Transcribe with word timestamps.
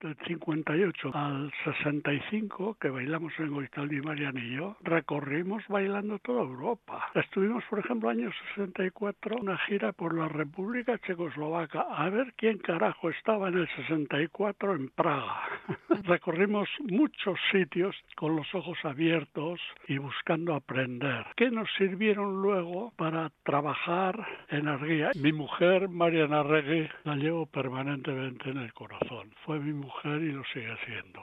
del 0.00 0.16
58 0.26 1.10
al 1.14 1.52
65, 1.64 2.76
que 2.80 2.88
bailamos 2.88 3.32
en 3.38 3.50
Goitaldi 3.50 4.00
Marian 4.00 4.36
y 4.38 4.56
yo, 4.56 4.76
recorrimos 4.82 5.62
bailando 5.68 6.18
toda 6.20 6.42
Europa. 6.42 7.10
Estuvimos, 7.14 7.62
por 7.68 7.80
ejemplo, 7.80 8.08
año 8.08 8.30
64, 8.54 9.36
una 9.36 9.58
gira 9.58 9.92
por 9.92 10.16
la 10.16 10.28
República 10.28 10.98
Checoslovaca, 10.98 11.82
a 11.82 12.08
ver 12.08 12.32
quién 12.36 12.58
carajo 12.58 13.10
estaba 13.10 13.48
en 13.48 13.58
el 13.58 13.68
64 13.76 14.74
en 14.74 14.88
Praga. 14.88 15.42
Recorrimos 16.04 16.68
muchos 16.80 17.38
sitios 17.52 17.94
con 18.16 18.36
los 18.36 18.54
ojos 18.54 18.78
abiertos 18.84 19.60
y 19.86 19.98
buscando 19.98 20.54
aprender, 20.54 21.26
que 21.36 21.50
nos 21.50 21.68
sirvieron 21.76 22.40
luego 22.40 22.92
para 22.96 23.30
trabajar 23.42 24.26
en 24.48 24.66
Arguía. 24.66 25.10
Mi 25.20 25.32
mujer, 25.32 25.88
Mariana 25.88 26.42
Regui, 26.42 26.88
la 27.04 27.16
llevo 27.16 27.44
permanentemente 27.46 28.48
en 28.48 28.58
el 28.58 28.72
corazón. 28.72 29.30
Fue 29.44 29.58
mi 29.58 29.74
mujer 29.74 29.89
y 30.04 30.32
lo 30.32 30.42
sigue 30.52 30.72
haciendo. 30.72 31.20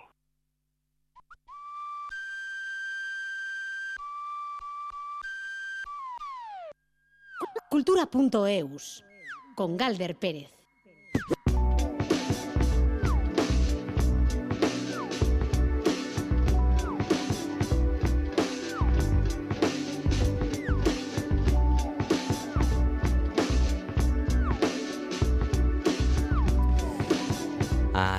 Cultura.eus 7.69 9.03
con 9.55 9.77
Galder 9.77 10.15
Pérez. 10.15 10.56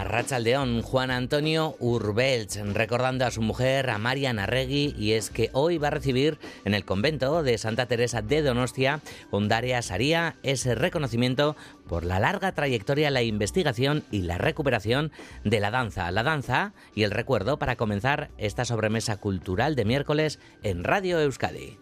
Rachaldeón, 0.08 0.80
Juan 0.80 1.10
Antonio 1.10 1.76
Urbelch, 1.80 2.56
recordando 2.72 3.26
a 3.26 3.30
su 3.30 3.42
mujer, 3.42 3.90
a 3.90 3.98
Mariana 3.98 4.46
Regui, 4.46 4.94
y 4.98 5.12
es 5.12 5.28
que 5.28 5.50
hoy 5.52 5.76
va 5.76 5.88
a 5.88 5.90
recibir 5.90 6.38
en 6.64 6.72
el 6.72 6.86
convento 6.86 7.42
de 7.42 7.58
Santa 7.58 7.86
Teresa 7.86 8.22
de 8.22 8.40
Donostia, 8.40 9.00
Ondaria 9.30 9.82
Saría, 9.82 10.36
ese 10.42 10.74
reconocimiento 10.74 11.56
por 11.86 12.04
la 12.04 12.20
larga 12.20 12.52
trayectoria, 12.52 13.10
la 13.10 13.22
investigación 13.22 14.02
y 14.10 14.22
la 14.22 14.38
recuperación 14.38 15.12
de 15.44 15.60
la 15.60 15.70
danza. 15.70 16.10
La 16.10 16.22
danza 16.22 16.72
y 16.94 17.02
el 17.02 17.10
recuerdo 17.10 17.58
para 17.58 17.76
comenzar 17.76 18.30
esta 18.38 18.64
sobremesa 18.64 19.18
cultural 19.18 19.76
de 19.76 19.84
miércoles 19.84 20.40
en 20.62 20.84
Radio 20.84 21.20
Euskadi. 21.20 21.78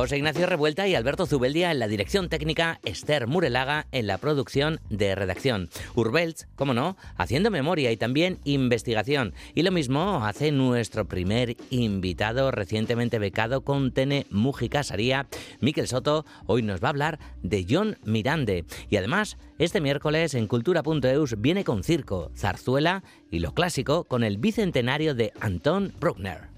José 0.00 0.16
Ignacio 0.16 0.46
Revuelta 0.46 0.88
y 0.88 0.94
Alberto 0.94 1.26
Zubeldia 1.26 1.70
en 1.70 1.78
la 1.78 1.86
dirección 1.86 2.30
técnica, 2.30 2.80
Esther 2.86 3.26
Murelaga 3.26 3.86
en 3.92 4.06
la 4.06 4.16
producción 4.16 4.80
de 4.88 5.14
redacción. 5.14 5.68
Urbelts, 5.94 6.48
como 6.56 6.72
no, 6.72 6.96
haciendo 7.18 7.50
memoria 7.50 7.92
y 7.92 7.98
también 7.98 8.38
investigación. 8.44 9.34
Y 9.54 9.60
lo 9.60 9.72
mismo 9.72 10.24
hace 10.24 10.52
nuestro 10.52 11.06
primer 11.06 11.54
invitado 11.68 12.50
recientemente 12.50 13.18
becado 13.18 13.60
con 13.60 13.92
Tene 13.92 14.26
Mujica 14.30 14.84
Saría, 14.84 15.26
Miquel 15.60 15.86
Soto. 15.86 16.24
Hoy 16.46 16.62
nos 16.62 16.82
va 16.82 16.88
a 16.88 16.92
hablar 16.92 17.18
de 17.42 17.66
John 17.68 17.98
Mirande. 18.02 18.64
Y 18.88 18.96
además, 18.96 19.36
este 19.58 19.82
miércoles 19.82 20.32
en 20.32 20.46
cultura.eus 20.46 21.42
viene 21.42 21.62
con 21.62 21.84
circo, 21.84 22.32
zarzuela 22.34 23.04
y 23.30 23.40
lo 23.40 23.52
clásico 23.52 24.04
con 24.04 24.24
el 24.24 24.38
bicentenario 24.38 25.14
de 25.14 25.34
Anton 25.40 25.92
Bruckner. 26.00 26.48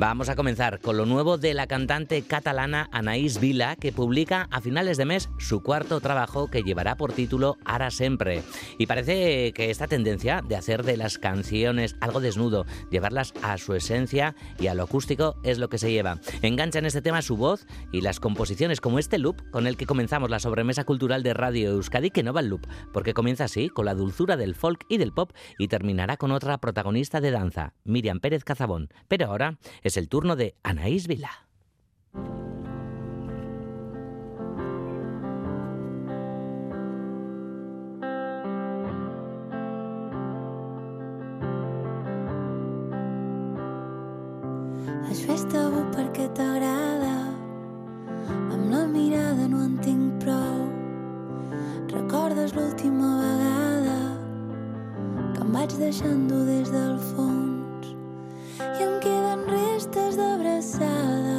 Vamos 0.00 0.30
a 0.30 0.34
comenzar 0.34 0.80
con 0.80 0.96
lo 0.96 1.04
nuevo 1.04 1.36
de 1.36 1.52
la 1.52 1.66
cantante 1.66 2.22
catalana 2.22 2.88
Anaís 2.90 3.38
Vila, 3.38 3.76
que 3.76 3.92
publica 3.92 4.48
a 4.50 4.62
finales 4.62 4.96
de 4.96 5.04
mes 5.04 5.28
su 5.38 5.62
cuarto 5.62 6.00
trabajo 6.00 6.48
que 6.48 6.62
llevará 6.62 6.96
por 6.96 7.12
título 7.12 7.58
Ara 7.66 7.90
Sempre. 7.90 8.42
Y 8.78 8.86
parece 8.86 9.52
que 9.52 9.68
esta 9.68 9.88
tendencia 9.88 10.40
de 10.40 10.56
hacer 10.56 10.84
de 10.84 10.96
las 10.96 11.18
canciones 11.18 11.96
algo 12.00 12.20
desnudo, 12.20 12.64
llevarlas 12.90 13.34
a 13.42 13.58
su 13.58 13.74
esencia 13.74 14.34
y 14.58 14.68
a 14.68 14.74
lo 14.74 14.84
acústico 14.84 15.36
es 15.42 15.58
lo 15.58 15.68
que 15.68 15.76
se 15.76 15.92
lleva. 15.92 16.18
Engancha 16.40 16.78
en 16.78 16.86
este 16.86 17.02
tema 17.02 17.20
su 17.20 17.36
voz 17.36 17.66
y 17.92 18.00
las 18.00 18.20
composiciones 18.20 18.80
como 18.80 18.98
este 18.98 19.18
loop 19.18 19.50
con 19.50 19.66
el 19.66 19.76
que 19.76 19.84
comenzamos 19.84 20.30
la 20.30 20.40
sobremesa 20.40 20.84
cultural 20.84 21.22
de 21.22 21.34
Radio 21.34 21.72
Euskadi, 21.72 22.10
que 22.10 22.22
no 22.22 22.32
va 22.32 22.40
el 22.40 22.48
loop, 22.48 22.66
porque 22.94 23.12
comienza 23.12 23.44
así 23.44 23.68
con 23.68 23.84
la 23.84 23.94
dulzura 23.94 24.38
del 24.38 24.54
folk 24.54 24.86
y 24.88 24.96
del 24.96 25.12
pop 25.12 25.32
y 25.58 25.68
terminará 25.68 26.16
con 26.16 26.32
otra 26.32 26.56
protagonista 26.56 27.20
de 27.20 27.32
danza, 27.32 27.74
Miriam 27.84 28.20
Pérez 28.20 28.44
Cazabón. 28.44 28.88
Pero 29.06 29.26
ahora 29.26 29.58
es 29.90 29.96
el 29.96 30.08
turno 30.08 30.36
de 30.36 30.54
Anaís 30.62 31.08
Vila. 31.08 31.30
Has 45.08 45.24
fet 45.26 45.42
tabú 45.50 45.82
perquè 45.96 46.28
t'agrada. 46.38 47.16
Amb 48.54 48.70
la 48.70 48.86
mirada 48.86 49.48
no 49.50 49.64
en 49.66 49.74
tinc 49.82 50.22
prou. 50.22 50.68
Recordes 51.90 52.54
l'última 52.54 53.16
vegada 53.24 53.98
que 55.34 55.48
em 55.48 55.56
vaig 55.58 55.74
deixant-ho 55.82 56.44
des 56.46 56.70
del 56.70 56.94
fons 57.10 57.59
i 58.60 58.84
em 58.86 58.96
queden 59.04 59.46
restes 59.50 60.18
d'abraçada 60.20 61.38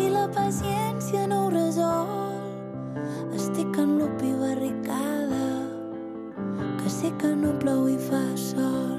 i 0.00 0.08
la 0.12 0.26
paciència 0.36 1.26
no 1.30 1.46
ho 1.46 1.50
resol. 1.54 2.12
Estic 3.36 3.78
en 3.82 3.98
lup 3.98 4.22
barricada, 4.40 5.44
que 6.80 6.90
sé 7.00 7.12
que 7.18 7.34
no 7.36 7.52
plou 7.58 7.88
i 7.88 7.98
fa 8.10 8.24
sol. 8.36 8.92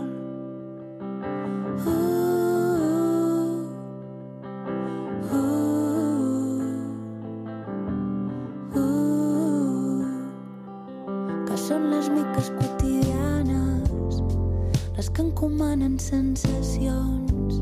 Sensacions. 15.99 17.59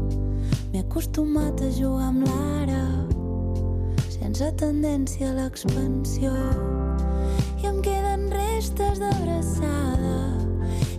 M'he 0.71 0.79
acostumat 0.79 1.61
a 1.61 1.69
jugar 1.75 2.07
amb 2.09 2.27
l'ara, 2.27 2.83
sense 4.13 4.51
tendència 4.61 5.31
a 5.31 5.35
l'expansió. 5.39 6.31
I 7.61 7.67
em 7.71 7.81
queden 7.85 8.29
restes 8.31 9.01
d'abraçada 9.03 10.15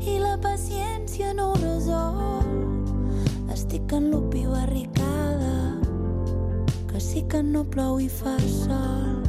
i 0.02 0.18
la 0.20 0.36
paciència 0.44 1.32
no 1.38 1.52
ho 1.52 1.56
resol. 1.62 2.52
Estic 3.54 3.96
en 3.96 4.10
lupi 4.12 4.44
barricada, 4.50 5.56
que 6.92 7.00
sí 7.00 7.24
que 7.28 7.42
no 7.42 7.64
plou 7.64 8.00
i 8.00 8.10
fa 8.10 8.36
sol. 8.50 9.21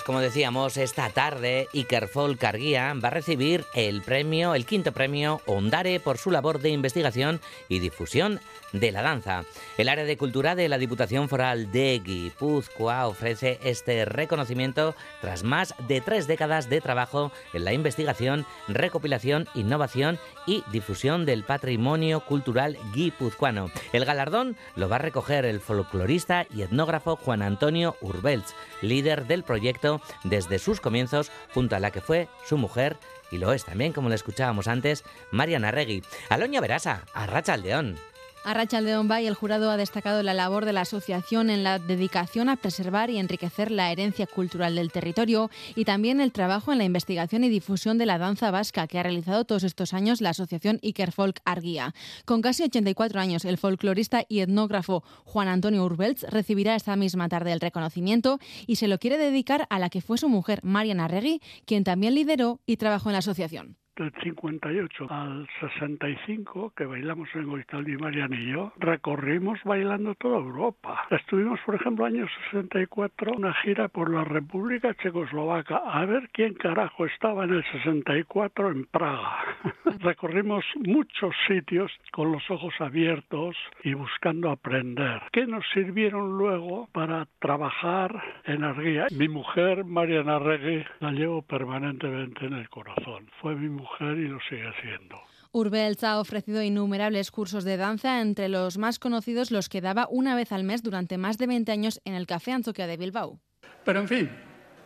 Pues 0.00 0.06
como 0.06 0.20
decíamos, 0.20 0.78
esta 0.78 1.10
tarde 1.10 1.68
Iker 1.74 2.08
Folk 2.08 2.42
Arguía 2.42 2.94
va 2.94 3.08
a 3.08 3.10
recibir 3.10 3.66
el 3.74 4.00
premio, 4.00 4.54
el 4.54 4.64
quinto 4.64 4.92
premio 4.92 5.42
Ondare 5.44 6.00
por 6.00 6.16
su 6.16 6.30
labor 6.30 6.60
de 6.60 6.70
investigación 6.70 7.38
y 7.68 7.80
difusión 7.80 8.40
de 8.72 8.92
la 8.92 9.02
danza. 9.02 9.44
El 9.78 9.88
área 9.88 10.04
de 10.04 10.16
cultura 10.16 10.54
de 10.54 10.68
la 10.68 10.78
Diputación 10.78 11.28
Foral 11.28 11.70
de 11.72 12.00
Guipúzcoa 12.04 13.06
ofrece 13.06 13.58
este 13.62 14.04
reconocimiento 14.04 14.94
tras 15.20 15.42
más 15.42 15.74
de 15.88 16.00
tres 16.00 16.26
décadas 16.26 16.68
de 16.68 16.80
trabajo 16.80 17.32
en 17.52 17.64
la 17.64 17.72
investigación, 17.72 18.46
recopilación, 18.68 19.48
innovación 19.54 20.18
y 20.46 20.64
difusión 20.72 21.26
del 21.26 21.44
patrimonio 21.44 22.20
cultural 22.20 22.76
guipuzcoano. 22.92 23.70
El 23.92 24.04
galardón 24.04 24.56
lo 24.76 24.88
va 24.88 24.96
a 24.96 25.00
recoger 25.00 25.44
el 25.44 25.60
folclorista 25.60 26.46
y 26.54 26.62
etnógrafo 26.62 27.16
Juan 27.16 27.42
Antonio 27.42 27.96
Urbelts, 28.00 28.54
líder 28.82 29.26
del 29.26 29.42
proyecto 29.42 30.00
desde 30.24 30.58
sus 30.58 30.80
comienzos 30.80 31.30
junto 31.54 31.76
a 31.76 31.80
la 31.80 31.90
que 31.90 32.00
fue 32.00 32.28
su 32.46 32.56
mujer 32.58 32.96
y 33.30 33.38
lo 33.38 33.52
es 33.52 33.64
también, 33.64 33.92
como 33.92 34.08
le 34.08 34.16
escuchábamos 34.16 34.66
antes, 34.66 35.04
Mariana 35.30 35.70
Regui. 35.70 36.02
Aloña 36.28 36.60
Verasa, 36.60 37.04
Arracha 37.14 37.54
Aldeón. 37.54 38.09
Arrachaldeón 38.42 39.06
Bay, 39.06 39.26
el 39.26 39.34
jurado 39.34 39.70
ha 39.70 39.76
destacado 39.76 40.22
la 40.22 40.32
labor 40.32 40.64
de 40.64 40.72
la 40.72 40.80
asociación 40.80 41.50
en 41.50 41.62
la 41.62 41.78
dedicación 41.78 42.48
a 42.48 42.56
preservar 42.56 43.10
y 43.10 43.18
enriquecer 43.18 43.70
la 43.70 43.92
herencia 43.92 44.26
cultural 44.26 44.76
del 44.76 44.90
territorio 44.90 45.50
y 45.76 45.84
también 45.84 46.22
el 46.22 46.32
trabajo 46.32 46.72
en 46.72 46.78
la 46.78 46.84
investigación 46.84 47.44
y 47.44 47.50
difusión 47.50 47.98
de 47.98 48.06
la 48.06 48.16
danza 48.16 48.50
vasca 48.50 48.86
que 48.86 48.98
ha 48.98 49.02
realizado 49.02 49.44
todos 49.44 49.62
estos 49.62 49.92
años 49.92 50.22
la 50.22 50.30
asociación 50.30 50.80
Iker 50.82 51.12
Folk 51.12 51.40
Arguía. 51.44 51.94
Con 52.24 52.40
casi 52.40 52.62
84 52.62 53.20
años, 53.20 53.44
el 53.44 53.58
folclorista 53.58 54.24
y 54.26 54.40
etnógrafo 54.40 55.04
Juan 55.24 55.48
Antonio 55.48 55.84
Urbelts 55.84 56.22
recibirá 56.22 56.76
esta 56.76 56.96
misma 56.96 57.28
tarde 57.28 57.52
el 57.52 57.60
reconocimiento 57.60 58.38
y 58.66 58.76
se 58.76 58.88
lo 58.88 58.98
quiere 58.98 59.18
dedicar 59.18 59.66
a 59.68 59.78
la 59.78 59.90
que 59.90 60.00
fue 60.00 60.16
su 60.16 60.30
mujer, 60.30 60.60
Mariana 60.62 61.08
Regui, 61.08 61.42
quien 61.66 61.84
también 61.84 62.14
lideró 62.14 62.60
y 62.64 62.78
trabajó 62.78 63.10
en 63.10 63.14
la 63.14 63.18
asociación 63.18 63.76
del 64.00 64.12
58 64.22 65.06
al 65.10 65.46
65, 65.60 66.72
que 66.74 66.86
bailamos 66.86 67.28
en 67.34 67.46
Goitaldi 67.46 67.98
Marian 67.98 68.32
y 68.32 68.52
yo, 68.52 68.72
recorrimos 68.78 69.58
bailando 69.64 70.14
toda 70.14 70.38
Europa. 70.38 71.06
Estuvimos, 71.10 71.60
por 71.66 71.74
ejemplo, 71.74 72.06
año 72.06 72.26
64, 72.50 73.32
una 73.36 73.52
gira 73.54 73.88
por 73.88 74.10
la 74.10 74.24
República 74.24 74.94
Checoslovaca, 74.94 75.76
a 75.76 76.06
ver 76.06 76.30
quién 76.32 76.54
carajo 76.54 77.04
estaba 77.04 77.44
en 77.44 77.50
el 77.56 77.64
64 77.72 78.70
en 78.70 78.86
Praga. 78.86 79.44
Recorrimos 80.00 80.64
muchos 80.76 81.34
sitios 81.46 81.92
con 82.10 82.32
los 82.32 82.50
ojos 82.50 82.72
abiertos 82.80 83.54
y 83.84 83.92
buscando 83.92 84.50
aprender, 84.50 85.20
que 85.30 85.46
nos 85.46 85.64
sirvieron 85.74 86.38
luego 86.38 86.88
para 86.92 87.26
trabajar 87.38 88.22
en 88.46 88.64
Arguía. 88.64 89.08
Mi 89.18 89.28
mujer, 89.28 89.84
Mariana 89.84 90.38
Regui, 90.38 90.84
la 91.00 91.12
llevo 91.12 91.42
permanentemente 91.42 92.46
en 92.46 92.54
el 92.54 92.68
corazón. 92.70 93.26
Fue 93.42 93.54
mi 93.54 93.68
mujer 93.68 93.89
y 94.00 94.28
lo 94.28 94.38
sigue 94.48 94.68
haciendo. 94.68 95.20
Urbelts 95.52 96.04
ha 96.04 96.20
ofrecido 96.20 96.62
innumerables 96.62 97.30
cursos 97.30 97.64
de 97.64 97.76
danza, 97.76 98.20
entre 98.20 98.48
los 98.48 98.78
más 98.78 98.98
conocidos 98.98 99.50
los 99.50 99.68
que 99.68 99.80
daba 99.80 100.06
una 100.08 100.36
vez 100.36 100.52
al 100.52 100.64
mes 100.64 100.82
durante 100.82 101.18
más 101.18 101.38
de 101.38 101.48
20 101.48 101.72
años 101.72 102.00
en 102.04 102.14
el 102.14 102.26
Café 102.26 102.52
Anzoquia 102.52 102.86
de 102.86 102.96
Bilbao. 102.96 103.40
Pero 103.84 104.00
en 104.00 104.08
fin, 104.08 104.30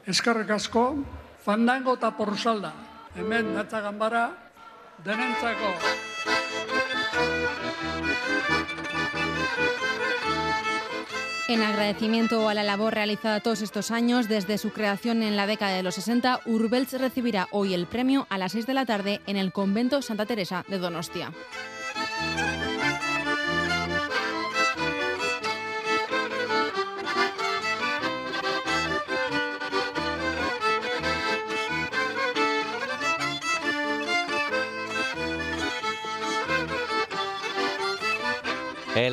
eskarrik 0.06 0.50
asko, 0.50 1.04
fandango 1.44 1.94
eta 1.94 2.16
porsalda, 2.16 2.72
hemen 3.14 3.52
denentzako. 5.04 6.13
En 11.46 11.62
agradecimiento 11.62 12.48
a 12.48 12.54
la 12.54 12.62
labor 12.62 12.94
realizada 12.94 13.40
todos 13.40 13.60
estos 13.60 13.90
años, 13.90 14.28
desde 14.28 14.56
su 14.56 14.70
creación 14.70 15.22
en 15.22 15.36
la 15.36 15.46
década 15.46 15.76
de 15.76 15.82
los 15.82 15.96
60, 15.96 16.40
Urbelts 16.46 16.98
recibirá 16.98 17.48
hoy 17.50 17.74
el 17.74 17.86
premio 17.86 18.26
a 18.30 18.38
las 18.38 18.52
6 18.52 18.66
de 18.66 18.74
la 18.74 18.86
tarde 18.86 19.20
en 19.26 19.36
el 19.36 19.52
convento 19.52 20.00
Santa 20.00 20.24
Teresa 20.24 20.64
de 20.68 20.78
Donostia. 20.78 21.32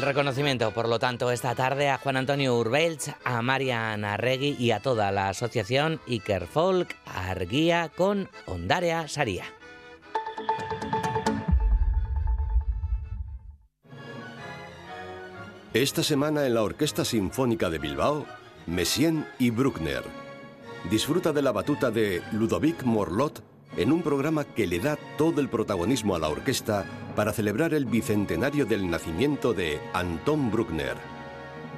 El 0.01 0.07
reconocimiento, 0.07 0.71
por 0.71 0.89
lo 0.89 0.97
tanto, 0.97 1.29
esta 1.29 1.53
tarde 1.53 1.89
a 1.89 1.99
Juan 1.99 2.17
Antonio 2.17 2.57
Urbelch, 2.57 3.13
a 3.23 3.43
Mariana 3.43 4.17
Regui 4.17 4.55
y 4.57 4.71
a 4.71 4.79
toda 4.79 5.11
la 5.11 5.29
asociación 5.29 6.01
Iker 6.07 6.47
Folk 6.47 6.95
Arguía 7.05 7.91
con 7.95 8.27
Ondarea 8.47 9.07
Saría. 9.07 9.45
Esta 15.71 16.01
semana 16.01 16.47
en 16.47 16.55
la 16.55 16.63
Orquesta 16.63 17.05
Sinfónica 17.05 17.69
de 17.69 17.77
Bilbao, 17.77 18.25
Messien 18.65 19.27
y 19.37 19.51
Bruckner. 19.51 20.01
Disfruta 20.89 21.31
de 21.31 21.43
la 21.43 21.51
batuta 21.51 21.91
de 21.91 22.23
Ludovic 22.31 22.81
Morlot 22.85 23.50
en 23.77 23.91
un 23.91 24.01
programa 24.01 24.43
que 24.43 24.67
le 24.67 24.79
da 24.79 24.97
todo 25.17 25.41
el 25.41 25.49
protagonismo 25.49 26.15
a 26.15 26.19
la 26.19 26.29
orquesta 26.29 26.85
para 27.15 27.33
celebrar 27.33 27.73
el 27.73 27.85
bicentenario 27.85 28.65
del 28.65 28.89
nacimiento 28.89 29.53
de 29.53 29.79
Anton 29.93 30.51
Bruckner. 30.51 30.95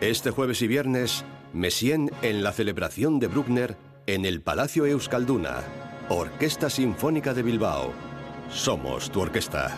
Este 0.01 0.31
jueves 0.31 0.61
y 0.61 0.67
viernes, 0.67 1.23
Messien 1.53 2.11
en 2.21 2.43
la 2.43 2.51
celebración 2.51 3.19
de 3.19 3.27
Bruckner 3.27 3.77
en 4.07 4.25
el 4.25 4.41
Palacio 4.41 4.85
Euskalduna, 4.85 5.61
Orquesta 6.09 6.69
Sinfónica 6.69 7.33
de 7.33 7.43
Bilbao. 7.43 7.93
Somos 8.49 9.09
tu 9.09 9.21
orquesta. 9.21 9.77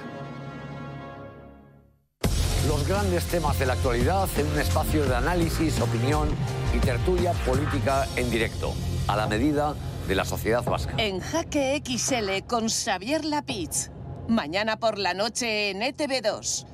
Los 2.68 2.88
grandes 2.88 3.26
temas 3.26 3.60
de 3.60 3.68
la 3.68 3.74
actualidad 3.74 4.28
en 4.38 4.48
un 4.48 4.60
espacio 4.60 5.06
de 5.06 5.16
análisis, 5.16 5.80
opinión 5.80 6.30
y 6.76 6.80
tertulia 6.80 7.34
política 7.46 8.08
en 8.16 8.32
directo, 8.32 8.74
a 9.08 9.16
la 9.16 9.28
medida 9.28 9.76
la 10.14 10.26
sociedad 10.26 10.64
vasca. 10.64 10.94
En 10.98 11.20
Jaque 11.20 11.82
XL 11.84 12.46
con 12.46 12.70
Xavier 12.70 13.26
Lapitz. 13.26 13.90
Mañana 14.28 14.78
por 14.78 15.00
la 15.00 15.16
noche 15.16 15.72
en 15.72 15.82
ETV2. 15.82 16.68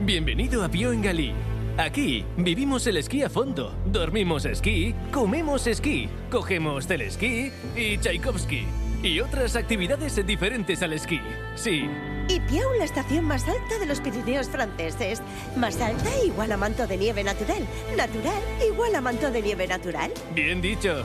Bienvenido 0.00 0.62
a 0.62 0.68
Pío 0.68 0.92
en 0.92 1.02
Galí. 1.02 1.32
Aquí 1.76 2.24
vivimos 2.36 2.86
el 2.86 2.98
esquí 2.98 3.22
a 3.22 3.30
fondo, 3.30 3.74
dormimos 3.86 4.44
esquí, 4.44 4.94
comemos 5.10 5.66
esquí, 5.66 6.08
cogemos 6.30 6.88
esquí 6.88 7.50
y 7.74 7.98
Tchaikovsky. 7.98 8.64
Y 9.02 9.20
otras 9.20 9.56
actividades 9.56 10.24
diferentes 10.24 10.82
al 10.82 10.92
esquí. 10.92 11.20
Sí. 11.56 11.88
Y 12.28 12.40
Piau, 12.40 12.72
la 12.78 12.84
estación 12.84 13.24
más 13.24 13.46
alta 13.46 13.78
de 13.78 13.86
los 13.86 14.00
Pirineos 14.00 14.48
franceses. 14.48 15.20
Más 15.56 15.78
alta 15.80 16.10
igual 16.24 16.52
a 16.52 16.56
manto 16.56 16.86
de 16.86 16.96
nieve 16.96 17.22
natural. 17.22 17.66
Natural 17.96 18.42
igual 18.66 18.94
a 18.94 19.00
manto 19.00 19.30
de 19.30 19.42
nieve 19.42 19.66
natural. 19.66 20.10
Bien 20.34 20.62
dicho. 20.62 21.04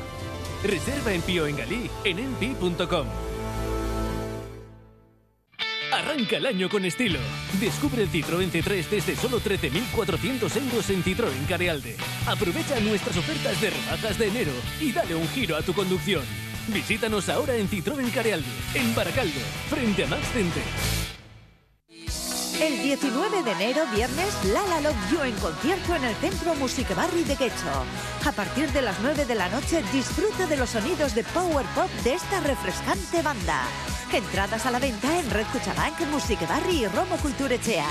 Reserva 0.63 1.13
en 1.13 1.22
Pío 1.22 1.48
en 1.48 1.56
Galí 1.56 1.89
en 2.04 2.20
enpi.com. 2.20 3.08
Arranca 5.92 6.38
el 6.38 6.46
año 6.46 6.70
con 6.70 6.86
estilo. 6.86 7.20
Descubre 7.60 8.04
el 8.04 8.10
Citroën 8.10 8.51
C3 8.51 8.89
desde 8.89 9.16
solo 9.16 9.39
13.400 9.39 10.56
euros 10.58 10.89
en 10.89 11.04
Citroën 11.04 11.48
Carealde. 11.48 11.96
Aprovecha 12.28 12.80
nuestras 12.80 13.18
ofertas 13.18 13.60
de 13.60 13.72
rebajas 13.72 14.20
de 14.20 14.28
enero 14.28 14.51
y 14.80 14.92
dale 14.92 15.16
un 15.16 15.28
giro 15.30 15.56
a 15.56 15.62
tu 15.62 15.74
conducción. 15.74 16.24
Visítanos 16.68 17.30
ahora 17.30 17.56
en 17.56 17.68
Citroën 17.68 18.12
Carealde, 18.13 18.48
en 18.75 18.94
Baracaldo, 18.94 19.39
frente 19.70 20.04
a 20.04 20.08
Max 20.08 20.28
Center. 20.32 20.63
El 22.62 22.82
19 22.84 23.44
de 23.44 23.51
enero, 23.51 23.84
viernes, 23.96 24.46
Lala 24.54 24.82
Love 24.82 25.12
You 25.12 25.22
en 25.24 25.36
concierto 25.36 25.96
en 25.96 26.04
el 26.04 26.16
Centro 26.16 26.54
Music 26.56 26.94
Barri 26.94 27.24
de 27.24 27.38
Quecho. 27.38 27.86
A 28.25 28.34
partir 28.34 28.70
de 28.74 28.82
las 28.82 29.00
9 29.00 29.25
de 29.25 29.36
la 29.36 29.48
noche, 29.48 29.82
disfruta 29.94 30.46
de 30.46 30.58
los 30.58 30.72
sonidos 30.72 31.16
de 31.16 31.24
Power 31.24 31.66
Pop 31.74 31.89
de 32.04 32.16
esta 32.16 32.42
refrescante 32.42 33.22
banda. 33.22 33.62
Entradas 34.12 34.66
a 34.66 34.72
la 34.72 34.80
venta 34.80 35.20
en 35.20 35.30
Red 35.30 35.46
Cuchabank, 35.54 36.01
Music 36.12 36.39
Barri 36.50 36.84
y 36.84 36.88
Romo 36.88 37.16
Culturechea. 37.22 37.88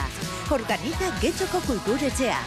Organiza 0.51 1.19
Quechoco 1.19 1.61
Culturechea. 1.61 2.39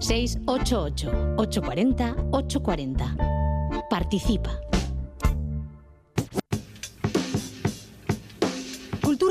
688 0.00 1.36
840 1.38 2.14
840. 2.30 3.16
Participa. 3.88 4.50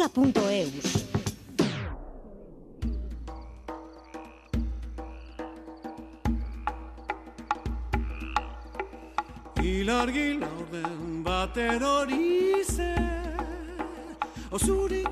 cultura.eus. 0.09 1.05
Ilargi 9.61 10.39
laurden 10.41 11.23
bater 11.25 11.81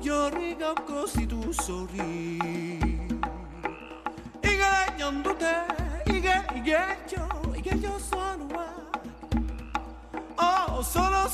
jorri 0.02 0.54
gauko 0.58 1.06
zitu 1.06 1.52
ige, 4.44 6.34
Oh, 10.38 10.82
solo 10.82 11.28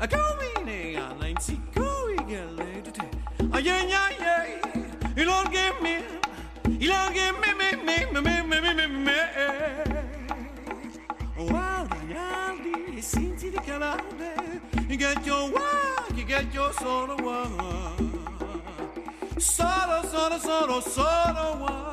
a 0.00 0.06
coming 0.06 0.96
on 0.96 1.18
line 1.18 1.40
see 1.40 1.60
going 1.74 2.36
a 2.36 2.46
little 2.52 2.92
day 2.92 3.10
a 3.52 3.60
yeah 3.60 3.82
yeah 3.84 4.10
yeah 4.20 4.46
you 5.16 5.24
don't 5.24 5.50
give 5.52 5.82
me 5.82 5.98
you 6.78 6.88
don't 6.88 7.12
give 7.14 7.34
me 7.40 7.52
me 7.60 7.68
me 7.86 7.96
me 8.12 8.20
me 8.20 8.42
me 8.42 8.60
me 8.60 8.72
me 8.74 8.86
me 9.06 9.18
wild 11.52 11.92
and 11.94 12.10
yaldi 12.14 13.02
since 13.02 13.42
the 13.42 13.60
calade 13.66 14.60
you 14.88 14.96
get 14.96 15.26
your 15.26 15.50
work 15.50 16.16
you 16.16 16.24
get 16.24 16.54
your 16.54 16.72
solo 16.74 17.16
work 17.26 17.98
solo 19.38 19.98
solo 20.12 20.38
solo 20.38 20.80
solo 20.80 21.46
work 21.64 21.87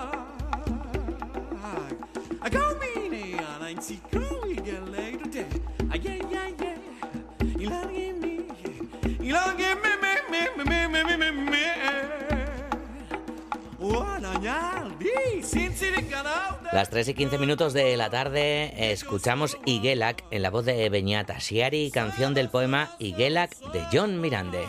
Las 16.72 16.89
3 16.89 17.10
y 17.10 17.13
15 17.13 17.38
minutos 17.38 17.74
de 17.74 17.96
la 17.96 18.10
tarde 18.10 18.92
escuchamos 18.92 19.58
Igelak 19.65 20.24
en 20.32 20.42
la 20.42 20.50
voz 20.50 20.65
de 20.65 20.89
Beñat 20.89 21.30
Asiari, 21.30 21.89
canción 21.92 22.34
del 22.34 22.50
poema 22.50 22.89
Igelak 23.00 23.56
de 23.72 23.86
John 23.92 24.20
Mirande. 24.20 24.65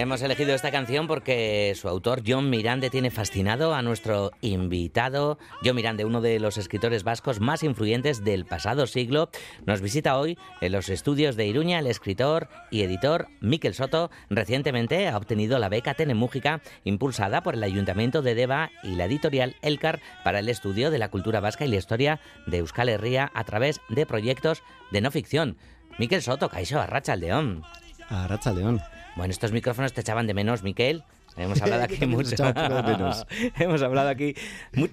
Hemos 0.00 0.22
elegido 0.22 0.54
esta 0.54 0.70
canción 0.70 1.08
porque 1.08 1.74
su 1.74 1.88
autor, 1.88 2.22
John 2.24 2.48
Mirande, 2.50 2.88
tiene 2.88 3.10
fascinado 3.10 3.74
a 3.74 3.82
nuestro 3.82 4.30
invitado. 4.42 5.40
John 5.64 5.74
Mirande, 5.74 6.04
uno 6.04 6.20
de 6.20 6.38
los 6.38 6.56
escritores 6.56 7.02
vascos 7.02 7.40
más 7.40 7.64
influyentes 7.64 8.22
del 8.22 8.46
pasado 8.46 8.86
siglo, 8.86 9.28
nos 9.66 9.80
visita 9.80 10.16
hoy 10.16 10.38
en 10.60 10.70
los 10.70 10.88
estudios 10.88 11.34
de 11.34 11.48
Iruña 11.48 11.80
el 11.80 11.88
escritor 11.88 12.48
y 12.70 12.82
editor 12.82 13.26
Miquel 13.40 13.74
Soto. 13.74 14.12
Recientemente 14.30 15.08
ha 15.08 15.16
obtenido 15.16 15.58
la 15.58 15.68
beca 15.68 15.94
Tenemújica, 15.94 16.62
impulsada 16.84 17.42
por 17.42 17.54
el 17.54 17.64
Ayuntamiento 17.64 18.22
de 18.22 18.36
Deva 18.36 18.70
y 18.84 18.94
la 18.94 19.06
editorial 19.06 19.56
Elcar 19.62 20.00
para 20.22 20.38
el 20.38 20.48
estudio 20.48 20.92
de 20.92 21.00
la 21.00 21.10
cultura 21.10 21.40
vasca 21.40 21.64
y 21.64 21.70
la 21.70 21.76
historia 21.76 22.20
de 22.46 22.58
Euskal 22.58 22.88
Herria 22.88 23.32
a 23.34 23.42
través 23.42 23.80
de 23.88 24.06
proyectos 24.06 24.62
de 24.92 25.00
no 25.00 25.10
ficción. 25.10 25.56
Miquel 25.98 26.22
Soto, 26.22 26.48
Caixo, 26.48 26.78
Arracha 26.78 27.16
León. 27.16 27.64
A 28.08 28.28
Racha 28.28 28.52
León. 28.52 28.80
Bueno, 29.18 29.32
estos 29.32 29.50
micrófonos 29.50 29.92
te 29.92 30.00
echaban 30.00 30.28
de 30.28 30.32
menos, 30.32 30.62
Miquel. 30.62 31.02
Hemos 31.36 31.60
hablado 31.60 31.82
aquí 31.90 32.06
mucho. 32.06 32.36
Hemos 33.58 33.82
hablado 33.82 34.10
aquí, 34.10 34.36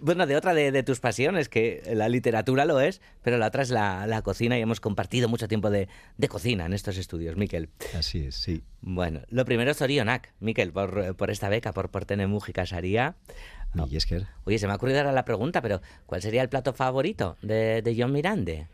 bueno, 0.02 0.26
de 0.26 0.36
otra 0.36 0.56
de, 0.56 0.72
de 0.72 0.82
tus 0.82 1.00
pasiones, 1.00 1.48
que 1.48 1.84
la 1.94 2.10
literatura 2.10 2.66
lo 2.66 2.80
es, 2.80 3.02
pero 3.22 3.38
la 3.38 3.46
otra 3.46 3.62
es 3.62 3.70
la, 3.70 4.08
la 4.08 4.24
cocina 4.24 4.58
y 4.58 4.64
hemos 4.64 4.80
compartido 4.80 5.30
mucho 5.30 5.48
tiempo 5.48 5.70
de, 5.70 5.90
de 6.18 6.28
cocina 6.28 6.66
en 6.66 6.74
estos 6.74 6.98
estudios, 6.98 7.36
Miquel. 7.36 7.70
Así 7.96 8.26
es, 8.26 8.34
sí. 8.34 8.64
Bueno, 8.82 9.22
lo 9.30 9.46
primero 9.46 9.70
es 9.70 9.80
Orionak, 9.84 10.34
Miquel, 10.40 10.72
por, 10.72 11.16
por 11.16 11.30
esta 11.30 11.48
beca, 11.48 11.72
por, 11.72 11.90
por 11.90 12.06
tener 12.06 12.28
música 12.28 12.66
Saría. 12.66 13.18
Oye, 14.46 14.58
se 14.58 14.66
me 14.66 14.74
ha 14.74 14.78
ocurrido 14.78 15.02
ahora 15.02 15.12
la 15.12 15.26
pregunta, 15.26 15.62
pero 15.62 15.82
¿cuál 16.08 16.24
sería 16.24 16.42
el 16.42 16.50
plato 16.50 16.74
favorito 16.74 17.38
de, 17.44 17.84
de 17.84 17.96
John 17.96 18.12
Mirande? 18.12 18.68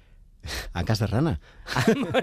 Ancas 0.74 1.00
de 1.00 1.07
rana. 1.07 1.39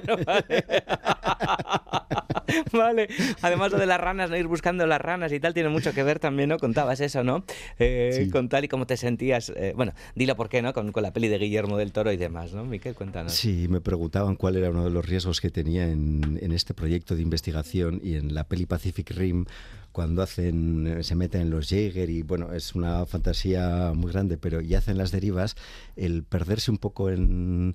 Vale, 2.73 3.09
además 3.43 3.73
lo 3.73 3.79
de 3.79 3.87
las 3.87 4.01
ranas, 4.01 4.31
no 4.31 4.37
ir 4.37 4.47
buscando 4.47 4.87
las 4.87 5.01
ranas 5.01 5.33
y 5.33 5.41
tal, 5.41 5.55
tiene 5.55 5.69
mucho 5.69 5.93
que 5.93 6.03
ver 6.03 6.19
también, 6.19 6.49
¿no? 6.49 6.59
Contabas 6.59 7.01
eso, 7.01 7.25
¿no? 7.25 7.45
Eh, 7.79 8.07
Sí. 8.19 8.31
Con 8.31 8.49
tal 8.49 8.65
y 8.65 8.69
cómo 8.69 8.87
te 8.87 8.97
sentías, 8.97 9.53
eh, 9.55 9.73
bueno, 9.77 9.93
dilo 10.15 10.35
por 10.35 10.49
qué, 10.49 10.63
¿no? 10.63 10.73
Con, 10.73 10.93
con 10.93 11.03
la 11.03 11.13
peli 11.13 11.29
de 11.29 11.39
Guillermo 11.39 11.77
del 11.77 11.93
Toro 11.93 12.11
y 12.11 12.17
demás, 12.17 12.53
¿no? 12.53 12.65
Miquel, 12.65 12.95
cuéntanos. 12.95 13.33
Sí, 13.33 13.67
me 13.69 13.81
preguntaban 13.81 14.37
cuál 14.37 14.57
era 14.57 14.71
uno 14.71 14.85
de 14.85 14.91
los 14.91 15.07
riesgos 15.07 15.41
que 15.41 15.51
tenía 15.51 15.89
en, 15.89 16.39
en 16.41 16.53
este 16.53 16.75
proyecto 16.75 17.15
de 17.15 17.23
investigación 17.23 18.01
y 18.03 18.15
en 18.15 18.35
la 18.35 18.45
peli 18.45 18.67
Pacific 18.67 19.11
Rim 19.11 19.45
cuando 19.93 20.23
hacen 20.23 20.87
eh, 20.87 21.03
se 21.03 21.15
meten 21.15 21.43
en 21.43 21.51
los 21.51 21.69
Jäger 21.69 22.11
y 22.11 22.23
bueno 22.23 22.53
es 22.53 22.75
una 22.75 23.05
fantasía 23.07 23.93
muy 23.95 24.13
grande 24.13 24.37
pero 24.37 24.61
y 24.61 24.75
hacen 24.75 24.99
las 24.99 25.11
derivas 25.11 25.57
el 25.97 26.25
perderse 26.25 26.71
un 26.71 26.79
poco 26.79 27.11
en 27.11 27.75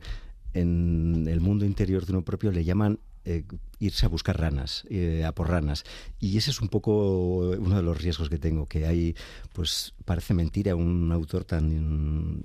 en 0.53 1.27
el 1.27 1.41
mundo 1.41 1.65
interior 1.65 2.05
de 2.05 2.13
uno 2.13 2.23
propio 2.23 2.51
le 2.51 2.63
llaman 2.63 2.99
eh, 3.25 3.43
irse 3.79 4.05
a 4.05 4.09
buscar 4.09 4.39
ranas, 4.39 4.85
eh, 4.89 5.23
a 5.25 5.33
por 5.33 5.49
ranas. 5.49 5.83
Y 6.19 6.37
ese 6.37 6.51
es 6.51 6.61
un 6.61 6.67
poco 6.67 7.37
uno 7.57 7.75
de 7.75 7.83
los 7.83 8.01
riesgos 8.01 8.29
que 8.29 8.37
tengo, 8.37 8.67
que 8.67 8.85
hay, 8.85 9.15
pues 9.53 9.93
parece 10.05 10.33
mentira 10.33 10.75
un 10.75 11.11
autor 11.11 11.45
tan 11.45 12.43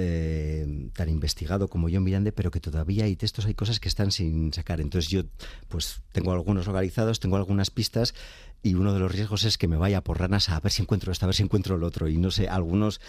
eh, 0.00 0.90
tan 0.94 1.08
investigado 1.08 1.66
como 1.66 1.88
John 1.90 2.04
Mirande, 2.04 2.30
pero 2.30 2.52
que 2.52 2.60
todavía 2.60 3.06
hay 3.06 3.16
textos, 3.16 3.46
hay 3.46 3.54
cosas 3.54 3.80
que 3.80 3.88
están 3.88 4.12
sin 4.12 4.52
sacar. 4.52 4.80
Entonces 4.80 5.10
yo 5.10 5.24
pues 5.66 6.02
tengo 6.12 6.30
algunos 6.30 6.68
localizados, 6.68 7.18
tengo 7.18 7.36
algunas 7.36 7.70
pistas 7.70 8.14
y 8.62 8.74
uno 8.74 8.92
de 8.92 9.00
los 9.00 9.12
riesgos 9.12 9.44
es 9.44 9.56
que 9.56 9.68
me 9.68 9.76
vaya 9.76 10.02
por 10.02 10.18
ranas 10.18 10.48
a 10.48 10.58
ver 10.60 10.72
si 10.72 10.82
encuentro 10.82 11.12
esto, 11.12 11.24
a 11.24 11.28
ver 11.28 11.34
si 11.34 11.42
encuentro 11.42 11.76
el 11.76 11.84
otro. 11.84 12.08
Y 12.08 12.18
no 12.18 12.30
sé, 12.30 12.48
algunos 12.48 13.00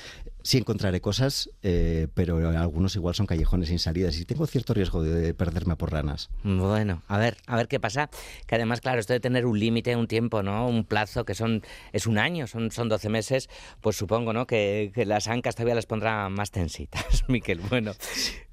sí 0.44 0.58
encontraré 0.58 1.02
cosas, 1.02 1.50
eh, 1.64 2.08
pero 2.14 2.50
algunos 2.58 2.96
igual 2.96 3.16
son 3.16 3.26
callejones 3.26 3.70
sin 3.70 3.80
salidas 3.80 4.18
y 4.20 4.26
tengo 4.26 4.46
cierto 4.48 4.74
riesgo 4.74 5.04
de 5.04 5.34
perderme 5.34 5.76
por 5.76 5.92
ranas. 5.92 6.30
Bueno, 6.44 7.02
a 7.08 7.18
ver, 7.18 7.38
a 7.48 7.56
ver 7.58 7.68
qué 7.68 7.80
pasa. 7.80 8.10
Que 8.46 8.56
además, 8.56 8.82
claro, 8.82 9.00
esto 9.00 9.14
de 9.14 9.20
tener 9.20 9.46
un 9.46 9.60
límite, 9.60 9.96
un 9.96 10.08
tiempo, 10.08 10.44
¿no? 10.44 10.68
Un 10.68 10.86
plazo 10.86 11.26
que 11.26 11.34
son 11.34 11.64
es 11.94 12.06
un 12.08 12.18
año, 12.18 12.48
son, 12.48 12.72
son 12.72 12.90
12 12.90 13.10
meses, 13.10 13.50
pues 13.82 13.98
supongo, 13.98 14.34
¿no? 14.34 14.46
Que, 14.46 14.92
que 14.94 15.06
las 15.06 15.28
ancas 15.28 15.56
todavía 15.56 15.76
las 15.76 15.86
pondrá 15.86 16.30
más 16.30 16.52
tensitas, 16.52 17.24
Miquel. 17.28 17.60
Bueno, 17.70 17.94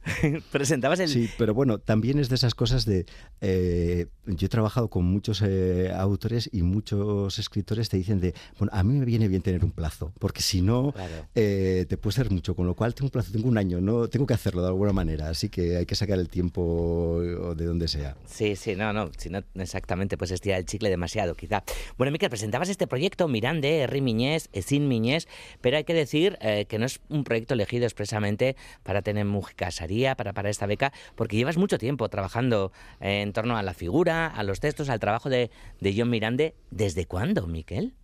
presentabas 0.53 1.01
el... 1.01 1.09
Sí, 1.09 1.29
pero 1.39 1.55
bueno, 1.55 1.79
también 1.79 2.19
es 2.19 2.29
de 2.29 2.35
esas 2.37 2.55
cosas 2.55 2.85
de... 2.85 3.07
eh, 3.41 4.07
yo 4.27 4.47
he 4.47 4.49
trabajado 4.49 4.89
con 4.89 5.05
muchos 5.05 5.43
eh, 5.43 5.91
autores 5.95 6.49
y 6.53 6.63
muchos 6.63 7.39
escritores 7.39 7.89
te 7.89 7.97
dicen 7.97 8.21
de, 8.21 8.35
bueno, 8.59 8.73
a 8.75 8.83
mí 8.83 8.99
me 8.99 9.05
viene 9.05 9.29
bien 9.29 9.43
tener 9.43 9.65
un 9.65 9.71
plazo, 9.73 10.13
porque 10.19 10.43
si 10.43 10.63
no, 10.63 10.93
Claro. 10.93 11.27
eh, 11.35 11.87
te 11.89 11.97
puede 11.97 12.15
ser 12.17 12.31
mucho, 12.31 12.55
con 12.57 12.67
lo 12.67 12.75
cual 12.75 12.95
tengo 12.95 13.07
un 13.07 13.11
plazo, 13.11 13.33
tengo 13.33 13.49
un 13.49 13.59
año, 13.59 13.81
no 13.81 14.09
tengo 14.09 14.27
que 14.27 14.35
hacerlo 14.35 14.63
de 14.63 14.69
alguna 14.69 14.93
manera, 14.93 15.29
así 15.29 15.49
que 15.49 15.77
hay 15.77 15.87
que 15.87 15.95
sacar 15.95 16.19
el 16.19 16.29
tiempo 16.29 17.21
de 17.57 17.65
donde 17.65 17.89
sea. 17.89 18.17
Sí, 18.27 18.57
sí, 18.57 18.75
no, 18.77 18.93
no, 18.93 19.11
si 19.17 19.29
no 19.31 19.41
exactamente, 19.55 20.17
pues 20.17 20.31
estira 20.31 20.57
el 20.59 20.65
chicle 20.67 20.89
demasiado, 20.91 21.35
quizá. 21.35 21.63
Bueno, 21.99 22.11
Miquel, 22.13 22.31
presentabas 22.31 22.69
este 22.69 22.87
proyecto 22.87 23.29
Mirande, 23.29 23.79
Herri 23.81 24.01
Miñés, 24.01 24.49
Sin 24.65 24.89
Miñés, 24.89 25.29
pero 25.61 25.77
hay 25.77 25.85
que 25.85 25.95
decir 25.95 26.37
eh, 26.41 26.67
que 26.69 26.79
no 26.79 26.87
es 26.87 27.01
un 27.09 27.25
proyecto 27.25 27.55
elegido 27.55 27.85
expresamente 27.85 28.57
para 28.83 29.03
tener 29.03 29.25
música 29.25 29.71
para, 30.17 30.33
para 30.33 30.51
esta 30.51 30.67
beca, 30.67 30.93
porque 31.15 31.37
llevas 31.37 31.57
mucho 31.57 31.79
tiempo 31.79 32.09
trabajando 32.09 32.73
eh, 33.01 33.23
en 33.23 33.33
torno 33.33 33.57
a 33.57 33.63
la 33.63 33.75
figura, 33.75 34.27
a 34.27 34.43
los 34.43 34.61
textos, 34.61 34.89
al 34.89 35.01
trabajo 35.01 35.31
de, 35.31 35.51
de 35.81 35.95
John 35.97 36.11
Mirande. 36.11 36.55
¿Desde 36.71 37.07
cuándo, 37.07 37.47
Miquel? 37.47 37.95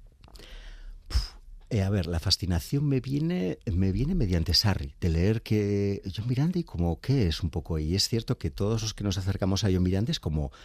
Eh, 1.72 1.80
a 1.80 1.88
ver, 1.88 2.06
la 2.06 2.20
fascinación 2.20 2.86
me 2.86 3.00
viene, 3.00 3.58
me 3.64 3.92
viene 3.92 4.14
mediante 4.14 4.52
Sarri, 4.52 4.94
de 5.00 5.08
leer 5.08 5.40
que 5.40 6.02
John 6.14 6.28
Miranda 6.28 6.58
y 6.58 6.64
como 6.64 7.00
qué 7.00 7.28
es 7.28 7.42
un 7.42 7.48
poco. 7.48 7.78
Y 7.78 7.94
es 7.94 8.08
cierto 8.08 8.36
que 8.36 8.50
todos 8.50 8.82
los 8.82 8.92
que 8.92 9.04
nos 9.04 9.16
acercamos 9.16 9.64
a 9.64 9.70
John 9.72 9.82
Miranda 9.82 10.10
es 10.10 10.20
como, 10.20 10.42
"Buah, 10.42 10.58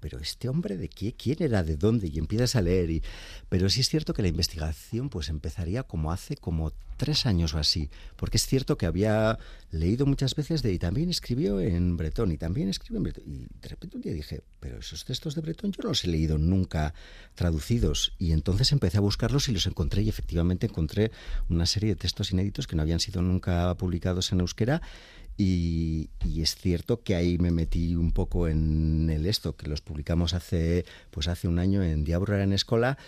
pero 0.00 0.18
este 0.18 0.48
hombre 0.48 0.76
de 0.76 0.88
qué, 0.88 1.14
quién 1.14 1.36
era, 1.40 1.62
de 1.62 1.76
dónde, 1.76 2.08
y 2.08 2.18
empiezas 2.18 2.56
a 2.56 2.62
leer. 2.62 2.90
Y, 2.90 3.02
pero 3.48 3.68
sí 3.68 3.80
es 3.80 3.88
cierto 3.88 4.14
que 4.14 4.22
la 4.22 4.28
investigación 4.28 5.08
pues 5.08 5.28
empezaría 5.28 5.82
como 5.82 6.12
hace 6.12 6.36
como 6.36 6.72
tres 6.98 7.26
años 7.26 7.54
o 7.54 7.58
así, 7.58 7.90
porque 8.16 8.36
es 8.36 8.46
cierto 8.46 8.76
que 8.76 8.84
había 8.84 9.38
leído 9.70 10.04
muchas 10.04 10.34
veces 10.34 10.62
de 10.62 10.72
y 10.72 10.78
también 10.78 11.08
escribió 11.08 11.60
en 11.60 11.96
bretón 11.96 12.32
y 12.32 12.36
también 12.36 12.68
escribió 12.68 12.98
en 12.98 13.04
bretón. 13.04 13.24
Y 13.26 13.46
de 13.60 13.68
repente 13.68 13.96
un 13.96 14.02
día 14.02 14.12
dije, 14.12 14.42
pero 14.60 14.78
esos 14.78 15.04
textos 15.04 15.34
de 15.34 15.40
bretón 15.40 15.72
yo 15.72 15.82
no 15.82 15.90
los 15.90 16.04
he 16.04 16.08
leído 16.08 16.36
nunca 16.36 16.92
traducidos. 17.34 18.12
Y 18.18 18.32
entonces 18.32 18.72
empecé 18.72 18.98
a 18.98 19.00
buscarlos 19.00 19.48
y 19.48 19.52
los 19.52 19.66
encontré 19.66 20.02
y 20.02 20.08
efectivamente 20.08 20.66
encontré 20.66 21.10
una 21.48 21.66
serie 21.66 21.90
de 21.90 21.96
textos 21.96 22.32
inéditos 22.32 22.66
que 22.66 22.76
no 22.76 22.82
habían 22.82 23.00
sido 23.00 23.22
nunca 23.22 23.74
publicados 23.76 24.32
en 24.32 24.40
euskera. 24.40 24.82
Y, 25.40 26.10
es 26.42 26.56
cierto 26.56 27.02
que 27.02 27.14
ahí 27.14 27.38
me 27.38 27.50
metí 27.50 27.94
un 27.94 28.12
poco 28.12 28.48
en 28.48 29.08
el 29.10 29.24
esto, 29.26 29.56
que 29.56 29.68
los 29.68 29.80
publicamos 29.80 30.34
hace, 30.34 30.84
pues 31.10 31.28
hace 31.28 31.48
un 31.48 31.58
año 31.58 31.82
en 31.82 32.04
Diablo 32.04 32.36
en 32.38 32.52
Escola. 32.52 32.98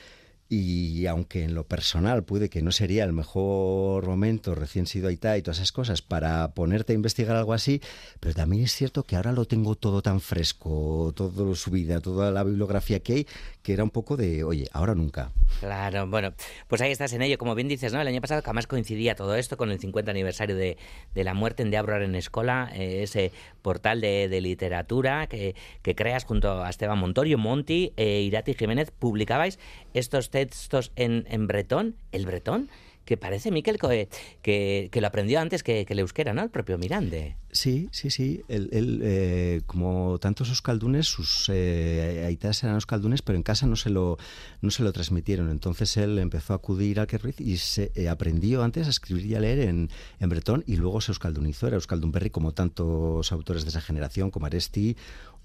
Y 0.52 1.06
aunque 1.06 1.44
en 1.44 1.54
lo 1.54 1.62
personal 1.62 2.24
puede 2.24 2.50
que 2.50 2.60
no 2.60 2.72
sería 2.72 3.04
el 3.04 3.12
mejor 3.12 4.08
momento, 4.08 4.56
recién 4.56 4.86
sido 4.86 5.06
Aitá 5.06 5.38
y 5.38 5.42
todas 5.42 5.58
esas 5.58 5.70
cosas, 5.70 6.02
para 6.02 6.48
ponerte 6.54 6.92
a 6.92 6.96
investigar 6.96 7.36
algo 7.36 7.52
así, 7.52 7.80
pero 8.18 8.34
también 8.34 8.64
es 8.64 8.74
cierto 8.74 9.04
que 9.04 9.14
ahora 9.14 9.30
lo 9.30 9.44
tengo 9.44 9.76
todo 9.76 10.02
tan 10.02 10.20
fresco, 10.20 11.12
todo 11.14 11.54
su 11.54 11.70
vida, 11.70 12.00
toda 12.00 12.32
la 12.32 12.42
bibliografía 12.42 12.98
que 12.98 13.12
hay, 13.12 13.26
que 13.62 13.74
era 13.74 13.84
un 13.84 13.90
poco 13.90 14.16
de, 14.16 14.42
oye, 14.42 14.66
ahora 14.72 14.96
nunca. 14.96 15.30
Claro, 15.60 16.08
bueno, 16.08 16.32
pues 16.66 16.80
ahí 16.80 16.90
estás 16.90 17.12
en 17.12 17.22
ello. 17.22 17.38
Como 17.38 17.54
bien 17.54 17.68
dices, 17.68 17.92
¿no? 17.92 18.00
El 18.00 18.08
año 18.08 18.20
pasado 18.20 18.42
jamás 18.42 18.66
coincidía 18.66 19.14
todo 19.14 19.36
esto 19.36 19.56
con 19.56 19.70
el 19.70 19.78
50 19.78 20.10
aniversario 20.10 20.56
de, 20.56 20.76
la 21.14 21.34
muerte 21.34 21.62
en 21.62 21.70
De 21.70 21.76
Abrar 21.76 22.02
en 22.02 22.16
Escola, 22.16 22.72
eh, 22.74 23.04
ese 23.04 23.30
portal 23.62 24.00
de, 24.00 24.40
literatura 24.40 25.28
que, 25.28 25.54
que, 25.82 25.94
creas 25.94 26.24
junto 26.24 26.64
a 26.64 26.70
Esteban 26.70 26.98
Montorio, 26.98 27.38
Monti 27.38 27.92
e 27.96 28.22
Irati 28.22 28.54
Jiménez. 28.54 28.90
Publicabais 28.90 29.60
estos 29.92 30.30
textos 30.46 30.92
en, 30.96 31.26
en 31.28 31.46
bretón, 31.46 31.96
el 32.12 32.26
bretón 32.26 32.68
que 33.10 33.16
parece, 33.16 33.50
Miquel, 33.50 33.76
que, 33.76 34.08
que, 34.40 34.88
que, 34.92 35.00
lo 35.00 35.06
aprendió 35.08 35.40
antes 35.40 35.64
que, 35.64 35.84
que 35.84 35.94
el 35.94 35.98
euskera, 35.98 36.32
¿no? 36.32 36.42
El 36.42 36.50
propio 36.50 36.78
Mirande. 36.78 37.34
Sí, 37.50 37.88
sí, 37.90 38.08
sí. 38.08 38.42
Él, 38.46 38.68
él 38.70 39.00
eh, 39.02 39.62
como 39.66 40.18
tantos 40.20 40.48
euskaldunes, 40.50 41.08
sus 41.08 41.50
eh, 41.52 42.24
aitas 42.24 42.62
eran 42.62 42.76
euskaldunes, 42.76 43.22
pero 43.22 43.36
en 43.36 43.42
casa 43.42 43.66
no 43.66 43.74
se 43.74 43.90
lo, 43.90 44.16
no 44.60 44.70
se 44.70 44.84
lo 44.84 44.92
transmitieron. 44.92 45.50
Entonces 45.50 45.96
él 45.96 46.20
empezó 46.20 46.52
a 46.52 46.56
acudir 46.56 47.00
al 47.00 47.08
Kerriz 47.08 47.40
y 47.40 47.56
se 47.56 47.90
eh, 47.96 48.08
aprendió 48.08 48.62
antes 48.62 48.86
a 48.86 48.90
escribir 48.90 49.26
y 49.26 49.34
a 49.34 49.40
leer 49.40 49.58
en, 49.58 49.90
en 50.20 50.28
bretón 50.28 50.62
y 50.68 50.76
luego 50.76 51.00
se 51.00 51.10
euskaldunizó. 51.10 51.66
Era 51.66 51.76
euskaldunberri 51.76 52.30
como 52.30 52.52
tantos 52.52 53.32
autores 53.32 53.64
de 53.64 53.70
esa 53.70 53.80
generación, 53.80 54.30
como 54.30 54.46
Aresti 54.46 54.96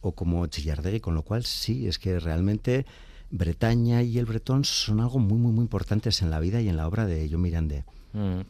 o 0.01 0.11
como 0.11 0.45
Chillardegui, 0.45 0.99
con 0.99 1.15
lo 1.15 1.23
cual 1.23 1.45
sí, 1.45 1.87
es 1.87 1.97
que 1.97 2.19
realmente 2.19 2.85
Bretaña 3.31 4.01
y 4.01 4.17
el 4.17 4.25
bretón 4.25 4.63
son 4.65 4.99
algo 4.99 5.19
muy, 5.19 5.37
muy, 5.37 5.51
muy 5.51 5.63
importantes 5.63 6.21
en 6.21 6.29
la 6.29 6.39
vida 6.39 6.61
y 6.61 6.69
en 6.69 6.77
la 6.77 6.87
obra 6.87 7.05
de 7.05 7.27
John 7.29 7.41
Mirande. 7.41 7.83
Mm. 8.13 8.41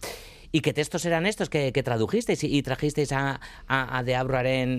¿Y 0.51 0.61
qué 0.61 0.73
textos 0.73 1.05
eran 1.05 1.25
estos 1.25 1.49
que, 1.49 1.71
tradujisteis 1.71 2.43
y, 2.43 2.61
trajisteis 2.61 3.11
a, 3.11 3.41
a, 3.67 3.97
a 3.97 4.03
De 4.03 4.15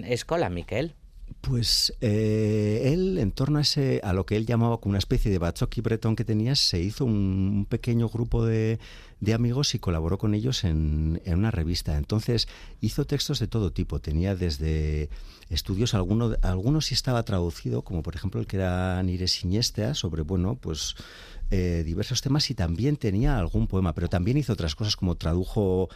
Escola, 0.06 0.48
Miquel? 0.48 0.94
Pues 1.40 1.94
eh, 2.00 2.90
él, 2.92 3.18
en 3.18 3.30
torno 3.30 3.58
a, 3.58 3.62
ese, 3.62 4.00
a 4.02 4.12
lo 4.12 4.26
que 4.26 4.36
él 4.36 4.46
llamaba 4.46 4.78
como 4.78 4.90
una 4.90 4.98
especie 4.98 5.30
de 5.30 5.38
bachoqui 5.38 5.80
bretón 5.80 6.16
que 6.16 6.24
tenía, 6.24 6.56
se 6.56 6.80
hizo 6.80 7.04
un, 7.04 7.12
un 7.12 7.66
pequeño 7.66 8.08
grupo 8.08 8.44
de, 8.44 8.80
de, 9.20 9.34
amigos 9.34 9.74
y 9.74 9.78
colaboró 9.78 10.18
con 10.18 10.34
ellos 10.34 10.64
en, 10.64 11.22
en, 11.24 11.38
una 11.38 11.52
revista. 11.52 11.98
Entonces 11.98 12.48
hizo 12.80 13.06
textos 13.06 13.38
de 13.38 13.46
todo 13.46 13.72
tipo. 13.72 14.00
Tenía 14.00 14.34
desde 14.34 15.08
estudios, 15.48 15.94
algunos 15.94 16.36
alguno 16.42 16.80
sí 16.80 16.94
estaba 16.94 17.22
traducido, 17.22 17.82
como 17.82 18.02
por 18.02 18.16
ejemplo 18.16 18.40
el 18.40 18.46
que 18.48 18.56
era 18.56 19.00
Nire 19.02 19.28
Siniestea, 19.28 19.94
sobre, 19.94 20.22
bueno, 20.22 20.56
pues 20.56 20.96
eh, 21.52 21.84
diversos 21.86 22.22
temas 22.22 22.50
y 22.50 22.54
también 22.54 22.96
tenía 22.96 23.38
algún 23.38 23.68
poema, 23.68 23.94
pero 23.94 24.08
también 24.08 24.36
hizo 24.36 24.52
otras 24.52 24.74
cosas 24.74 24.96
como 24.96 25.14
tradujo 25.14 25.88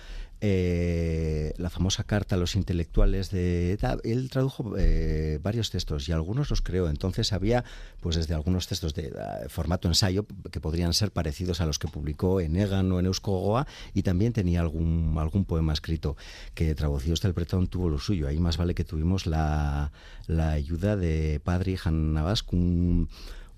eh, 0.42 1.52
la 1.58 1.68
famosa 1.68 2.04
carta 2.04 2.34
a 2.34 2.38
los 2.38 2.56
intelectuales 2.56 3.30
de 3.30 3.78
él 4.04 4.30
tradujo 4.30 4.74
eh, 4.78 5.38
varios 5.42 5.70
textos 5.70 6.08
y 6.08 6.12
algunos 6.12 6.50
los 6.50 6.62
creó. 6.62 6.88
Entonces 6.88 7.32
había 7.32 7.64
pues 8.00 8.16
desde 8.16 8.34
algunos 8.34 8.66
textos 8.66 8.94
de 8.94 9.08
uh, 9.08 9.48
formato 9.48 9.88
ensayo 9.88 10.26
que 10.50 10.60
podrían 10.60 10.94
ser 10.94 11.10
parecidos 11.10 11.60
a 11.60 11.66
los 11.66 11.78
que 11.78 11.88
publicó 11.88 12.40
en 12.40 12.56
Egan 12.56 12.90
o 12.92 13.00
en 13.00 13.06
Euskogoa 13.06 13.66
y 13.92 14.02
también 14.02 14.32
tenía 14.32 14.60
algún 14.60 15.16
algún 15.18 15.44
poema 15.44 15.72
escrito 15.72 16.16
que 16.54 16.74
traducido. 16.74 17.14
Hasta 17.14 17.28
el 17.28 17.34
bretón 17.34 17.68
tuvo 17.68 17.90
lo 17.90 17.98
suyo. 17.98 18.26
Ahí 18.26 18.38
más 18.38 18.56
vale 18.56 18.74
que 18.74 18.84
tuvimos 18.84 19.26
la, 19.26 19.92
la 20.26 20.52
ayuda 20.52 20.96
de 20.96 21.40
Padre 21.44 21.78
Han 21.84 22.14
Navas 22.14 22.42
un 22.50 23.08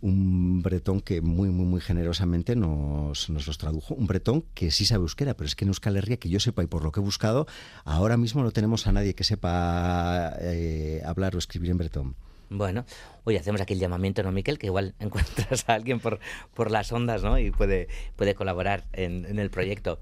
un 0.03 0.63
bretón 0.63 1.01
que 1.01 1.23
muy, 1.23 1.49
muy, 1.49 1.65
muy 1.65 1.81
generosamente 1.81 2.57
nos, 2.57 3.29
los 3.29 3.57
tradujo. 3.57 3.95
Un 3.95 4.07
bretón 4.07 4.45
que 4.55 4.71
sí 4.71 4.85
sabe 4.85 5.03
euskera, 5.03 5.35
pero 5.35 5.47
es 5.47 5.55
que 5.55 5.65
en 5.65 5.69
Euskal 5.69 5.97
Herria, 5.97 6.19
que 6.19 6.29
yo 6.29 6.41
sepa 6.41 6.63
y 6.63 6.67
por 6.67 6.83
lo 6.83 6.93
que 6.93 7.01
he 7.01 7.03
buscado, 7.03 7.47
ahora 7.85 8.17
mismo 8.17 8.43
no 8.43 8.51
tenemos 8.51 8.87
a 8.87 8.93
nadie 8.93 9.15
que 9.15 9.25
sepa 9.25 10.35
eh, 10.41 11.01
hablar 11.07 11.37
o 11.37 11.39
escribir 11.39 11.71
en 11.71 11.79
bretón. 11.79 12.17
Bueno, 12.51 12.85
hoy 13.25 13.37
hacemos 13.37 13.63
aquí 13.63 13.73
el 13.73 13.79
llamamiento, 13.79 14.23
¿no, 14.23 14.33
Miquel? 14.33 14.59
Que 14.59 14.67
igual 14.67 14.95
encuentras 15.01 15.69
a 15.69 15.75
alguien 15.75 16.01
por, 16.01 16.19
por 16.53 16.71
las 16.71 16.93
ondas, 16.93 17.23
¿no? 17.23 17.39
Y 17.39 17.51
puede, 17.51 17.89
puede 18.17 18.35
colaborar 18.35 18.85
en 18.93 19.39
el 19.39 19.51
proyecto. 19.51 19.99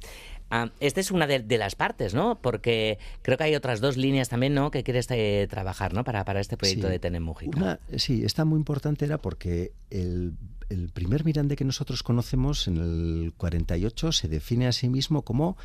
Ah, 0.51 0.71
esta 0.81 1.01
es 1.01 1.11
una 1.11 1.27
de, 1.27 1.39
de, 1.39 1.59
las 1.59 1.77
partes, 1.77 2.13
¿no? 2.13 2.41
Porque 2.41 2.99
creo 3.23 3.39
que 3.39 3.45
hay 3.45 3.55
otras 3.55 3.81
dos 3.81 3.97
líneas 3.97 4.29
también, 4.29 4.53
¿no? 4.53 4.71
Que 4.71 4.83
quieres 4.83 5.07
eh, 5.11 5.47
trabajar, 5.49 5.95
¿no? 5.95 6.03
Para, 6.03 6.25
para 6.25 6.41
este 6.41 6.57
proyecto 6.57 6.89
sí, 6.89 6.93
de 6.93 6.99
Tenem 6.99 7.23
Mujica. 7.23 7.57
Una, 7.57 7.81
sí, 7.97 8.25
esta 8.25 8.45
muy 8.45 8.59
importante 8.59 9.05
era 9.05 9.19
porque 9.19 9.73
el, 9.91 10.35
el 10.69 10.89
primer 10.89 11.25
Mirande 11.25 11.57
que 11.57 11.65
nosotros 11.65 12.03
conocemos 12.03 12.67
en 12.67 12.79
el 12.79 13.33
48 13.37 14.13
se 14.13 14.29
define 14.29 14.67
a 14.67 14.73
sí 14.73 14.89
mismo 14.89 15.23
como 15.23 15.57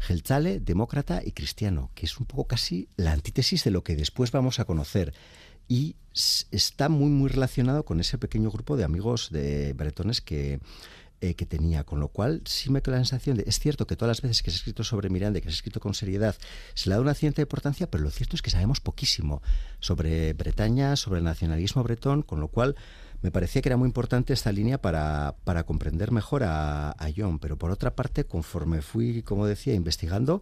Geltzale, 0.00 0.60
demócrata 0.60 1.22
y 1.24 1.32
cristiano, 1.32 1.90
que 1.94 2.06
es 2.06 2.18
un 2.18 2.26
poco 2.26 2.46
casi 2.46 2.88
la 2.96 3.12
antítesis 3.12 3.64
de 3.64 3.70
lo 3.70 3.84
que 3.84 3.96
después 3.96 4.32
vamos 4.32 4.58
a 4.58 4.64
conocer. 4.64 5.12
Y 5.68 5.96
está 6.50 6.88
muy, 6.88 7.10
muy 7.10 7.28
relacionado 7.28 7.84
con 7.84 8.00
ese 8.00 8.18
pequeño 8.18 8.50
grupo 8.50 8.76
de 8.76 8.84
amigos 8.84 9.30
de 9.30 9.72
bretones 9.74 10.20
que 10.20 10.58
eh, 11.22 11.34
que 11.34 11.44
tenía, 11.44 11.84
con 11.84 12.00
lo 12.00 12.08
cual 12.08 12.40
sí 12.46 12.70
me 12.70 12.80
queda 12.80 12.96
la 12.96 13.04
sensación 13.04 13.36
de, 13.36 13.44
es 13.46 13.58
cierto 13.58 13.86
que 13.86 13.94
todas 13.94 14.08
las 14.08 14.22
veces 14.22 14.42
que 14.42 14.50
se 14.50 14.56
ha 14.56 14.58
escrito 14.58 14.84
sobre 14.84 15.10
Miranda, 15.10 15.40
que 15.40 15.48
se 15.48 15.50
ha 15.50 15.56
escrito 15.56 15.78
con 15.78 15.92
seriedad, 15.92 16.34
se 16.74 16.88
le 16.88 16.94
da 16.94 17.00
una 17.02 17.12
cierta 17.12 17.42
importancia, 17.42 17.90
pero 17.90 18.02
lo 18.02 18.10
cierto 18.10 18.36
es 18.36 18.42
que 18.42 18.50
sabemos 18.50 18.80
poquísimo 18.80 19.42
sobre 19.80 20.32
Bretaña, 20.32 20.96
sobre 20.96 21.18
el 21.18 21.24
nacionalismo 21.24 21.82
bretón, 21.82 22.22
con 22.22 22.40
lo 22.40 22.48
cual 22.48 22.74
me 23.20 23.30
parecía 23.30 23.60
que 23.60 23.68
era 23.68 23.76
muy 23.76 23.86
importante 23.86 24.32
esta 24.32 24.50
línea 24.50 24.80
para, 24.80 25.36
para 25.44 25.64
comprender 25.64 26.10
mejor 26.10 26.42
a, 26.42 26.92
a 26.92 27.10
John, 27.14 27.38
pero 27.38 27.58
por 27.58 27.70
otra 27.70 27.94
parte, 27.94 28.24
conforme 28.24 28.80
fui, 28.80 29.22
como 29.22 29.46
decía, 29.46 29.74
investigando, 29.74 30.40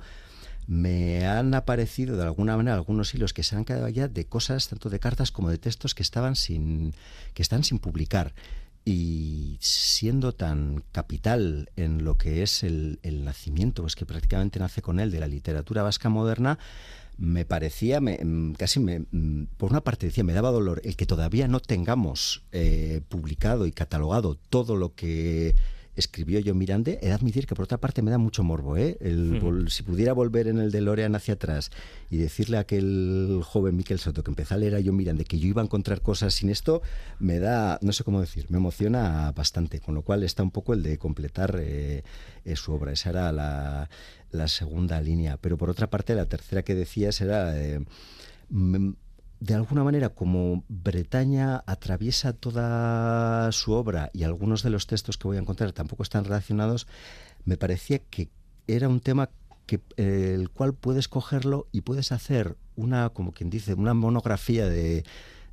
me 0.68 1.26
han 1.26 1.54
aparecido 1.54 2.16
de 2.16 2.22
alguna 2.22 2.56
manera 2.56 2.76
algunos 2.76 3.12
hilos 3.14 3.32
que 3.32 3.42
se 3.42 3.56
han 3.56 3.64
quedado 3.64 3.88
ya 3.88 4.06
de 4.06 4.26
cosas, 4.26 4.68
tanto 4.68 4.90
de 4.90 5.00
cartas 5.00 5.32
como 5.32 5.50
de 5.50 5.58
textos 5.58 5.94
que 5.94 6.02
estaban 6.02 6.36
sin, 6.36 6.94
que 7.34 7.42
están 7.42 7.64
sin 7.64 7.78
publicar 7.78 8.32
y 8.90 9.58
siendo 9.60 10.32
tan 10.32 10.82
capital 10.92 11.68
en 11.76 12.04
lo 12.04 12.16
que 12.16 12.42
es 12.42 12.62
el, 12.62 12.98
nacimiento, 13.22 13.82
pues 13.82 13.94
que 13.94 14.06
prácticamente 14.06 14.58
nace 14.58 14.80
con 14.80 14.98
él, 14.98 15.10
de 15.10 15.20
la 15.20 15.26
literatura 15.26 15.82
vasca 15.82 16.08
moderna, 16.08 16.58
me 17.18 17.44
parecía, 17.44 18.00
me, 18.00 18.18
casi 18.56 18.80
me, 18.80 19.04
por 19.58 19.72
una 19.72 19.82
parte 19.82 20.06
decía, 20.06 20.24
me 20.24 20.32
daba 20.32 20.50
dolor 20.50 20.80
el 20.84 20.96
que 20.96 21.04
todavía 21.04 21.48
no 21.48 21.60
tengamos 21.60 22.44
eh, 22.52 23.02
publicado 23.10 23.66
y 23.66 23.72
catalogado 23.72 24.38
todo 24.48 24.74
lo 24.74 24.94
que 24.94 25.54
escribió 26.00 26.40
John 26.44 26.58
Mirande, 26.58 26.98
he 27.02 27.06
de 27.06 27.12
admitir 27.12 27.46
que 27.46 27.54
por 27.54 27.64
otra 27.64 27.78
parte 27.78 28.02
me 28.02 28.10
da 28.10 28.18
mucho 28.18 28.42
morbo, 28.42 28.76
¿eh? 28.76 28.96
El, 29.00 29.40
-huh. 29.40 29.68
Si 29.68 29.82
pudiera 29.82 30.12
volver 30.12 30.48
en 30.48 30.58
el 30.58 30.70
DeLorean 30.70 31.14
hacia 31.14 31.34
atrás 31.34 31.70
y 32.10 32.16
decirle 32.16 32.56
a 32.56 32.60
aquel 32.60 33.40
joven 33.44 33.76
Miquel 33.76 33.98
Soto 33.98 34.22
que 34.22 34.30
empezó 34.30 34.54
a 34.54 34.58
leer 34.58 34.74
a 34.74 34.80
John 34.84 34.96
Mirande 34.96 35.24
que 35.24 35.38
yo 35.38 35.48
iba 35.48 35.62
a 35.62 35.64
encontrar 35.64 36.00
cosas 36.00 36.34
sin 36.34 36.50
esto, 36.50 36.82
me 37.18 37.38
da, 37.38 37.78
no 37.82 37.92
sé 37.92 38.04
cómo 38.04 38.20
decir, 38.20 38.46
me 38.48 38.58
emociona 38.58 39.32
bastante, 39.32 39.80
con 39.80 39.94
lo 39.94 40.02
cual 40.02 40.22
está 40.22 40.42
un 40.42 40.50
poco 40.50 40.72
el 40.74 40.82
de 40.82 40.98
completar 40.98 41.56
eh, 41.60 42.02
eh, 42.44 42.56
su 42.56 42.72
obra. 42.72 42.92
Esa 42.92 43.10
era 43.10 43.32
la, 43.32 43.88
la, 44.30 44.48
segunda 44.48 45.00
línea. 45.00 45.36
Pero 45.36 45.56
por 45.56 45.70
otra 45.70 45.90
parte, 45.90 46.14
la 46.14 46.26
tercera 46.26 46.62
que 46.62 46.74
decías 46.74 47.20
era... 47.20 47.58
Eh, 47.60 47.80
de 49.40 49.54
alguna 49.54 49.84
manera, 49.84 50.08
como 50.08 50.64
Bretaña 50.68 51.62
atraviesa 51.66 52.32
toda 52.32 53.50
su 53.52 53.72
obra 53.72 54.10
y 54.12 54.24
algunos 54.24 54.62
de 54.62 54.70
los 54.70 54.86
textos 54.86 55.16
que 55.16 55.28
voy 55.28 55.36
a 55.36 55.40
encontrar 55.40 55.72
tampoco 55.72 56.02
están 56.02 56.24
relacionados, 56.24 56.86
me 57.44 57.56
parecía 57.56 58.00
que 58.00 58.28
era 58.66 58.88
un 58.88 59.00
tema 59.00 59.30
que, 59.66 59.80
eh, 59.96 60.32
el 60.34 60.50
cual 60.50 60.74
puedes 60.74 61.08
cogerlo 61.08 61.68
y 61.72 61.82
puedes 61.82 62.10
hacer 62.10 62.56
una, 62.74 63.10
como 63.10 63.32
quien 63.32 63.50
dice, 63.50 63.74
una 63.74 63.94
monografía 63.94 64.68
de, 64.68 65.04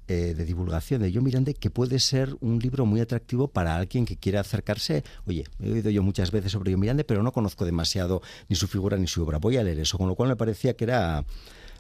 eh, 0.08 0.34
de 0.36 0.45
divulgación 0.45 1.02
de 1.02 1.12
John 1.13 1.24
Miranda 1.24 1.52
que 1.54 1.69
puede 1.69 2.00
ser 2.00 2.36
un 2.39 2.60
libro 2.60 2.86
muy 2.86 3.02
atractivo 3.02 3.48
para 3.48 3.76
alguien 3.76 4.06
que 4.06 4.17
quiera 4.17 4.39
acercarse. 4.39 5.04
Oye, 5.26 5.45
he 5.60 5.71
oído 5.71 5.89
yo 5.89 6.02
muchas 6.02 6.32
veces 6.32 6.52
sobre 6.52 6.71
John 6.71 6.80
Miranda, 6.80 7.04
pero 7.04 7.24
no 7.24 7.32
conozco 7.32 7.65
demasiado 7.65 8.21
ni 8.48 8.56
su 8.56 8.67
figura 8.67 8.98
ni 8.98 9.08
su 9.08 9.24
obra. 9.24 9.38
Voy 9.38 9.58
a 9.58 9.63
leer 9.63 9.80
eso, 9.80 9.98
con 9.98 10.08
lo 10.08 10.15
cual 10.15 10.30
me 10.30 10.36
parecía 10.36 10.76
que 10.76 10.84
era 10.86 11.26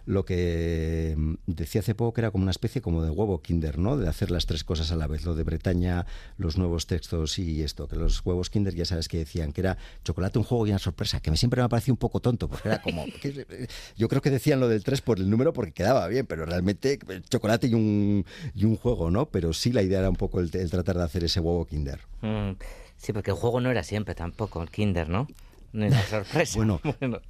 lo 0.05 0.25
que 0.25 1.15
decía 1.47 1.81
hace 1.81 1.95
poco 1.95 2.13
que 2.13 2.21
era 2.21 2.31
como 2.31 2.43
una 2.43 2.51
especie 2.51 2.81
como 2.81 3.03
de 3.03 3.09
huevo 3.09 3.41
kinder, 3.41 3.77
¿no? 3.77 3.97
De 3.97 4.07
hacer 4.07 4.31
las 4.31 4.45
tres 4.45 4.63
cosas 4.63 4.91
a 4.91 4.95
la 4.95 5.07
vez, 5.07 5.25
lo 5.25 5.35
de 5.35 5.43
Bretaña, 5.43 6.05
los 6.37 6.57
nuevos 6.57 6.87
textos 6.87 7.39
y 7.39 7.63
esto, 7.63 7.87
que 7.87 7.95
los 7.95 8.25
huevos 8.25 8.49
kinder 8.49 8.75
ya 8.75 8.85
sabes 8.85 9.07
que 9.07 9.17
decían 9.17 9.51
que 9.51 9.61
era 9.61 9.77
chocolate, 10.03 10.37
un 10.37 10.45
juego 10.45 10.67
y 10.67 10.69
una 10.69 10.79
sorpresa, 10.79 11.19
que 11.19 11.31
me 11.31 11.37
siempre 11.37 11.61
me 11.61 11.65
ha 11.65 11.69
parecido 11.69 11.93
un 11.93 11.97
poco 11.97 12.19
tonto, 12.19 12.47
porque 12.47 12.69
era 12.69 12.81
como, 12.81 13.05
yo 13.97 14.07
creo 14.07 14.21
que 14.21 14.29
decían 14.29 14.59
lo 14.59 14.67
del 14.67 14.83
tres 14.83 15.01
por 15.01 15.19
el 15.19 15.29
número 15.29 15.53
porque 15.53 15.71
quedaba 15.71 16.07
bien, 16.07 16.25
pero 16.25 16.45
realmente 16.45 16.99
chocolate 17.29 17.67
y 17.67 17.73
un, 17.73 18.25
y 18.53 18.65
un 18.65 18.75
juego, 18.77 19.09
¿no? 19.09 19.27
Pero 19.27 19.53
sí 19.53 19.71
la 19.71 19.81
idea 19.81 19.99
era 19.99 20.09
un 20.09 20.15
poco 20.15 20.39
el, 20.39 20.49
el 20.53 20.69
tratar 20.69 20.97
de 20.97 21.03
hacer 21.03 21.23
ese 21.23 21.39
huevo 21.39 21.65
kinder. 21.65 22.01
Mm, 22.21 22.51
sí, 22.97 23.13
porque 23.13 23.31
el 23.31 23.37
juego 23.37 23.59
no 23.59 23.71
era 23.71 23.83
siempre 23.83 24.15
tampoco, 24.15 24.61
el 24.61 24.69
kinder, 24.69 25.09
¿no? 25.09 25.27
Ni 25.75 25.89
la 25.89 26.01
sorpresa. 26.03 26.55
Bueno, 26.57 26.79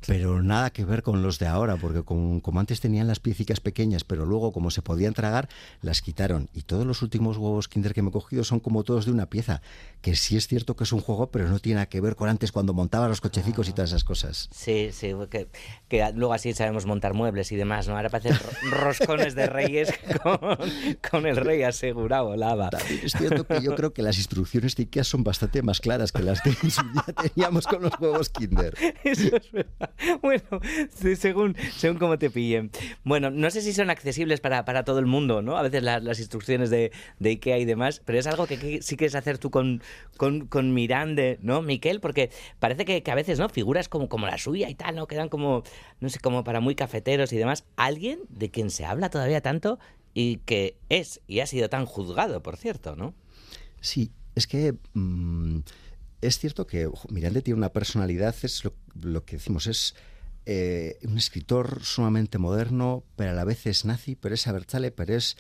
pero 0.06 0.42
nada 0.44 0.70
que 0.70 0.86
ver 0.86 1.02
con 1.02 1.22
los 1.24 1.40
de 1.40 1.48
ahora, 1.48 1.78
porque 1.78 2.04
como, 2.04 2.42
como 2.42 2.60
antes 2.60 2.80
tenían 2.80 3.08
las 3.08 3.20
piecicas 3.20 3.60
pequeñas, 3.60 4.04
pero 4.04 4.26
luego 4.26 4.52
como 4.54 4.70
se 4.72 4.82
podían 4.82 5.14
tragar, 5.14 5.50
las 5.82 6.02
quitaron. 6.02 6.50
Y 6.54 6.62
todos 6.62 6.86
los 6.86 7.02
últimos 7.02 7.38
huevos 7.38 7.68
Kinder 7.68 7.94
que 7.94 8.02
me 8.04 8.10
he 8.10 8.12
cogido 8.12 8.44
son 8.44 8.60
como 8.60 8.84
todos 8.84 9.06
de 9.06 9.12
una 9.12 9.26
pieza, 9.26 9.62
que 10.02 10.16
sí 10.16 10.38
es 10.38 10.48
cierto 10.48 10.76
que 10.76 10.84
es 10.84 10.92
un 10.94 11.02
juego, 11.02 11.32
pero 11.32 11.50
no 11.50 11.60
tiene 11.60 11.76
nada 11.76 11.86
que 11.88 12.02
ver 12.02 12.16
con 12.16 12.30
antes 12.30 12.52
cuando 12.52 12.74
montaba 12.74 13.08
los 13.08 13.20
cochecicos 13.22 13.68
y 13.68 13.74
todas 13.74 13.90
esas 13.90 14.04
cosas. 14.04 14.48
Sí, 14.52 14.90
sí, 14.92 15.14
que, 15.32 15.48
que 15.88 16.12
luego 16.14 16.34
así 16.34 16.54
sabemos 16.54 16.86
montar 16.86 17.14
muebles 17.16 17.52
y 17.52 17.56
demás, 17.56 17.88
¿no? 17.88 17.96
Ahora 17.96 18.10
parecen 18.10 18.38
ro- 18.38 18.70
roscones 18.84 19.34
de 19.34 19.48
reyes 19.48 19.90
con, 20.24 20.40
con 21.10 21.26
el 21.26 21.36
rey 21.38 21.64
asegurado, 21.64 22.36
lava. 22.36 22.70
También 22.70 23.02
es 23.04 23.14
cierto 23.14 23.46
que 23.48 23.62
yo 23.62 23.74
creo 23.76 23.92
que 23.94 24.04
las 24.04 24.18
instrucciones 24.18 24.76
de 24.76 24.84
IKEA 24.84 25.04
son 25.04 25.24
bastante 25.24 25.62
más 25.64 25.80
claras 25.82 26.12
que 26.12 26.22
las 26.22 26.42
que 26.42 26.50
en 26.50 26.70
su 26.72 26.84
día 26.84 27.04
teníamos 27.34 27.66
con 27.66 27.82
los 27.82 27.94
huevos 28.00 28.30
Kinder. 28.38 28.74
Eso 29.04 29.36
es 29.36 29.52
verdad. 29.52 29.92
Bueno, 30.22 30.44
según, 31.16 31.56
según 31.76 31.98
cómo 31.98 32.18
te 32.18 32.30
pillen. 32.30 32.72
Bueno, 33.04 33.30
no 33.32 33.50
sé 33.50 33.62
si 33.62 33.74
son 33.74 33.90
accesibles 33.90 34.42
para, 34.42 34.66
para 34.66 34.84
todo 34.84 35.00
el 35.00 35.06
mundo, 35.06 35.42
¿no? 35.42 35.58
A 35.58 35.62
veces 35.62 35.84
las, 35.84 36.04
las 36.04 36.20
instrucciones 36.20 36.70
de, 36.70 36.92
de 37.20 37.30
IKEA 37.30 37.58
y 37.58 37.66
demás, 37.66 38.02
pero 38.06 38.20
es 38.20 38.28
algo 38.28 38.48
que, 38.48 38.58
que 38.58 38.82
sí 38.82 38.98
quieres 38.98 39.16
hacer 39.16 39.38
tú 39.38 39.52
con, 39.52 39.82
con, 40.18 40.48
con 40.48 40.74
Mirande, 40.74 41.40
¿no, 41.42 41.62
Miquel? 41.62 42.00
Porque 42.00 42.30
parece 42.60 42.86
que, 42.86 43.04
que 43.04 43.12
a 43.12 43.16
veces, 43.16 43.40
¿no? 43.40 43.50
Figuras 43.50 43.90
como, 43.90 44.10
como 44.10 44.28
la 44.28 44.38
suya 44.38 44.70
y 44.70 44.76
tal, 44.76 44.96
¿no? 44.96 45.08
Quedan 45.08 45.30
como, 45.30 45.64
no 46.00 46.10
sé, 46.10 46.20
como 46.20 46.44
para 46.44 46.60
muy 46.60 46.76
cafeteros 46.76 47.32
y 47.34 47.38
demás. 47.38 47.66
Alguien 47.76 48.20
de 48.30 48.52
quien 48.52 48.70
se 48.70 48.86
habla 48.86 49.10
todavía 49.10 49.42
tanto 49.42 49.80
y 50.14 50.38
que 50.38 50.78
es 50.90 51.22
y 51.28 51.42
ha 51.42 51.46
sido 51.46 51.70
tan 51.70 51.86
juzgado, 51.86 52.42
por 52.42 52.58
cierto, 52.58 52.96
¿no? 52.96 53.14
Sí, 53.82 54.12
es 54.34 54.48
que 54.48 54.76
mm, 54.94 55.60
es 56.26 56.40
cierto 56.40 56.68
que 56.68 56.88
ojo, 56.88 57.08
Miranda 57.10 57.42
tiene 57.42 57.58
una 57.58 57.70
personalidad, 57.70 58.36
es 58.44 58.64
lo, 58.64 58.74
lo 59.02 59.26
que 59.26 59.38
decimos, 59.38 59.68
es 59.68 59.96
eh, 60.48 61.00
un 61.04 61.18
escritor 61.18 61.84
sumamente 61.84 62.38
moderno, 62.38 63.04
pero 63.16 63.32
a 63.32 63.34
la 63.34 63.46
vez 63.46 63.66
es 63.66 63.84
nazi, 63.84 64.16
pero 64.16 64.36
es 64.36 64.46
abertzale, 64.46 64.92
pero 64.92 65.16
es 65.16 65.38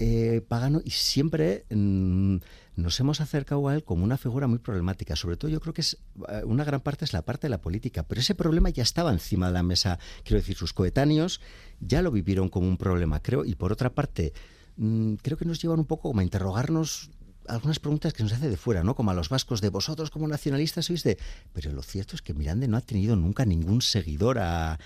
eh, 0.00 0.40
pagano 0.48 0.80
y 0.84 0.90
siempre 0.90 1.66
mm, 1.70 2.38
nos 2.74 2.98
hemos 2.98 3.20
acercado 3.20 3.68
a 3.68 3.74
él 3.76 3.84
como 3.84 4.02
una 4.02 4.18
figura 4.18 4.48
muy 4.48 4.58
problemática. 4.58 5.14
Sobre 5.14 5.36
todo 5.36 5.52
yo 5.52 5.60
creo 5.60 5.72
que 5.72 5.82
es 5.82 5.98
eh, 6.28 6.42
una 6.44 6.64
gran 6.64 6.80
parte 6.80 7.04
es 7.04 7.12
la 7.12 7.22
parte 7.22 7.46
de 7.46 7.50
la 7.50 7.60
política, 7.60 8.02
pero 8.02 8.20
ese 8.20 8.34
problema 8.34 8.70
ya 8.70 8.82
estaba 8.82 9.12
encima 9.12 9.46
de 9.46 9.52
la 9.52 9.62
mesa. 9.62 10.00
Quiero 10.24 10.40
decir, 10.40 10.56
sus 10.56 10.72
coetáneos 10.72 11.40
ya 11.78 12.02
lo 12.02 12.10
vivieron 12.10 12.48
como 12.48 12.66
un 12.66 12.76
problema, 12.76 13.22
creo, 13.22 13.44
y 13.44 13.54
por 13.54 13.70
otra 13.70 13.94
parte 13.94 14.32
mm, 14.78 15.14
creo 15.22 15.38
que 15.38 15.44
nos 15.44 15.62
llevan 15.62 15.78
un 15.78 15.86
poco 15.86 16.08
como 16.08 16.20
a 16.20 16.24
interrogarnos 16.24 17.10
algunas 17.50 17.78
preguntas 17.78 18.12
que 18.12 18.22
nos 18.22 18.32
hace 18.32 18.48
de 18.48 18.56
fuera, 18.56 18.82
¿no? 18.84 18.94
Como 18.94 19.10
a 19.10 19.14
los 19.14 19.28
vascos, 19.28 19.60
de 19.60 19.68
vosotros 19.68 20.10
como 20.10 20.28
nacionalistas 20.28 20.86
sois 20.86 21.02
de... 21.02 21.18
Pero 21.52 21.72
lo 21.72 21.82
cierto 21.82 22.16
es 22.16 22.22
que 22.22 22.32
Miranda 22.32 22.66
no 22.66 22.76
ha 22.76 22.80
tenido 22.80 23.16
nunca 23.16 23.44
ningún 23.44 23.82
seguidor 23.82 24.38
a, 24.38 24.78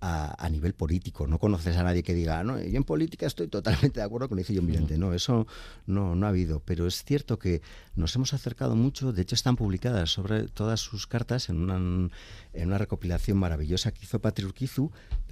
a, 0.00 0.44
a 0.44 0.48
nivel 0.48 0.72
político. 0.74 1.26
No 1.26 1.38
conoces 1.38 1.76
a 1.76 1.82
nadie 1.82 2.02
que 2.02 2.14
diga, 2.14 2.42
no, 2.42 2.58
yo 2.58 2.76
en 2.76 2.84
política 2.84 3.26
estoy 3.26 3.48
totalmente 3.48 4.00
de 4.00 4.06
acuerdo 4.06 4.28
con 4.28 4.36
lo 4.36 4.42
que 4.42 4.52
dice 4.52 4.58
John 4.58 4.66
Miranda. 4.66 4.96
No, 4.96 5.12
eso 5.14 5.46
no, 5.86 6.14
no 6.14 6.26
ha 6.26 6.30
habido. 6.30 6.60
Pero 6.60 6.86
es 6.86 7.04
cierto 7.04 7.38
que 7.38 7.62
nos 7.94 8.14
hemos 8.16 8.32
acercado 8.32 8.76
mucho. 8.76 9.12
De 9.12 9.22
hecho, 9.22 9.34
están 9.34 9.56
publicadas 9.56 10.10
sobre 10.10 10.48
todas 10.48 10.80
sus 10.80 11.06
cartas 11.06 11.48
en 11.48 11.58
una, 11.58 11.76
en 11.76 12.66
una 12.68 12.78
recopilación 12.78 13.36
maravillosa 13.38 13.92
que 13.92 14.04
hizo 14.04 14.20
Patri 14.20 14.44
Urquizu. 14.44 14.90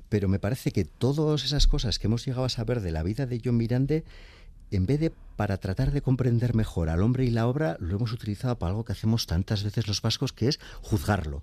Pero 0.08 0.28
me 0.28 0.38
parece 0.38 0.70
que 0.70 0.84
todas 0.84 1.44
esas 1.44 1.66
cosas 1.66 1.98
que 1.98 2.06
hemos 2.06 2.24
llegado 2.24 2.44
a 2.44 2.48
saber 2.48 2.80
de 2.80 2.92
la 2.92 3.02
vida 3.02 3.26
de 3.26 3.40
John 3.42 3.56
Miranda 3.56 4.02
en 4.70 4.86
vez 4.86 5.00
de 5.00 5.12
para 5.36 5.58
tratar 5.58 5.90
de 5.90 6.02
comprender 6.02 6.54
mejor 6.54 6.88
al 6.88 7.02
hombre 7.02 7.24
y 7.24 7.30
la 7.30 7.46
obra, 7.48 7.76
lo 7.80 7.96
hemos 7.96 8.12
utilizado 8.12 8.58
para 8.58 8.70
algo 8.70 8.84
que 8.84 8.92
hacemos 8.92 9.26
tantas 9.26 9.64
veces 9.64 9.88
los 9.88 10.00
vascos, 10.00 10.32
que 10.32 10.48
es 10.48 10.60
juzgarlo. 10.80 11.42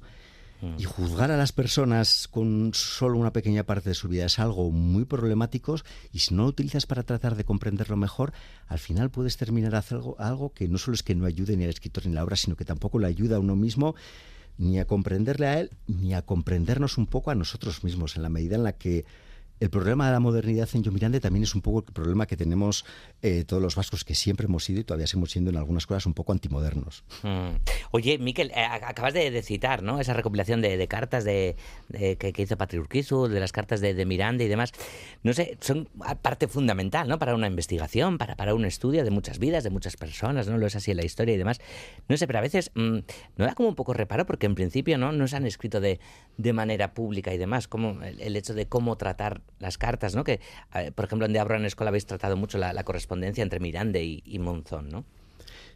Y 0.77 0.83
juzgar 0.83 1.31
a 1.31 1.37
las 1.37 1.51
personas 1.51 2.27
con 2.27 2.71
solo 2.75 3.17
una 3.17 3.33
pequeña 3.33 3.63
parte 3.63 3.89
de 3.89 3.95
su 3.95 4.07
vida 4.07 4.25
es 4.25 4.37
algo 4.37 4.69
muy 4.69 5.05
problemático 5.05 5.75
y 6.13 6.19
si 6.19 6.35
no 6.35 6.43
lo 6.43 6.49
utilizas 6.49 6.85
para 6.85 7.01
tratar 7.01 7.35
de 7.35 7.43
comprenderlo 7.43 7.97
mejor, 7.97 8.31
al 8.67 8.77
final 8.77 9.09
puedes 9.09 9.37
terminar 9.37 9.73
haciendo 9.73 10.05
algo, 10.05 10.19
algo 10.19 10.53
que 10.53 10.67
no 10.67 10.77
solo 10.77 10.93
es 10.93 11.01
que 11.01 11.15
no 11.15 11.25
ayude 11.25 11.57
ni 11.57 11.63
al 11.63 11.71
escritor 11.71 12.05
ni 12.05 12.11
a 12.11 12.15
la 12.15 12.23
obra, 12.23 12.35
sino 12.35 12.55
que 12.55 12.63
tampoco 12.63 12.99
le 12.99 13.07
ayuda 13.07 13.37
a 13.37 13.39
uno 13.39 13.55
mismo 13.55 13.95
ni 14.59 14.77
a 14.77 14.85
comprenderle 14.85 15.47
a 15.47 15.59
él, 15.59 15.71
ni 15.87 16.13
a 16.13 16.21
comprendernos 16.21 16.99
un 16.99 17.07
poco 17.07 17.31
a 17.31 17.35
nosotros 17.35 17.83
mismos, 17.83 18.15
en 18.15 18.21
la 18.21 18.29
medida 18.29 18.55
en 18.55 18.63
la 18.63 18.73
que 18.73 19.05
el 19.61 19.69
problema 19.69 20.07
de 20.07 20.11
la 20.13 20.19
modernidad 20.19 20.67
en 20.73 20.81
Yo 20.81 20.91
Miranda 20.91 21.19
también 21.19 21.43
es 21.43 21.53
un 21.53 21.61
poco 21.61 21.85
el 21.87 21.93
problema 21.93 22.25
que 22.25 22.35
tenemos 22.35 22.83
eh, 23.21 23.43
todos 23.45 23.61
los 23.61 23.75
vascos, 23.75 24.03
que 24.03 24.15
siempre 24.15 24.47
hemos 24.47 24.63
sido 24.63 24.81
y 24.81 24.83
todavía 24.83 25.05
seguimos 25.05 25.29
siendo 25.29 25.51
en 25.51 25.57
algunas 25.57 25.85
cosas 25.85 26.07
un 26.07 26.15
poco 26.15 26.31
antimodernos. 26.31 27.03
Mm. 27.21 27.57
Oye, 27.91 28.17
Miquel, 28.17 28.49
eh, 28.55 28.63
acabas 28.63 29.13
de, 29.13 29.39
citar 29.43 29.83
¿no? 29.83 29.99
esa 29.99 30.13
recopilación 30.13 30.61
de, 30.61 30.87
cartas 30.87 31.23
de, 31.23 31.55
que, 31.91 32.33
hizo 32.35 32.57
Patri 32.57 32.79
Urquizu, 32.79 33.27
de 33.27 33.39
las 33.39 33.51
cartas 33.51 33.81
de, 33.81 34.03
Miranda 34.03 34.43
y 34.43 34.47
demás. 34.47 34.71
No 35.21 35.31
sé, 35.31 35.59
son 35.61 35.87
parte 36.23 36.47
fundamental 36.47 37.07
¿no? 37.07 37.19
para 37.19 37.35
una 37.35 37.45
investigación, 37.45 38.17
para, 38.17 38.35
para 38.35 38.55
un 38.55 38.65
estudio 38.65 39.03
de 39.03 39.11
muchas 39.11 39.37
vidas, 39.37 39.63
de 39.63 39.69
muchas 39.69 39.95
personas, 39.95 40.47
¿no? 40.47 40.57
Lo 40.57 40.65
es 40.65 40.75
así 40.75 40.89
en 40.89 40.97
la 40.97 41.05
historia 41.05 41.35
y 41.35 41.37
demás. 41.37 41.61
No 42.09 42.17
sé, 42.17 42.25
pero 42.25 42.39
a 42.39 42.41
veces 42.41 42.71
mm, 42.73 42.97
no 43.37 43.45
da 43.45 43.53
como 43.53 43.69
un 43.69 43.75
poco 43.75 43.93
reparo 43.93 44.25
porque 44.25 44.47
en 44.47 44.55
principio 44.55 44.97
no, 44.97 45.11
no 45.11 45.27
se 45.27 45.35
han 45.35 45.45
escrito 45.45 45.79
de, 45.79 45.99
de 46.37 46.53
manera 46.53 46.95
pública 46.95 47.31
y 47.31 47.37
demás, 47.37 47.67
como 47.67 48.01
el 48.01 48.35
hecho 48.35 48.55
de 48.55 48.65
cómo 48.65 48.97
tratar 48.97 49.43
las 49.59 49.77
cartas, 49.77 50.15
¿no? 50.15 50.23
Que, 50.23 50.39
eh, 50.73 50.91
por 50.91 51.05
ejemplo, 51.05 51.25
en 51.25 51.33
The 51.33 51.39
Abron 51.39 51.65
Escola 51.65 51.89
habéis 51.89 52.05
tratado 52.05 52.37
mucho 52.37 52.57
la, 52.57 52.83
correspondencia 52.83 53.41
entre 53.41 53.59
Miranda 53.59 53.99
y, 53.99 54.21
y 54.25 54.39
Monzón, 54.39 54.89
¿no? 54.89 55.05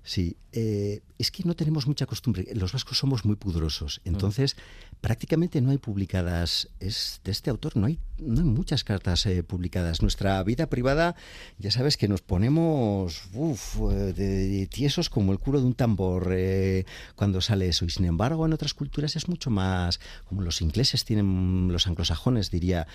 Sí, 0.06 0.38
eh, 0.52 1.02
es 1.18 1.32
que 1.32 1.44
no 1.46 1.56
tenemos 1.56 1.88
mucha 1.88 2.06
costumbre. 2.06 2.46
Los 2.54 2.74
vascos 2.74 3.00
somos 3.00 3.26
muy 3.26 3.36
pudrosos. 3.36 4.02
Entonces, 4.06 4.56
prácticamente 5.02 5.60
no 5.62 5.72
hay 5.72 5.80
publicadas. 5.80 6.70
Es 6.80 7.22
de 7.24 7.32
este 7.32 7.50
autor, 7.50 7.76
no 7.76 7.88
hay, 7.88 7.98
no 8.20 8.42
hay 8.42 8.46
muchas 8.46 8.84
cartas 8.84 9.26
eh, 9.26 9.42
publicadas. 9.42 10.04
Nuestra 10.04 10.42
vida 10.44 10.68
privada, 10.68 11.16
ya 11.58 11.72
sabes 11.72 11.98
que 11.98 12.08
nos 12.08 12.22
ponemos 12.22 13.24
uf, 13.34 13.78
eh, 13.92 14.14
de, 14.14 14.48
de 14.48 14.68
tiesos 14.68 15.10
como 15.10 15.32
el 15.32 15.40
culo 15.40 15.60
de 15.60 15.66
un 15.66 15.74
tambor 15.74 16.30
eh, 16.32 16.86
cuando 17.16 17.42
sale 17.42 17.68
eso. 17.68 17.84
Y 17.86 17.90
sin 17.90 18.06
embargo, 18.06 18.46
en 18.46 18.54
otras 18.54 18.76
culturas 18.76 19.16
es 19.16 19.28
mucho 19.28 19.50
más. 19.50 20.00
Como 20.26 20.44
los 20.44 20.62
ingleses 20.62 21.04
tienen, 21.04 21.70
los 21.72 21.88
anglosajones, 21.88 22.52
diría, 22.52 22.86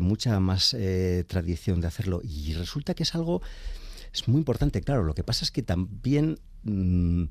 mucha 0.00 0.38
más 0.38 0.76
tradición 1.28 1.80
de 1.80 1.86
hacerlo. 1.86 2.20
Y 2.22 2.52
resulta 2.52 2.92
que 2.92 3.04
es 3.04 3.14
algo 3.14 3.40
es 4.12 4.28
muy 4.28 4.38
importante, 4.38 4.80
claro. 4.80 5.04
Lo 5.04 5.14
que 5.14 5.24
pasa 5.24 5.44
es 5.44 5.50
que 5.50 5.62
también 5.62 6.38
mm, 6.64 7.24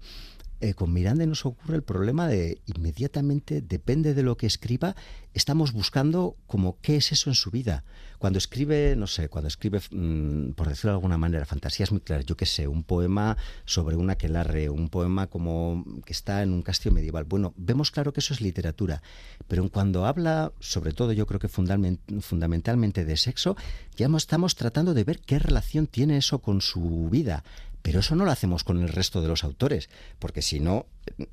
eh, 0.61 0.73
con 0.73 0.93
Miranda 0.93 1.25
nos 1.25 1.45
ocurre 1.45 1.75
el 1.75 1.83
problema 1.83 2.27
de 2.27 2.61
inmediatamente, 2.65 3.61
depende 3.61 4.13
de 4.13 4.23
lo 4.23 4.37
que 4.37 4.47
escriba, 4.47 4.95
estamos 5.33 5.71
buscando 5.73 6.35
como 6.47 6.77
qué 6.81 6.97
es 6.97 7.11
eso 7.11 7.29
en 7.29 7.35
su 7.35 7.51
vida. 7.51 7.83
Cuando 8.19 8.37
escribe, 8.37 8.95
no 8.95 9.07
sé, 9.07 9.29
cuando 9.29 9.47
escribe, 9.47 9.81
mm, 9.89 10.51
por 10.51 10.69
decirlo 10.69 10.91
de 10.91 10.95
alguna 10.97 11.17
manera, 11.17 11.45
fantasías 11.45 11.91
muy 11.91 12.01
claras, 12.01 12.25
yo 12.27 12.37
qué 12.37 12.45
sé, 12.45 12.67
un 12.67 12.83
poema 12.83 13.35
sobre 13.65 13.95
una 13.95 14.13
aquelarre, 14.13 14.69
un 14.69 14.89
poema 14.89 15.27
como 15.27 15.83
que 16.05 16.13
está 16.13 16.43
en 16.43 16.53
un 16.53 16.61
castillo 16.61 16.93
medieval. 16.93 17.23
Bueno, 17.23 17.53
vemos 17.57 17.89
claro 17.89 18.13
que 18.13 18.19
eso 18.19 18.33
es 18.33 18.41
literatura, 18.41 19.01
pero 19.47 19.67
cuando 19.69 20.05
habla, 20.05 20.51
sobre 20.59 20.93
todo 20.93 21.11
yo 21.13 21.25
creo 21.25 21.39
que 21.39 21.49
fundament- 21.49 22.21
fundamentalmente 22.21 23.05
de 23.05 23.17
sexo, 23.17 23.55
ya 23.97 24.07
mo- 24.07 24.17
estamos 24.17 24.55
tratando 24.55 24.93
de 24.93 25.03
ver 25.03 25.19
qué 25.19 25.39
relación 25.39 25.87
tiene 25.87 26.17
eso 26.17 26.39
con 26.39 26.61
su 26.61 27.09
vida. 27.09 27.43
Pero 27.81 28.01
eso 28.01 28.15
no 28.15 28.25
lo 28.25 28.31
hacemos 28.31 28.63
con 28.63 28.79
el 28.79 28.89
resto 28.89 29.21
de 29.21 29.27
los 29.27 29.43
autores, 29.43 29.89
porque 30.19 30.41
si 30.41 30.59
no, 30.59 30.85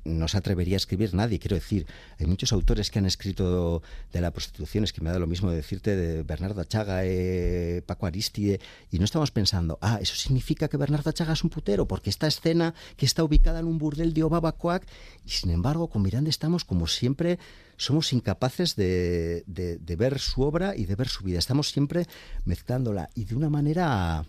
no 0.03 0.27
se 0.27 0.37
atrevería 0.37 0.75
a 0.75 0.77
escribir 0.77 1.13
nadie. 1.13 1.37
Quiero 1.39 1.55
decir, 1.55 1.85
hay 2.19 2.25
muchos 2.25 2.51
autores 2.53 2.89
que 2.89 2.97
han 2.97 3.05
escrito 3.05 3.83
de 4.11 4.21
la 4.21 4.31
prostitución, 4.31 4.83
es 4.83 4.91
que 4.91 5.01
me 5.01 5.11
da 5.11 5.19
lo 5.19 5.27
mismo 5.27 5.51
decirte 5.51 5.95
de 5.95 6.23
Bernardo 6.23 6.61
Achaga, 6.61 7.05
eh, 7.05 7.83
Paco 7.85 8.07
Aristide, 8.07 8.59
y 8.89 8.97
no 8.97 9.05
estamos 9.05 9.29
pensando, 9.29 9.77
ah, 9.81 9.99
eso 10.01 10.15
significa 10.15 10.67
que 10.69 10.77
Bernardo 10.77 11.11
Achaga 11.11 11.33
es 11.33 11.43
un 11.43 11.51
putero, 11.51 11.87
porque 11.87 12.09
esta 12.09 12.25
escena 12.27 12.73
que 12.97 13.05
está 13.05 13.23
ubicada 13.23 13.59
en 13.59 13.67
un 13.67 13.77
burdel 13.77 14.13
de 14.15 14.23
Obabacoac, 14.23 14.87
y 15.25 15.29
sin 15.29 15.51
embargo 15.51 15.87
con 15.87 16.01
Miranda 16.01 16.29
estamos 16.31 16.65
como 16.65 16.87
siempre, 16.87 17.37
somos 17.77 18.11
incapaces 18.11 18.75
de, 18.75 19.43
de- 19.45 19.77
de 19.77 19.95
ver 19.95 20.17
su 20.19 20.41
obra 20.41 20.75
y 20.75 20.85
de 20.85 20.95
ver 20.95 21.07
su 21.07 21.23
vida. 21.23 21.37
Estamos 21.39 21.69
siempre 21.69 22.07
mezclándola 22.43 23.09
y 23.15 23.25
de 23.25 23.35
una 23.35 23.49
manera 23.49 24.25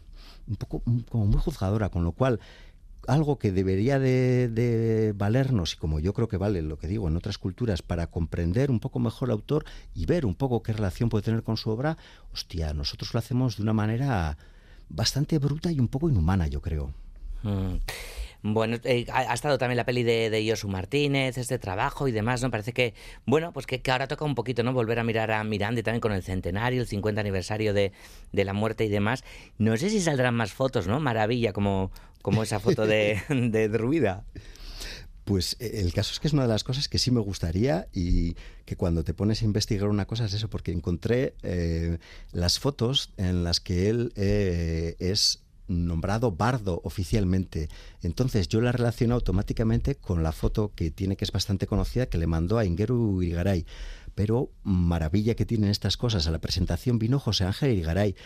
un 0.51 0.57
poco 0.57 0.83
como 1.09 1.27
muy 1.27 1.41
juzgadora, 1.41 1.89
con 1.89 2.05
lo 2.05 2.13
cual 2.13 2.41
algo 3.09 3.39
que 3.39 3.51
debería 3.51 3.99
de, 3.99 4.49
de 4.49 5.15
valernos, 5.17 5.73
y 5.75 5.77
como 5.77 6.01
yo 6.01 6.13
creo 6.13 6.29
que 6.29 6.37
vale 6.37 6.61
lo 6.61 6.79
que 6.79 6.87
digo 6.87 7.09
en 7.09 7.17
otras 7.17 7.39
culturas, 7.39 7.81
para 7.81 8.09
comprender 8.09 8.71
un 8.71 8.81
poco 8.81 8.99
mejor 8.99 9.29
al 9.29 9.33
autor 9.33 9.65
y 9.95 10.05
ver 10.05 10.27
un 10.27 10.35
poco 10.35 10.63
qué 10.63 10.73
relación 10.73 11.09
puede 11.09 11.23
tener 11.23 11.43
con 11.43 11.57
su 11.57 11.71
obra, 11.71 11.97
hostia, 12.33 12.75
nosotros 12.75 13.15
lo 13.15 13.19
hacemos 13.19 13.57
de 13.57 13.63
una 13.63 13.73
manera 13.73 14.37
bastante 14.91 15.39
bruta 15.39 15.73
y 15.73 15.81
un 15.81 15.89
poco 15.89 16.11
inhumana, 16.11 16.47
yo 16.49 16.61
creo. 16.61 16.93
Mm. 17.43 17.77
Bueno, 18.43 18.79
eh, 18.85 19.07
ha, 19.13 19.31
ha 19.31 19.35
estado 19.35 19.59
también 19.59 19.77
la 19.77 19.85
peli 19.85 20.03
de, 20.03 20.31
de 20.31 20.49
Josu 20.49 20.69
Martínez, 20.69 21.37
este 21.37 21.59
trabajo 21.59 22.09
y 22.09 22.13
demás, 22.13 22.43
¿no? 22.43 22.51
Parece 22.51 22.73
que, 22.73 22.95
bueno, 23.27 23.53
pues 23.53 23.67
que, 23.67 23.83
que 23.83 23.91
ahora 23.91 24.09
toca 24.09 24.25
un 24.25 24.35
poquito, 24.35 24.63
¿no? 24.63 24.73
Volver 24.73 24.99
a 24.99 25.05
mirar 25.05 25.31
a 25.31 25.45
Miranda 25.45 25.81
y 25.81 25.83
también 25.83 26.01
con 26.01 26.13
el 26.13 26.23
centenario, 26.23 26.81
el 26.81 26.89
50 26.89 27.21
aniversario 27.21 27.75
de, 27.75 27.93
de 28.33 28.45
la 28.45 28.53
muerte 28.53 28.85
y 28.85 28.89
demás. 28.89 29.25
No 29.59 29.77
sé 29.77 29.91
si 29.91 30.01
saldrán 30.01 30.35
más 30.35 30.53
fotos, 30.53 30.87
¿no? 30.87 31.01
Maravilla, 31.01 31.53
como, 31.53 31.91
como 32.23 32.43
esa 32.43 32.61
foto 32.61 32.87
de, 32.87 33.21
de 33.29 33.69
Druida. 33.69 34.25
Pues 35.25 35.57
eh, 35.61 35.81
el 35.81 35.93
caso 35.93 36.13
es 36.13 36.21
que 36.21 36.29
es 36.29 36.33
una 36.33 36.43
de 36.43 36.49
las 36.49 36.65
cosas 36.65 36.89
que 36.89 36.99
sí 36.99 37.11
me 37.11 37.21
gustaría 37.21 37.89
y 37.93 38.35
que 38.65 38.77
cuando 38.77 39.05
te 39.05 39.15
pones 39.15 39.43
a 39.43 39.45
investigar 39.45 39.89
una 39.89 40.07
cosa 40.07 40.25
es 40.25 40.35
eso, 40.35 40.49
porque 40.49 40.73
encontré 40.73 41.35
eh, 41.43 41.99
las 42.33 42.59
fotos 42.59 43.13
en 43.17 43.45
las 43.45 43.61
que 43.61 43.91
él 43.91 44.13
eh, 44.17 44.97
es 44.99 45.45
nombrado 45.71 46.33
bardo 46.33 46.81
oficialmente. 46.85 47.69
Entonces 48.03 48.49
yo 48.49 48.61
la 48.61 48.73
relaciono 48.73 49.15
automáticamente 49.15 49.95
con 49.95 50.23
la 50.23 50.33
foto 50.33 50.73
que 50.75 50.91
tiene, 50.91 51.17
que 51.17 51.25
es 51.25 51.33
bastante 51.33 51.67
conocida, 51.67 52.07
que 52.07 52.19
le 52.19 52.27
mandó 52.27 52.59
a 52.59 52.65
Ingeru 52.65 53.23
Irigaray. 53.23 53.65
Pero 54.15 54.51
maravilla 54.65 55.35
que 55.35 55.47
tienen 55.47 55.71
estas 55.71 55.97
cosas. 55.97 56.27
A 56.27 56.31
la 56.31 56.41
presentación 56.41 56.99
vino 56.99 57.19
José 57.19 57.45
Ángel 57.45 57.73
Irigaray. 57.73 58.17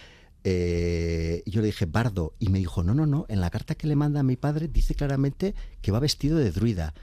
Eh, 0.43 1.43
yo 1.47 1.61
le 1.61 1.67
dije, 1.69 1.87
Bardo, 1.87 2.35
y 2.39 2.49
me 2.49 2.59
dijo, 2.59 2.83
no, 2.83 2.95
no, 2.95 3.07
no, 3.07 3.27
en 3.29 3.41
la 3.41 3.51
carta 3.51 3.75
que 3.75 3.87
le 3.87 3.97
manda 3.97 4.21
a 4.21 4.25
mi 4.25 4.37
padre 4.37 4.69
dice 4.69 4.95
claramente 4.95 5.55
que 5.81 5.93
va 5.93 6.01
vestido 6.01 6.39
de 6.39 6.51
druida. 6.51 6.95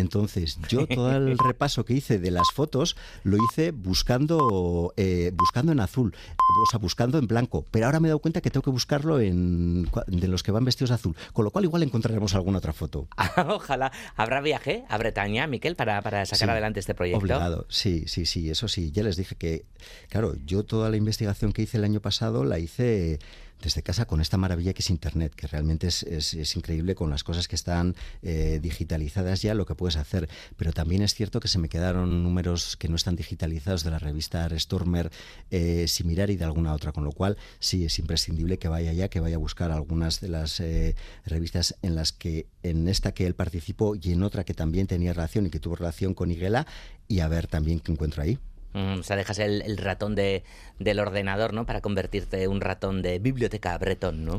Entonces, 0.00 0.58
yo 0.68 0.86
todo 0.88 1.14
el 1.16 1.38
repaso 1.38 1.84
que 1.84 1.94
hice 1.94 2.18
de 2.18 2.30
las 2.30 2.48
fotos 2.52 2.96
lo 3.22 3.36
hice 3.36 3.72
buscando, 3.72 4.92
eh, 4.96 5.32
buscando 5.34 5.72
en 5.72 5.80
azul, 5.80 6.14
o 6.62 6.66
sea, 6.70 6.78
buscando 6.78 7.18
en 7.18 7.26
blanco. 7.26 7.64
Pero 7.70 7.86
ahora 7.86 8.00
me 8.00 8.08
he 8.08 8.10
dado 8.10 8.20
cuenta 8.20 8.40
que 8.40 8.50
tengo 8.50 8.62
que 8.62 8.70
buscarlo 8.70 9.20
en 9.20 9.88
de 10.06 10.28
los 10.28 10.42
que 10.42 10.52
van 10.52 10.64
vestidos 10.64 10.90
de 10.90 10.94
azul. 10.94 11.16
Con 11.32 11.44
lo 11.44 11.50
cual, 11.50 11.64
igual 11.64 11.82
encontraremos 11.82 12.34
alguna 12.34 12.58
otra 12.58 12.72
foto. 12.72 13.08
Ojalá. 13.48 13.92
¿Habrá 14.16 14.40
viaje 14.40 14.84
a 14.88 14.98
Bretaña, 14.98 15.46
Miquel, 15.46 15.76
para, 15.76 16.00
para 16.02 16.24
sacar 16.26 16.48
Sí, 16.48 16.50
adelante 16.50 16.80
este 16.80 16.94
proyecto? 16.94 17.18
Obligado, 17.18 17.66
sí, 17.68 18.04
sí, 18.06 18.26
sí, 18.26 18.50
eso 18.50 18.68
sí. 18.68 18.90
Ya 18.92 19.02
les 19.02 19.16
dije 19.16 19.34
que, 19.36 19.66
claro, 20.08 20.34
yo 20.44 20.64
toda 20.64 20.90
la 20.90 20.96
investigación 20.96 21.52
que 21.52 21.62
hice 21.62 21.78
el 21.78 21.84
año 21.84 22.00
pasado 22.00 22.44
la 22.44 22.58
hice 22.58 23.18
desde 23.62 23.82
casa 23.82 24.06
con 24.06 24.20
esta 24.20 24.36
maravilla 24.36 24.72
que 24.72 24.82
es 24.82 24.90
Internet, 24.90 25.34
que 25.34 25.46
realmente 25.46 25.86
es, 25.88 26.02
es- 26.02 26.56
increíble 26.56 26.94
con 26.94 27.10
las 27.10 27.24
cosas 27.24 27.46
que 27.48 27.56
están 27.56 27.94
eh, 28.22 28.58
digitalizadas 28.62 29.42
ya, 29.42 29.54
lo 29.54 29.66
que 29.66 29.74
puedes 29.74 29.96
hacer. 29.96 30.28
Pero 30.56 30.72
también 30.72 31.02
es 31.02 31.14
cierto 31.14 31.40
que 31.40 31.48
se 31.48 31.58
me 31.58 31.68
quedaron 31.68 32.22
números 32.22 32.76
que 32.76 32.88
no 32.88 32.96
están 32.96 33.16
digitalizados 33.16 33.84
de 33.84 33.90
la 33.90 33.98
revista 33.98 34.48
Restormer, 34.48 35.10
eh, 35.50 35.86
Similar 35.88 36.30
y 36.30 36.36
de 36.36 36.44
alguna 36.44 36.72
otra, 36.74 36.92
con 36.92 37.04
lo 37.04 37.12
cual 37.12 37.36
sí 37.58 37.84
es 37.84 37.98
imprescindible 37.98 38.58
que 38.58 38.68
vaya 38.68 38.92
ya, 38.92 39.08
que 39.08 39.20
vaya 39.20 39.36
a 39.36 39.38
buscar 39.38 39.70
algunas 39.70 40.20
de 40.20 40.28
las 40.28 40.60
eh, 40.60 40.96
revistas 41.26 41.76
en 41.82 41.94
las 41.94 42.12
que, 42.12 42.46
en 42.62 42.88
esta 42.88 43.12
que 43.12 43.26
él 43.26 43.34
participó 43.34 43.94
y 43.94 44.12
en 44.12 44.22
otra 44.22 44.44
que 44.44 44.54
también 44.54 44.86
tenía 44.86 45.12
relación 45.12 45.46
y 45.46 45.50
que 45.50 45.60
tuvo 45.60 45.76
relación 45.76 46.14
con 46.14 46.30
Iguela, 46.30 46.66
y 47.06 47.20
a 47.20 47.28
ver 47.28 47.46
también 47.46 47.80
qué 47.80 47.92
encuentro 47.92 48.22
ahí. 48.22 48.38
Mm, 48.78 49.00
o 49.00 49.02
sea, 49.02 49.16
dejas 49.16 49.40
el, 49.40 49.62
el 49.62 49.76
ratón 49.76 50.14
de, 50.14 50.44
del 50.78 51.00
ordenador, 51.00 51.52
¿no? 51.52 51.66
Para 51.66 51.80
convertirte 51.80 52.44
en 52.44 52.50
un 52.50 52.60
ratón 52.60 53.02
de 53.02 53.18
biblioteca 53.18 53.76
bretón, 53.76 54.24
¿no? 54.24 54.38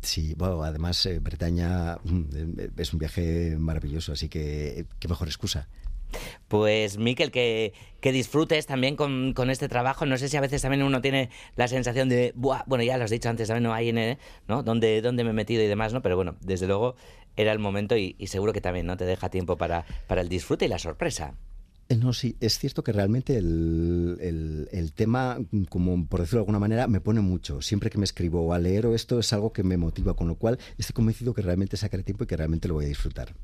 Sí, 0.00 0.34
bueno, 0.36 0.62
además 0.62 1.04
eh, 1.06 1.18
Bretaña 1.18 1.98
mm, 2.04 2.22
eh, 2.58 2.70
es 2.76 2.92
un 2.92 3.00
viaje 3.00 3.56
maravilloso, 3.58 4.12
así 4.12 4.28
que 4.28 4.80
eh, 4.80 4.84
qué 5.00 5.08
mejor 5.08 5.26
excusa. 5.26 5.68
Pues, 6.46 6.96
Miquel, 6.98 7.32
que, 7.32 7.72
que 8.00 8.12
disfrutes 8.12 8.66
también 8.66 8.94
con, 8.94 9.32
con 9.32 9.50
este 9.50 9.68
trabajo. 9.68 10.06
No 10.06 10.16
sé 10.16 10.28
si 10.28 10.36
a 10.36 10.42
veces 10.42 10.62
también 10.62 10.82
uno 10.82 11.00
tiene 11.00 11.30
la 11.56 11.66
sensación 11.66 12.08
de, 12.08 12.32
Buah, 12.36 12.62
bueno, 12.66 12.84
ya 12.84 12.98
lo 12.98 13.04
has 13.04 13.10
dicho 13.10 13.30
antes, 13.30 13.48
también 13.48 13.64
no 13.64 13.74
hay 13.74 13.88
en, 13.88 14.18
¿no? 14.46 14.62
¿Dónde, 14.62 15.00
¿Dónde 15.02 15.24
me 15.24 15.30
he 15.30 15.34
metido 15.34 15.62
y 15.62 15.66
demás, 15.66 15.92
no? 15.92 16.02
Pero 16.02 16.14
bueno, 16.14 16.36
desde 16.40 16.68
luego 16.68 16.94
era 17.36 17.50
el 17.50 17.58
momento 17.58 17.96
y, 17.96 18.14
y 18.18 18.28
seguro 18.28 18.52
que 18.52 18.60
también, 18.60 18.86
¿no? 18.86 18.96
Te 18.96 19.06
deja 19.06 19.28
tiempo 19.28 19.56
para, 19.56 19.86
para 20.06 20.20
el 20.20 20.28
disfrute 20.28 20.66
y 20.66 20.68
la 20.68 20.78
sorpresa. 20.78 21.34
Eh, 21.88 21.96
No, 21.96 22.12
sí, 22.12 22.36
es 22.40 22.58
cierto 22.58 22.82
que 22.82 22.92
realmente 22.92 23.36
el, 23.36 24.16
el- 24.72 24.92
tema, 24.94 25.38
como 25.68 26.06
por 26.06 26.20
decirlo 26.20 26.38
de 26.38 26.42
alguna 26.42 26.58
manera, 26.58 26.86
me 26.86 27.00
pone 27.00 27.20
mucho. 27.20 27.60
Siempre 27.62 27.90
que 27.90 27.98
me 27.98 28.04
escribo 28.04 28.52
a 28.54 28.58
leer 28.58 28.86
o 28.86 28.94
esto 28.94 29.18
es 29.18 29.32
algo 29.32 29.52
que 29.52 29.62
me 29.62 29.76
motiva, 29.76 30.14
con 30.14 30.28
lo 30.28 30.34
cual 30.36 30.58
estoy 30.78 30.92
convencido 30.94 31.32
que 31.34 31.42
realmente 31.42 31.76
sacaré 31.76 32.02
tiempo 32.02 32.24
y 32.24 32.26
que 32.26 32.36
realmente 32.36 32.68
lo 32.68 32.74
voy 32.74 32.84
a 32.84 32.88
disfrutar. 32.88 33.34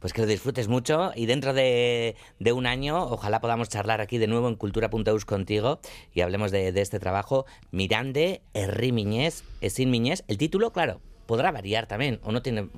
Pues 0.00 0.12
que 0.12 0.20
lo 0.22 0.26
disfrutes 0.26 0.66
mucho 0.68 1.12
y 1.14 1.26
dentro 1.26 1.54
de, 1.54 2.16
de 2.40 2.52
un 2.52 2.66
año 2.66 3.02
ojalá 3.04 3.40
podamos 3.40 3.68
charlar 3.68 4.00
aquí 4.00 4.18
de 4.18 4.26
nuevo 4.26 4.48
en 4.48 4.56
Cultura.eus 4.56 5.24
contigo 5.24 5.80
y 6.14 6.20
hablemos 6.22 6.50
de, 6.50 6.72
de 6.72 6.80
este 6.80 6.98
trabajo. 6.98 7.46
Mirande, 7.70 8.42
Herri 8.54 8.90
Miñés, 8.92 9.44
Sin 9.70 9.90
Miñés. 9.90 10.24
El 10.28 10.38
título, 10.38 10.72
claro, 10.72 11.00
podrá 11.26 11.52
variar 11.52 11.86
también 11.86 12.18
o 12.22 12.32
no 12.32 12.42
tiene... 12.42 12.68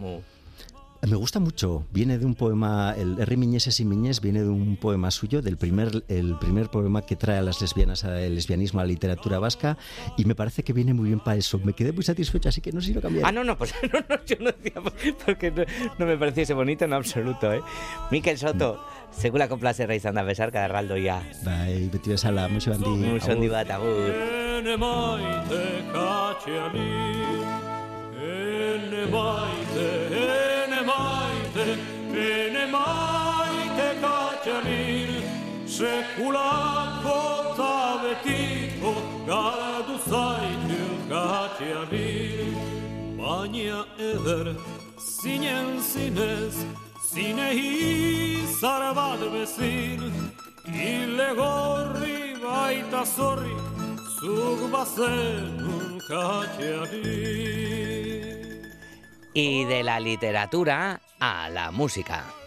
Me 1.07 1.17
gusta 1.17 1.39
mucho. 1.39 1.85
Viene 1.93 2.17
de 2.19 2.25
un 2.25 2.35
poema, 2.35 2.95
el 2.97 3.19
R. 3.21 3.37
Miñeses 3.37 3.79
y 3.79 3.85
Miñés 3.85 4.23
viene 4.23 4.43
de 4.43 4.49
un 4.49 4.77
poema 4.77 5.11
suyo, 5.11 5.43
del 5.43 5.59
primer, 5.59 6.03
el 6.09 6.39
primer 6.39 6.71
poema 6.71 7.03
que 7.03 7.15
trae 7.15 7.37
a 7.39 7.43
las 7.43 7.61
lesbianas, 7.61 8.05
al 8.05 8.35
lesbianismo, 8.35 8.81
a 8.81 8.85
la 8.85 8.89
literatura 8.89 9.39
vasca, 9.39 9.77
y 10.17 10.25
me 10.25 10.35
parece 10.35 10.63
que 10.65 10.73
viene 10.73 10.95
muy 10.95 11.09
bien 11.09 11.21
para 11.21 11.37
eso. 11.37 11.59
Me 11.63 11.75
quedé 11.75 11.93
muy 11.93 12.05
satisfecho, 12.05 12.49
así 12.49 12.63
que 12.63 12.73
no 12.73 12.81
sé 12.81 12.89
si 12.89 12.95
lo 12.95 13.03
cambiar. 13.03 13.27
Ah, 13.27 13.33
no, 13.33 13.45
no, 13.45 13.59
pues 13.59 13.75
no, 13.93 13.99
no, 14.09 14.25
yo 14.25 14.37
no 14.41 14.51
decía 14.53 14.81
por- 14.81 14.95
porque 15.27 15.51
no, 15.51 15.65
no 15.99 16.07
me 16.07 16.17
pareciese 16.17 16.55
bonito 16.55 16.87
en 16.87 16.95
absoluto, 16.95 17.53
¿eh? 17.53 17.61
Miquel 18.11 18.39
Soto, 18.39 18.83
segura 19.11 19.47
complace 19.49 19.87
reizan 19.87 20.17
a 20.17 20.23
besar 20.23 20.53
cada 20.53 20.69
raldo 20.69 20.97
ya. 20.97 21.23
Bai, 21.45 21.87
beti 21.91 22.11
bezala, 22.11 22.49
mucho 22.49 22.73
handi. 22.73 22.89
Mucho 22.89 23.31
handi 23.31 23.49
bat, 23.49 23.71
agur. 23.71 24.11
Ene 24.11 24.77
maite 24.79 25.85
katxeani 25.93 26.91
Ene 28.17 29.07
maite, 29.13 30.07
ene 30.07 30.64
maite 31.55 31.79
Ene 32.15 32.67
maite 32.71 33.89
katxeani 34.03 35.23
Sekulako 35.67 37.19
eta 37.53 37.75
betiko 38.03 38.93
Gadu 39.27 39.97
zaitu 40.09 40.83
katxeani 41.11 42.11
Baina 43.19 43.85
eder 43.99 44.55
zinen 44.99 45.81
zinez 45.81 46.55
Zine 47.11 47.49
izar 47.55 48.95
bat 48.95 49.21
bezin 49.33 50.13
Ile 50.67 51.35
gorri 51.35 52.35
baita 52.43 53.05
zorri 53.05 53.55
Zuk 54.19 54.71
bazenun 54.73 56.01
katxeari 56.09 57.74
Y 59.35 59.65
de 59.65 59.83
la 59.83 59.99
literatura 59.99 61.01
a 61.19 61.49
la 61.51 61.73
música. 61.73 62.44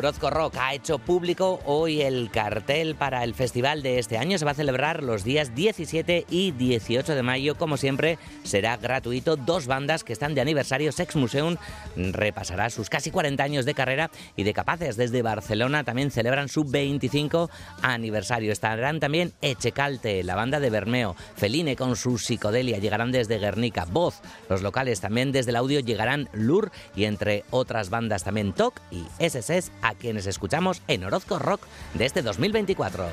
Orozco 0.00 0.30
Rock 0.30 0.56
ha 0.58 0.72
hecho 0.72 0.98
público 0.98 1.60
hoy 1.66 2.00
el 2.00 2.30
cartel 2.30 2.94
para 2.94 3.22
el 3.22 3.34
festival 3.34 3.82
de 3.82 3.98
este 3.98 4.16
año. 4.16 4.38
Se 4.38 4.46
va 4.46 4.52
a 4.52 4.54
celebrar 4.54 5.02
los 5.02 5.24
días 5.24 5.54
17 5.54 6.24
y 6.30 6.52
18 6.52 7.14
de 7.14 7.22
mayo. 7.22 7.54
Como 7.54 7.76
siempre, 7.76 8.18
será 8.42 8.78
gratuito. 8.78 9.36
Dos 9.36 9.66
bandas 9.66 10.02
que 10.02 10.14
están 10.14 10.34
de 10.34 10.40
aniversario. 10.40 10.90
Sex 10.90 11.16
Museum 11.16 11.56
repasará 11.96 12.70
sus 12.70 12.88
casi 12.88 13.10
40 13.10 13.44
años 13.44 13.66
de 13.66 13.74
carrera 13.74 14.10
y 14.36 14.44
de 14.44 14.54
Capaces 14.54 14.96
desde 14.96 15.20
Barcelona 15.20 15.84
también 15.84 16.10
celebran 16.10 16.48
su 16.48 16.64
25 16.64 17.50
aniversario. 17.82 18.52
Estarán 18.52 19.00
también 19.00 19.34
Echecalte, 19.42 20.24
la 20.24 20.34
banda 20.34 20.60
de 20.60 20.70
Bermeo, 20.70 21.14
Feline 21.36 21.76
con 21.76 21.94
su 21.94 22.16
psicodelia. 22.16 22.78
Llegarán 22.78 23.12
desde 23.12 23.38
Guernica. 23.38 23.84
Voz, 23.84 24.22
los 24.48 24.62
locales 24.62 25.02
también 25.02 25.30
desde 25.30 25.50
el 25.50 25.56
audio 25.56 25.80
llegarán 25.80 26.30
Lur 26.32 26.72
y 26.96 27.04
entre 27.04 27.44
otras 27.50 27.90
bandas 27.90 28.24
también 28.24 28.54
TOC 28.54 28.80
y 28.90 29.04
SSS 29.18 29.70
a 29.90 29.94
quienes 29.94 30.26
escuchamos 30.26 30.82
en 30.86 31.04
Orozco 31.04 31.38
Rock 31.38 31.62
de 31.94 32.06
este 32.06 32.22
2024. 32.22 33.08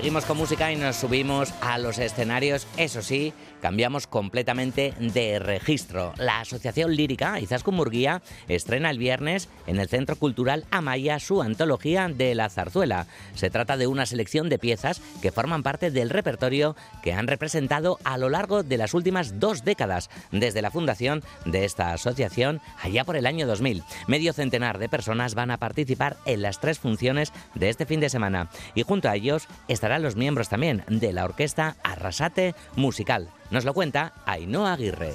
Seguimos 0.00 0.24
con 0.24 0.38
música 0.38 0.72
y 0.72 0.76
nos 0.76 0.96
subimos 0.96 1.52
a 1.60 1.76
los 1.76 1.98
escenarios. 1.98 2.66
Eso 2.78 3.02
sí, 3.02 3.34
cambiamos 3.60 4.06
completamente 4.06 4.94
de 4.98 5.38
registro. 5.38 6.12
La 6.16 6.40
Asociación 6.40 6.94
Lírica 6.94 7.38
Izaskun 7.40 7.76
Murguía 7.76 8.22
estrena 8.48 8.90
el 8.90 8.98
viernes 8.98 9.48
en 9.66 9.78
el 9.78 9.88
Centro 9.88 10.16
Cultural 10.16 10.64
Amaya 10.70 11.18
su 11.20 11.42
antología 11.42 12.08
de 12.08 12.34
la 12.34 12.48
zarzuela. 12.48 13.06
Se 13.34 13.50
trata 13.50 13.76
de 13.76 13.86
una 13.86 14.06
selección 14.06 14.48
de 14.48 14.58
piezas 14.58 15.00
que 15.22 15.32
forman 15.32 15.62
parte 15.62 15.90
del 15.90 16.10
repertorio 16.10 16.76
que 17.02 17.12
han 17.12 17.26
representado 17.26 17.98
a 18.04 18.18
lo 18.18 18.28
largo 18.28 18.62
de 18.62 18.78
las 18.78 18.94
últimas 18.94 19.38
dos 19.38 19.64
décadas, 19.64 20.10
desde 20.32 20.62
la 20.62 20.70
fundación 20.70 21.22
de 21.44 21.64
esta 21.64 21.92
asociación 21.92 22.60
allá 22.82 23.04
por 23.04 23.16
el 23.16 23.26
año 23.26 23.46
2000. 23.46 23.82
Medio 24.06 24.32
centenar 24.32 24.78
de 24.78 24.88
personas 24.88 25.34
van 25.34 25.50
a 25.50 25.58
participar 25.58 26.16
en 26.24 26.42
las 26.42 26.60
tres 26.60 26.78
funciones 26.78 27.32
de 27.54 27.68
este 27.68 27.86
fin 27.86 28.00
de 28.00 28.08
semana 28.08 28.50
y 28.74 28.82
junto 28.82 29.08
a 29.08 29.16
ellos 29.16 29.46
estarán 29.68 30.02
los 30.02 30.16
miembros 30.16 30.48
también 30.48 30.84
de 30.88 31.12
la 31.12 31.24
orquesta 31.24 31.76
Arrasate 31.82 32.54
Musical. 32.76 33.28
Nos 33.50 33.64
lo 33.64 33.74
cuenta 33.74 34.12
Ainhoa 34.26 34.74
Aguirre. 34.74 35.14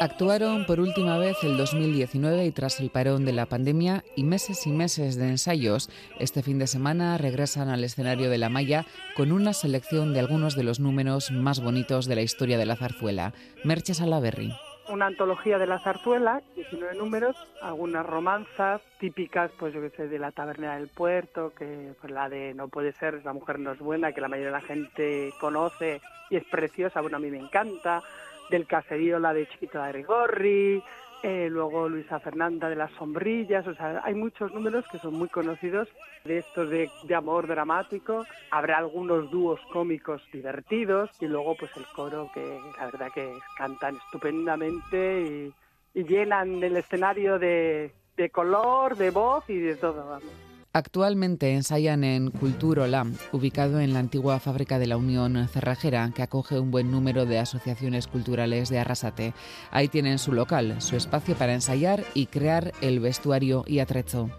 Actuaron 0.00 0.66
por 0.66 0.80
última 0.80 1.16
vez 1.16 1.36
el 1.44 1.56
2019 1.56 2.44
y 2.44 2.50
tras 2.50 2.80
el 2.80 2.90
parón 2.90 3.24
de 3.24 3.32
la 3.32 3.46
pandemia 3.46 4.04
y 4.16 4.24
meses 4.24 4.66
y 4.66 4.70
meses 4.70 5.14
de 5.14 5.28
ensayos, 5.28 5.90
este 6.18 6.42
fin 6.42 6.58
de 6.58 6.66
semana 6.66 7.16
regresan 7.18 7.68
al 7.68 7.84
escenario 7.84 8.28
de 8.28 8.38
la 8.38 8.48
Maya 8.48 8.84
con 9.16 9.30
una 9.30 9.52
selección 9.52 10.12
de 10.12 10.18
algunos 10.18 10.56
de 10.56 10.64
los 10.64 10.80
números 10.80 11.30
más 11.30 11.60
bonitos 11.60 12.06
de 12.06 12.16
la 12.16 12.22
historia 12.22 12.58
de 12.58 12.66
la 12.66 12.76
zarzuela. 12.76 13.32
Merche 13.64 13.94
Salaberry 13.94 14.52
una 14.88 15.06
antología 15.06 15.58
de 15.58 15.66
la 15.66 15.78
zarzuela, 15.78 16.42
19 16.56 16.96
números, 16.96 17.36
algunas 17.60 18.04
romanzas 18.04 18.80
típicas, 18.98 19.50
pues 19.58 19.72
yo 19.72 19.80
que 19.80 19.90
sé, 19.90 20.08
de 20.08 20.18
la 20.18 20.32
taberna 20.32 20.76
del 20.76 20.88
puerto, 20.88 21.52
que 21.54 21.94
pues 22.00 22.12
la 22.12 22.28
de 22.28 22.54
No 22.54 22.68
puede 22.68 22.92
ser, 22.92 23.24
la 23.24 23.32
mujer 23.32 23.58
no 23.58 23.72
es 23.72 23.78
buena, 23.78 24.12
que 24.12 24.20
la 24.20 24.28
mayoría 24.28 24.52
de 24.52 24.60
la 24.60 24.66
gente 24.66 25.32
conoce 25.40 26.00
y 26.30 26.36
es 26.36 26.44
preciosa, 26.44 27.00
bueno, 27.00 27.16
a 27.16 27.20
mí 27.20 27.30
me 27.30 27.38
encanta, 27.38 28.02
del 28.50 28.66
caserío, 28.66 29.18
la 29.18 29.32
de 29.32 29.46
Chiquita 29.48 29.86
de 29.86 29.92
Rigorri, 29.92 30.82
eh, 31.22 31.48
luego 31.50 31.88
Luisa 31.88 32.18
Fernanda 32.20 32.68
de 32.68 32.76
las 32.76 32.90
sombrillas, 32.92 33.66
o 33.66 33.74
sea, 33.74 34.02
hay 34.04 34.14
muchos 34.14 34.52
números 34.52 34.84
que 34.90 34.98
son 34.98 35.14
muy 35.14 35.28
conocidos 35.28 35.88
de 36.24 36.38
estos 36.38 36.68
de, 36.68 36.90
amor 37.14 37.46
dramático, 37.46 38.26
habrá 38.50 38.78
algunos 38.78 39.30
dúos 39.30 39.60
cómicos 39.72 40.22
divertidos 40.32 41.10
y 41.20 41.26
luego 41.26 41.56
pues 41.56 41.70
el 41.76 41.86
coro 41.94 42.30
que 42.34 42.60
la 42.78 42.86
verdad 42.86 43.08
que 43.14 43.32
cantan 43.56 43.96
estupendamente 43.96 45.22
y, 45.22 45.54
y 45.94 46.04
llenan 46.04 46.62
el 46.62 46.76
escenario 46.76 47.38
de, 47.38 47.92
de 48.16 48.30
color, 48.30 48.96
de 48.96 49.10
voz 49.10 49.48
y 49.48 49.58
de 49.58 49.76
todo, 49.76 50.06
vamos. 50.08 50.51
Actualmente 50.74 51.52
ensayan 51.52 52.02
en 52.02 52.30
Culturola, 52.30 53.04
ubicado 53.30 53.78
en 53.78 53.92
la 53.92 53.98
antigua 53.98 54.40
fábrica 54.40 54.78
de 54.78 54.86
la 54.86 54.96
Unión 54.96 55.46
Cerrajera, 55.48 56.10
que 56.16 56.22
acoge 56.22 56.58
un 56.58 56.70
buen 56.70 56.90
número 56.90 57.26
de 57.26 57.38
asociaciones 57.38 58.06
culturales 58.06 58.70
de 58.70 58.78
Arrasate. 58.78 59.34
Ahí 59.70 59.88
tienen 59.88 60.18
su 60.18 60.32
local, 60.32 60.80
su 60.80 60.96
espacio 60.96 61.34
para 61.34 61.52
ensayar 61.52 62.04
y 62.14 62.24
crear 62.24 62.72
el 62.80 63.00
vestuario 63.00 63.64
y 63.66 63.80
atrezo. 63.80 64.30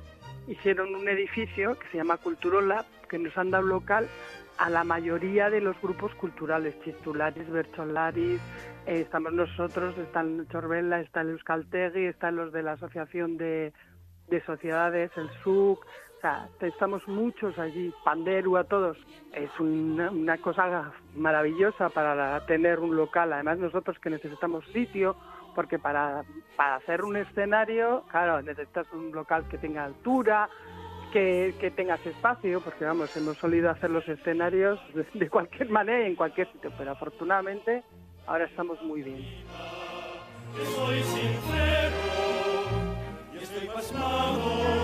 Hicieron 0.47 0.95
un 0.95 1.07
edificio 1.07 1.77
que 1.77 1.87
se 1.89 1.97
llama 1.97 2.17
Culturola, 2.17 2.83
que 3.09 3.19
nos 3.19 3.37
han 3.37 3.51
dado 3.51 3.67
local 3.67 4.07
a 4.57 4.71
la 4.71 4.83
mayoría 4.83 5.51
de 5.51 5.61
los 5.61 5.79
grupos 5.81 6.15
culturales, 6.15 6.73
Chistularis, 6.83 7.47
Bercholaris, 7.47 8.41
eh, 8.87 9.01
estamos 9.01 9.33
nosotros, 9.33 9.95
están 9.99 10.47
Chorbella, 10.51 10.99
está 10.99 11.21
el 11.21 11.29
Euskaltegui, 11.29 12.05
están 12.05 12.37
los 12.37 12.51
de 12.51 12.63
la 12.63 12.73
Asociación 12.73 13.37
de, 13.37 13.71
de 14.27 14.41
Sociedades, 14.45 15.11
el 15.17 15.29
SUC, 15.43 15.85
estamos 16.61 17.05
muchos 17.07 17.57
allí, 17.59 17.93
Panderu 18.03 18.57
a 18.57 18.63
todos. 18.63 18.97
Es 19.33 19.49
una, 19.59 20.37
cosa 20.37 20.93
maravillosa 21.15 21.89
para 21.89 22.45
tener 22.45 22.79
un 22.79 22.95
local. 22.95 23.33
Además 23.33 23.57
nosotros 23.57 23.97
que 23.99 24.09
necesitamos 24.09 24.65
sitio, 24.67 25.15
porque 25.55 25.79
para, 25.79 26.23
para 26.55 26.75
hacer 26.75 27.03
un 27.03 27.17
escenario, 27.17 28.03
claro, 28.09 28.41
necesitas 28.41 28.87
un 28.93 29.11
local 29.11 29.47
que 29.49 29.57
tenga 29.57 29.83
altura, 29.83 30.49
que, 31.11 31.53
que 31.59 31.71
tengas 31.71 32.03
espacio, 32.05 32.61
porque 32.61 32.85
vamos, 32.85 33.15
hemos 33.17 33.37
solido 33.37 33.69
hacer 33.69 33.91
los 33.91 34.07
escenarios 34.07 34.79
de, 35.13 35.29
cualquier 35.29 35.69
manera 35.69 36.03
y 36.03 36.07
en 36.07 36.15
cualquier 36.15 36.51
sitio, 36.51 36.71
pero 36.77 36.91
afortunadamente 36.91 37.83
ahora 38.25 38.45
estamos 38.45 38.81
muy 38.81 39.03
bien. 39.03 39.23
Soy 40.75 41.01
sincero 41.01 42.22
y 43.53 43.57
estoy 43.57 43.67
pasmado. 43.75 44.83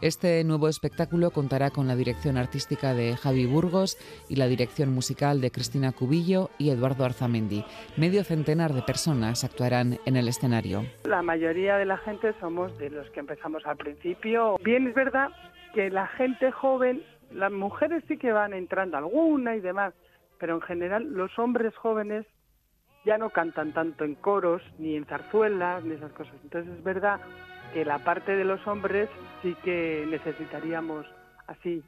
Este 0.00 0.42
nuevo 0.42 0.66
espectáculo 0.66 1.30
contará 1.30 1.70
con 1.70 1.86
la 1.86 1.94
dirección 1.94 2.36
artística 2.36 2.92
de 2.92 3.16
Javi 3.16 3.46
Burgos 3.46 3.96
y 4.28 4.34
la 4.34 4.48
dirección 4.48 4.92
musical 4.92 5.40
de 5.40 5.52
Cristina 5.52 5.92
Cubillo 5.92 6.50
y 6.58 6.70
Eduardo 6.70 7.04
Arzamendi. 7.04 7.64
Medio 7.96 8.24
centenar 8.24 8.72
de 8.72 8.82
personas 8.82 9.44
actuarán 9.44 10.00
en 10.04 10.16
el 10.16 10.26
escenario. 10.26 10.82
La 11.04 11.22
mayoría 11.22 11.76
de 11.76 11.84
la 11.84 11.98
gente 11.98 12.34
somos 12.40 12.76
de 12.78 12.90
los 12.90 13.08
que 13.10 13.20
empezamos 13.20 13.64
al 13.64 13.76
principio. 13.76 14.58
Bien 14.64 14.88
es 14.88 14.94
verdad 14.94 15.28
que 15.72 15.88
la 15.88 16.08
gente 16.08 16.50
joven, 16.50 17.04
las 17.30 17.52
mujeres 17.52 18.02
sí 18.08 18.16
que 18.16 18.32
van 18.32 18.54
entrando 18.54 18.96
alguna 18.96 19.54
y 19.54 19.60
demás, 19.60 19.94
pero 20.42 20.56
en 20.56 20.60
general 20.62 21.04
los 21.12 21.38
hombres 21.38 21.72
jóvenes 21.76 22.26
ya 23.04 23.16
no 23.16 23.30
cantan 23.30 23.72
tanto 23.72 24.02
en 24.02 24.16
coros, 24.16 24.60
ni 24.76 24.96
en 24.96 25.06
zarzuelas, 25.06 25.84
ni 25.84 25.94
esas 25.94 26.10
cosas. 26.14 26.34
Entonces 26.42 26.78
es 26.78 26.82
verdad 26.82 27.20
que 27.72 27.84
la 27.84 28.00
parte 28.00 28.34
de 28.34 28.44
los 28.44 28.66
hombres 28.66 29.08
sí 29.40 29.54
que 29.62 30.04
necesitaríamos 30.10 31.06
así, 31.46 31.80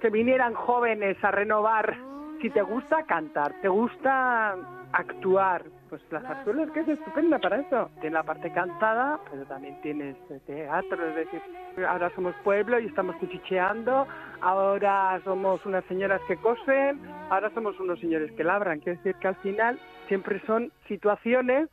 que 0.00 0.10
vinieran 0.10 0.54
jóvenes 0.54 1.16
a 1.24 1.32
renovar. 1.32 1.96
Si 2.40 2.50
te 2.50 2.62
gusta 2.62 3.02
cantar, 3.02 3.52
te 3.60 3.68
gusta 3.68 4.54
actuar, 4.92 5.64
pues 5.88 6.02
la 6.10 6.20
zarzuela 6.20 6.64
es 6.64 6.70
que 6.70 6.80
es 6.80 6.88
estupenda 6.88 7.38
para 7.38 7.60
eso. 7.60 7.90
Tiene 8.00 8.14
la 8.14 8.22
parte 8.22 8.52
cantada, 8.52 9.20
pero 9.30 9.44
también 9.46 9.80
tienes 9.82 10.16
teatro, 10.46 11.06
es 11.08 11.16
decir, 11.16 11.40
ahora 11.86 12.10
somos 12.14 12.34
pueblo 12.44 12.78
y 12.78 12.86
estamos 12.86 13.16
cuchicheando, 13.16 14.06
ahora 14.40 15.20
somos 15.24 15.64
unas 15.66 15.84
señoras 15.84 16.20
que 16.28 16.36
cosen, 16.36 17.00
ahora 17.30 17.50
somos 17.50 17.78
unos 17.80 18.00
señores 18.00 18.32
que 18.32 18.44
labran. 18.44 18.80
Quiere 18.80 18.98
decir 18.98 19.14
que 19.16 19.28
al 19.28 19.36
final 19.36 19.78
siempre 20.08 20.40
son 20.46 20.72
situaciones 20.88 21.68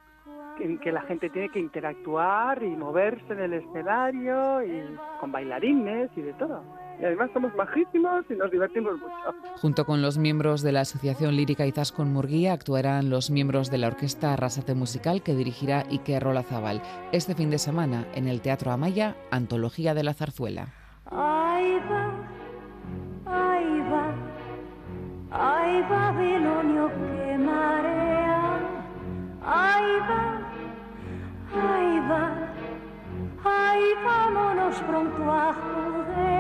en 0.60 0.78
que 0.80 0.92
la 0.92 1.02
gente 1.02 1.30
tiene 1.30 1.50
que 1.50 1.60
interactuar 1.60 2.62
y 2.62 2.70
moverse 2.70 3.34
en 3.34 3.40
el 3.40 3.54
escenario 3.54 4.64
y 4.64 4.98
con 5.20 5.32
bailarines 5.32 6.12
y 6.16 6.22
de 6.22 6.34
todo. 6.34 6.64
Y 7.04 7.06
además 7.06 7.32
somos 7.34 7.54
majísimos 7.56 8.24
y 8.30 8.34
nos 8.36 8.50
divertimos 8.50 8.94
mucho. 8.94 9.38
Junto 9.58 9.84
con 9.84 10.02
los 10.02 10.18
miembros 10.18 10.62
de 10.62 10.72
la 10.72 10.80
Asociación 10.82 11.36
Lírica 11.36 11.66
Izaskun 11.66 12.14
Murguía 12.14 12.54
actuarán 12.54 13.10
los 13.10 13.30
miembros 13.30 13.70
de 13.70 13.78
la 13.78 13.88
Orquesta 13.88 14.32
Arrasate 14.32 14.74
Musical 14.74 15.22
que 15.22 15.36
dirigirá 15.36 15.84
Ike 15.92 16.18
Zabal 16.48 16.82
este 17.12 17.36
fin 17.36 17.50
de 17.50 17.58
semana 17.58 18.08
en 18.16 18.30
el 18.30 18.40
Teatro 18.40 18.72
Amaya, 18.72 19.18
Antología 19.32 19.94
de 19.94 20.04
la 20.04 20.14
Zarzuela. 20.14 20.70
Ahí 21.08 21.78
va, 21.92 22.14
ahí 23.26 23.80
va, 23.92 24.16
ahí 25.30 25.82
va 25.82 26.12
Babilonio 26.14 26.88
que 26.88 27.38
marea, 27.38 28.60
ahí 29.44 30.00
va, 30.10 30.40
ahí 31.68 32.00
va, 32.10 32.32
ahí 33.44 33.84
vámonos 34.06 34.76
pronto 34.84 35.32
a 35.32 35.54
Judea, 35.54 36.33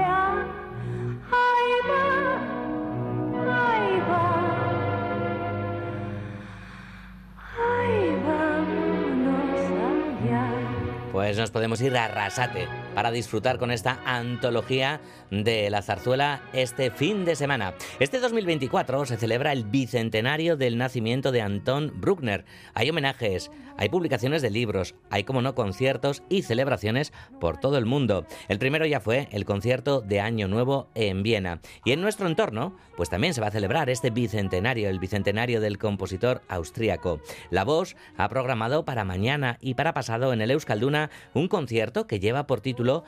Pues 11.23 11.37
nos 11.37 11.51
podemos 11.51 11.79
ir 11.79 11.95
a 11.95 12.03
Arrasate 12.03 12.67
para 12.93 13.11
disfrutar 13.11 13.57
con 13.57 13.71
esta 13.71 13.99
antología 14.05 15.01
de 15.31 15.69
la 15.69 15.81
zarzuela 15.81 16.43
este 16.53 16.91
fin 16.91 17.25
de 17.25 17.35
semana. 17.35 17.73
Este 17.99 18.19
2024 18.19 19.05
se 19.05 19.17
celebra 19.17 19.51
el 19.51 19.63
bicentenario 19.63 20.57
del 20.57 20.77
nacimiento 20.77 21.31
de 21.31 21.41
Anton 21.41 21.91
Bruckner. 21.95 22.45
Hay 22.73 22.89
homenajes, 22.89 23.49
hay 23.77 23.89
publicaciones 23.89 24.41
de 24.41 24.51
libros, 24.51 24.95
hay 25.09 25.23
como 25.23 25.41
no 25.41 25.55
conciertos 25.55 26.21
y 26.29 26.43
celebraciones 26.43 27.11
por 27.39 27.57
todo 27.57 27.77
el 27.77 27.85
mundo. 27.85 28.25
El 28.47 28.59
primero 28.59 28.85
ya 28.85 28.99
fue 28.99 29.27
el 29.31 29.45
concierto 29.45 30.01
de 30.01 30.19
Año 30.19 30.47
Nuevo 30.47 30.89
en 30.93 31.23
Viena. 31.23 31.61
Y 31.83 31.91
en 31.91 32.01
nuestro 32.01 32.27
entorno, 32.27 32.75
pues 32.95 33.09
también 33.09 33.33
se 33.33 33.41
va 33.41 33.47
a 33.47 33.51
celebrar 33.51 33.89
este 33.89 34.11
bicentenario, 34.11 34.89
el 34.89 34.99
bicentenario 34.99 35.61
del 35.61 35.79
compositor 35.79 36.43
austríaco. 36.47 37.19
La 37.49 37.63
Voz 37.63 37.95
ha 38.17 38.29
programado 38.29 38.85
para 38.85 39.05
mañana 39.05 39.57
y 39.61 39.73
para 39.73 39.93
pasado 39.93 40.33
en 40.33 40.41
el 40.41 40.51
Euskalduna 40.51 41.09
un 41.33 41.47
concierto 41.47 42.05
que 42.05 42.19
lleva 42.19 42.45
por 42.45 42.61
título 42.61 42.82
título 42.83 43.03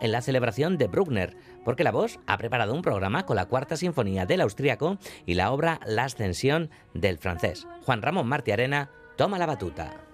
en 0.00 0.12
la 0.12 0.22
celebración 0.22 0.78
de 0.78 0.86
Bruckner, 0.86 1.36
porque 1.64 1.84
la 1.84 1.92
voz 1.92 2.18
ha 2.26 2.38
preparado 2.38 2.72
un 2.72 2.82
programa 2.82 3.26
con 3.26 3.36
la 3.36 3.44
cuarta 3.44 3.76
sinfonía 3.76 4.24
del 4.24 4.40
austríaco 4.40 4.98
y 5.26 5.34
la 5.34 5.52
obra 5.52 5.80
La 5.86 6.04
ascensión 6.04 6.70
del 6.94 7.18
francés. 7.18 7.66
Juan 7.84 8.00
Ramón 8.00 8.26
Martiarena 8.26 8.90
toma 9.16 9.38
la 9.38 9.46
batuta. 9.46 10.05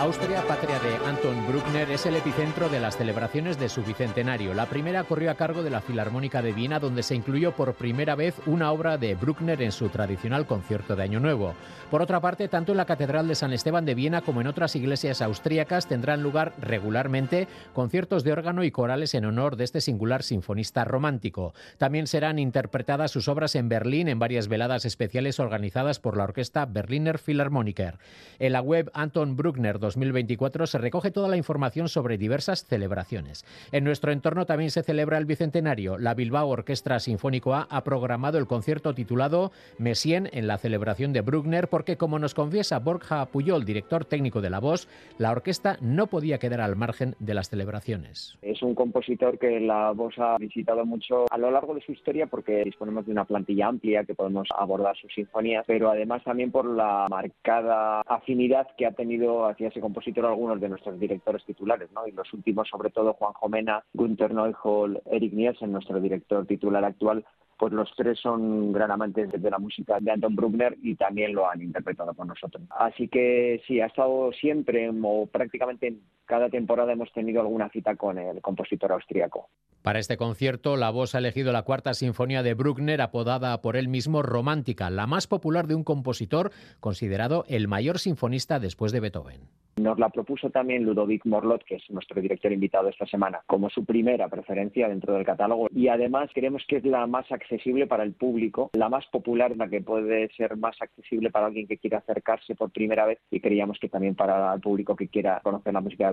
Austria, 0.00 0.42
patria 0.48 0.78
de 0.78 0.96
Anton 1.06 1.46
Bruckner, 1.46 1.90
es 1.90 2.06
el 2.06 2.16
epicentro 2.16 2.70
de 2.70 2.80
las 2.80 2.96
celebraciones 2.96 3.58
de 3.60 3.68
su 3.68 3.82
bicentenario. 3.82 4.54
La 4.54 4.64
primera 4.64 5.04
corrió 5.04 5.30
a 5.30 5.34
cargo 5.34 5.62
de 5.62 5.68
la 5.68 5.82
Filarmónica 5.82 6.40
de 6.40 6.54
Viena, 6.54 6.80
donde 6.80 7.02
se 7.02 7.14
incluyó 7.14 7.52
por 7.52 7.74
primera 7.74 8.14
vez 8.14 8.34
una 8.46 8.72
obra 8.72 8.96
de 8.96 9.14
Bruckner 9.14 9.60
en 9.60 9.72
su 9.72 9.90
tradicional 9.90 10.46
concierto 10.46 10.96
de 10.96 11.02
Año 11.02 11.20
Nuevo. 11.20 11.54
Por 11.90 12.00
otra 12.00 12.18
parte, 12.18 12.48
tanto 12.48 12.72
en 12.72 12.78
la 12.78 12.86
Catedral 12.86 13.28
de 13.28 13.34
San 13.34 13.52
Esteban 13.52 13.84
de 13.84 13.94
Viena 13.94 14.22
como 14.22 14.40
en 14.40 14.46
otras 14.46 14.74
iglesias 14.74 15.20
austríacas 15.20 15.86
tendrán 15.86 16.22
lugar 16.22 16.54
regularmente 16.62 17.46
conciertos 17.74 18.24
de 18.24 18.32
órgano 18.32 18.64
y 18.64 18.70
corales 18.70 19.12
en 19.12 19.26
honor 19.26 19.56
de 19.56 19.64
este 19.64 19.82
singular 19.82 20.22
sinfonista 20.22 20.84
romántico. 20.84 21.52
También 21.76 22.06
serán 22.06 22.38
interpretadas 22.38 23.10
sus 23.10 23.28
obras 23.28 23.54
en 23.54 23.68
Berlín 23.68 24.08
en 24.08 24.18
varias 24.18 24.48
veladas 24.48 24.86
especiales 24.86 25.40
organizadas 25.40 25.98
por 25.98 26.16
la 26.16 26.24
orquesta 26.24 26.64
Berliner 26.64 27.18
Philharmoniker. 27.18 27.98
En 28.38 28.54
la 28.54 28.62
web 28.62 28.90
Anton 28.94 29.36
Bruckner 29.36 29.78
2024 29.94 30.66
se 30.66 30.78
recoge 30.78 31.10
toda 31.10 31.28
la 31.28 31.36
información 31.36 31.88
sobre 31.88 32.18
diversas 32.18 32.64
celebraciones. 32.64 33.44
En 33.72 33.84
nuestro 33.84 34.12
entorno 34.12 34.46
también 34.46 34.70
se 34.70 34.82
celebra 34.82 35.18
el 35.18 35.26
bicentenario. 35.26 35.98
La 35.98 36.14
Bilbao 36.14 36.48
Orquestra 36.48 37.00
Sinfónico 37.00 37.54
A 37.54 37.66
ha 37.70 37.84
programado 37.84 38.38
el 38.38 38.46
concierto 38.46 38.94
titulado 38.94 39.52
Messien 39.78 40.28
en 40.32 40.46
la 40.46 40.58
celebración 40.58 41.12
de 41.12 41.20
Bruckner 41.20 41.68
porque, 41.68 41.96
como 41.96 42.18
nos 42.18 42.34
confiesa 42.34 42.78
Borja 42.78 43.26
Puyol, 43.26 43.64
director 43.64 44.04
técnico 44.04 44.40
de 44.40 44.50
la 44.50 44.60
voz, 44.60 44.88
la 45.18 45.32
orquesta 45.32 45.76
no 45.80 46.06
podía 46.06 46.38
quedar 46.38 46.60
al 46.60 46.76
margen 46.76 47.14
de 47.18 47.34
las 47.34 47.50
celebraciones. 47.50 48.38
Es 48.42 48.62
un 48.62 48.74
compositor 48.74 49.38
que 49.38 49.60
la 49.60 49.92
voz 49.92 50.14
ha 50.18 50.36
visitado 50.38 50.84
mucho 50.84 51.26
a 51.30 51.38
lo 51.38 51.50
largo 51.50 51.74
de 51.74 51.80
su 51.82 51.92
historia 51.92 52.26
porque 52.26 52.64
disponemos 52.64 53.06
de 53.06 53.12
una 53.12 53.24
plantilla 53.24 53.68
amplia 53.68 54.04
que 54.04 54.14
podemos 54.14 54.48
abordar 54.56 54.96
sus 54.96 55.12
sinfonías, 55.14 55.64
pero 55.66 55.90
además 55.90 56.22
también 56.24 56.50
por 56.50 56.66
la 56.66 57.06
marcada 57.08 58.02
afinidad 58.06 58.68
que 58.76 58.86
ha 58.86 58.92
tenido 58.92 59.46
hacia 59.46 59.68
ese 59.68 59.79
compositor 59.80 60.26
algunos 60.26 60.60
de 60.60 60.68
nuestros 60.68 60.98
directores 60.98 61.44
titulares, 61.44 61.90
¿no? 61.92 62.06
Y 62.06 62.12
los 62.12 62.32
últimos, 62.32 62.68
sobre 62.68 62.90
todo 62.90 63.14
Juan 63.14 63.32
Jomena, 63.34 63.84
Gunther 63.94 64.34
Neuhold, 64.34 65.00
Eric 65.10 65.32
Nielsen, 65.32 65.72
nuestro 65.72 66.00
director 66.00 66.46
titular 66.46 66.84
actual, 66.84 67.24
pues 67.60 67.74
los 67.74 67.90
tres 67.94 68.18
son 68.18 68.72
gran 68.72 68.90
amantes 68.90 69.30
de 69.30 69.50
la 69.50 69.58
música 69.58 69.98
de 70.00 70.10
Anton 70.10 70.34
Bruckner 70.34 70.78
y 70.82 70.94
también 70.94 71.34
lo 71.34 71.48
han 71.48 71.60
interpretado 71.60 72.14
con 72.14 72.28
nosotros. 72.28 72.62
Así 72.70 73.06
que 73.08 73.60
sí, 73.66 73.80
ha 73.80 73.86
estado 73.86 74.32
siempre 74.32 74.90
o 75.02 75.26
prácticamente 75.26 75.88
en 75.88 76.00
cada 76.30 76.48
temporada 76.48 76.92
hemos 76.92 77.12
tenido 77.12 77.40
alguna 77.40 77.68
cita 77.70 77.96
con 77.96 78.16
el 78.16 78.40
compositor 78.40 78.92
austríaco. 78.92 79.48
Para 79.82 79.98
este 79.98 80.16
concierto, 80.16 80.76
la 80.76 80.90
voz 80.90 81.16
ha 81.16 81.18
elegido 81.18 81.52
la 81.52 81.64
cuarta 81.64 81.92
sinfonía 81.92 82.44
de 82.44 82.54
Bruckner, 82.54 83.00
apodada 83.00 83.60
por 83.60 83.76
él 83.76 83.88
mismo 83.88 84.22
Romántica, 84.22 84.90
la 84.90 85.08
más 85.08 85.26
popular 85.26 85.66
de 85.66 85.74
un 85.74 85.82
compositor 85.82 86.52
considerado 86.78 87.44
el 87.48 87.66
mayor 87.66 87.98
sinfonista 87.98 88.60
después 88.60 88.92
de 88.92 89.00
Beethoven. 89.00 89.40
Nos 89.80 89.98
la 89.98 90.10
propuso 90.10 90.50
también 90.50 90.84
Ludovic 90.84 91.24
Morlot, 91.24 91.64
que 91.64 91.76
es 91.76 91.90
nuestro 91.90 92.20
director 92.20 92.52
invitado 92.52 92.88
esta 92.88 93.06
semana, 93.06 93.40
como 93.46 93.70
su 93.70 93.86
primera 93.86 94.28
preferencia 94.28 94.88
dentro 94.88 95.14
del 95.14 95.24
catálogo. 95.24 95.68
Y 95.74 95.88
además 95.88 96.28
creemos 96.34 96.62
que 96.68 96.76
es 96.76 96.84
la 96.84 97.06
más 97.06 97.30
accesible 97.32 97.86
para 97.86 98.02
el 98.02 98.12
público, 98.12 98.70
la 98.74 98.90
más 98.90 99.06
popular, 99.06 99.56
la 99.56 99.68
que 99.68 99.80
puede 99.80 100.28
ser 100.36 100.58
más 100.58 100.76
accesible 100.82 101.30
para 101.30 101.46
alguien 101.46 101.66
que 101.66 101.78
quiera 101.78 101.98
acercarse 101.98 102.54
por 102.54 102.70
primera 102.70 103.06
vez 103.06 103.20
y 103.30 103.40
creíamos 103.40 103.78
que 103.78 103.88
también 103.88 104.14
para 104.14 104.52
el 104.52 104.60
público 104.60 104.96
que 104.96 105.08
quiera 105.08 105.40
conocer 105.42 105.72
la 105.72 105.80
música 105.80 106.04
de 106.04 106.10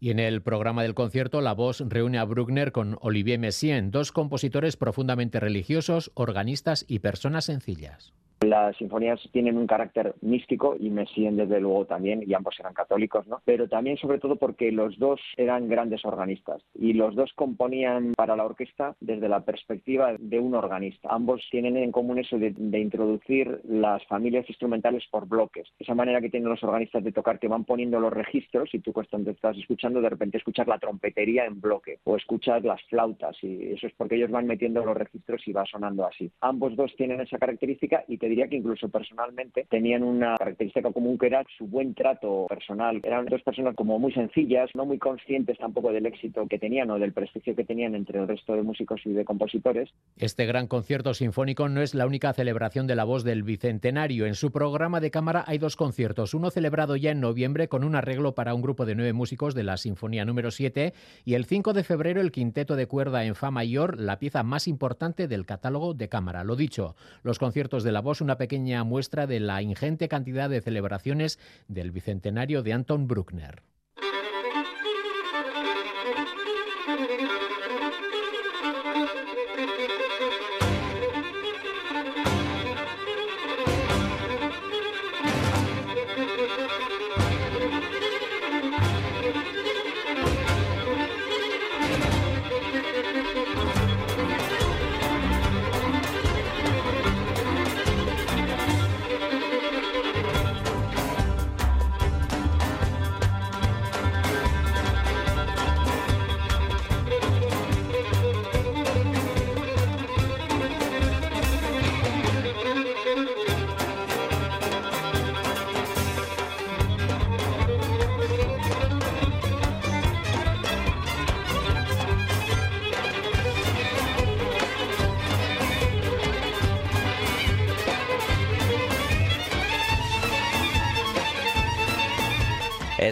Y 0.00 0.10
en 0.10 0.18
el 0.18 0.42
programa 0.42 0.82
del 0.82 0.94
concierto, 0.94 1.40
la 1.40 1.54
voz 1.54 1.80
reúne 1.88 2.18
a 2.18 2.24
Bruckner 2.24 2.72
con 2.72 2.98
Olivier 3.00 3.38
Messiaen, 3.38 3.92
dos 3.92 4.10
compositores 4.10 4.76
profundamente 4.76 5.38
religiosos, 5.38 6.10
organistas 6.14 6.84
y 6.88 6.98
personas 6.98 7.44
sencillas. 7.44 8.12
Las 8.42 8.76
sinfonías 8.76 9.20
tienen 9.32 9.56
un 9.56 9.66
carácter 9.66 10.14
místico 10.20 10.76
y 10.78 10.90
Messien 10.90 11.36
desde 11.36 11.60
luego 11.60 11.86
también, 11.86 12.24
y 12.26 12.34
ambos 12.34 12.58
eran 12.58 12.74
católicos, 12.74 13.26
¿no? 13.28 13.40
Pero 13.44 13.68
también 13.68 13.96
sobre 13.98 14.18
todo 14.18 14.36
porque 14.36 14.72
los 14.72 14.98
dos 14.98 15.20
eran 15.36 15.68
grandes 15.68 16.04
organistas 16.04 16.62
y 16.74 16.92
los 16.92 17.14
dos 17.14 17.32
componían 17.34 18.12
para 18.16 18.34
la 18.34 18.44
orquesta 18.44 18.96
desde 19.00 19.28
la 19.28 19.44
perspectiva 19.44 20.16
de 20.18 20.40
un 20.40 20.54
organista. 20.54 21.08
Ambos 21.10 21.46
tienen 21.50 21.76
en 21.76 21.92
común 21.92 22.18
eso 22.18 22.36
de, 22.38 22.52
de 22.56 22.80
introducir 22.80 23.60
las 23.64 24.04
familias 24.06 24.48
instrumentales 24.48 25.04
por 25.10 25.28
bloques. 25.28 25.68
Esa 25.78 25.94
manera 25.94 26.20
que 26.20 26.30
tienen 26.30 26.48
los 26.48 26.62
organistas 26.64 27.04
de 27.04 27.12
tocar 27.12 27.38
que 27.38 27.48
van 27.48 27.64
poniendo 27.64 28.00
los 28.00 28.12
registros 28.12 28.74
y 28.74 28.80
tú 28.80 28.92
cuando 28.92 29.30
estás 29.30 29.56
escuchando 29.56 30.00
de 30.00 30.10
repente 30.10 30.38
escuchas 30.38 30.66
la 30.66 30.78
trompetería 30.78 31.44
en 31.44 31.60
bloque 31.60 32.00
o 32.04 32.16
escuchas 32.16 32.64
las 32.64 32.82
flautas 32.84 33.36
y 33.42 33.72
eso 33.72 33.86
es 33.86 33.92
porque 33.94 34.16
ellos 34.16 34.30
van 34.30 34.46
metiendo 34.46 34.84
los 34.84 34.96
registros 34.96 35.46
y 35.46 35.52
va 35.52 35.64
sonando 35.64 36.06
así. 36.06 36.30
Ambos 36.40 36.74
dos 36.74 36.94
tienen 36.96 37.20
esa 37.20 37.38
característica 37.38 38.04
y 38.08 38.18
te 38.18 38.31
diría 38.32 38.48
que 38.48 38.56
incluso 38.56 38.88
personalmente 38.88 39.66
tenían 39.68 40.02
una 40.02 40.36
característica 40.38 40.90
común 40.90 41.18
que 41.18 41.26
era 41.26 41.44
su 41.58 41.66
buen 41.66 41.94
trato 41.94 42.46
personal. 42.48 43.00
Eran 43.02 43.26
dos 43.26 43.42
personas 43.42 43.74
como 43.76 43.98
muy 43.98 44.12
sencillas, 44.12 44.70
no 44.74 44.86
muy 44.86 44.98
conscientes 44.98 45.58
tampoco 45.58 45.92
del 45.92 46.06
éxito 46.06 46.46
que 46.48 46.58
tenían 46.58 46.90
o 46.90 46.98
del 46.98 47.12
prestigio 47.12 47.54
que 47.54 47.64
tenían 47.64 47.94
entre 47.94 48.20
el 48.20 48.26
resto 48.26 48.54
de 48.54 48.62
músicos 48.62 49.02
y 49.04 49.12
de 49.12 49.26
compositores. 49.26 49.90
Este 50.16 50.46
gran 50.46 50.66
concierto 50.66 51.12
sinfónico 51.12 51.68
no 51.68 51.82
es 51.82 51.94
la 51.94 52.06
única 52.06 52.32
celebración 52.32 52.86
de 52.86 52.96
la 52.96 53.04
voz 53.04 53.22
del 53.22 53.42
Bicentenario. 53.42 54.24
En 54.24 54.34
su 54.34 54.50
programa 54.50 55.00
de 55.00 55.10
cámara 55.10 55.44
hay 55.46 55.58
dos 55.58 55.76
conciertos, 55.76 56.32
uno 56.32 56.50
celebrado 56.50 56.96
ya 56.96 57.10
en 57.10 57.20
noviembre 57.20 57.68
con 57.68 57.84
un 57.84 57.94
arreglo 57.94 58.34
para 58.34 58.54
un 58.54 58.62
grupo 58.62 58.86
de 58.86 58.94
nueve 58.94 59.12
músicos 59.12 59.54
de 59.54 59.64
la 59.64 59.76
Sinfonía 59.76 60.24
número 60.24 60.50
7 60.50 60.94
y 61.26 61.34
el 61.34 61.44
5 61.44 61.74
de 61.74 61.84
febrero 61.84 62.22
el 62.22 62.32
quinteto 62.32 62.76
de 62.76 62.86
cuerda 62.86 63.26
en 63.26 63.34
Fa 63.34 63.50
mayor, 63.50 64.00
la 64.00 64.18
pieza 64.18 64.42
más 64.42 64.68
importante 64.68 65.28
del 65.28 65.44
catálogo 65.44 65.92
de 65.92 66.08
cámara. 66.08 66.44
Lo 66.44 66.56
dicho, 66.56 66.96
los 67.22 67.38
conciertos 67.38 67.84
de 67.84 67.92
la 67.92 68.00
voz 68.00 68.21
una 68.22 68.38
pequeña 68.38 68.84
muestra 68.84 69.26
de 69.26 69.40
la 69.40 69.60
ingente 69.60 70.08
cantidad 70.08 70.48
de 70.48 70.60
celebraciones 70.60 71.38
del 71.68 71.90
bicentenario 71.90 72.62
de 72.62 72.72
Anton 72.72 73.06
Bruckner. 73.06 73.62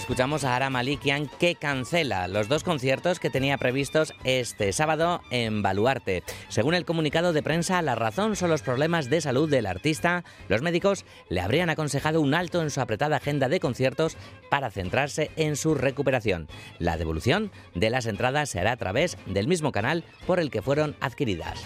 Escuchamos 0.00 0.44
a 0.44 0.56
Ara 0.56 0.70
Malikian 0.70 1.28
que 1.38 1.56
cancela 1.56 2.26
los 2.26 2.48
dos 2.48 2.64
conciertos 2.64 3.20
que 3.20 3.28
tenía 3.28 3.58
previstos 3.58 4.14
este 4.24 4.72
sábado 4.72 5.20
en 5.30 5.60
Baluarte. 5.60 6.22
Según 6.48 6.72
el 6.72 6.86
comunicado 6.86 7.34
de 7.34 7.42
prensa, 7.42 7.82
la 7.82 7.96
razón 7.96 8.34
son 8.34 8.48
los 8.48 8.62
problemas 8.62 9.10
de 9.10 9.20
salud 9.20 9.48
del 9.50 9.66
artista. 9.66 10.24
Los 10.48 10.62
médicos 10.62 11.04
le 11.28 11.42
habrían 11.42 11.68
aconsejado 11.68 12.22
un 12.22 12.32
alto 12.32 12.62
en 12.62 12.70
su 12.70 12.80
apretada 12.80 13.18
agenda 13.18 13.50
de 13.50 13.60
conciertos 13.60 14.16
para 14.48 14.70
centrarse 14.70 15.30
en 15.36 15.54
su 15.54 15.74
recuperación. 15.74 16.48
La 16.78 16.96
devolución 16.96 17.52
de 17.74 17.90
las 17.90 18.06
entradas 18.06 18.48
se 18.48 18.58
hará 18.58 18.72
a 18.72 18.78
través 18.78 19.18
del 19.26 19.48
mismo 19.48 19.70
canal 19.70 20.02
por 20.26 20.40
el 20.40 20.50
que 20.50 20.62
fueron 20.62 20.96
adquiridas. 21.00 21.60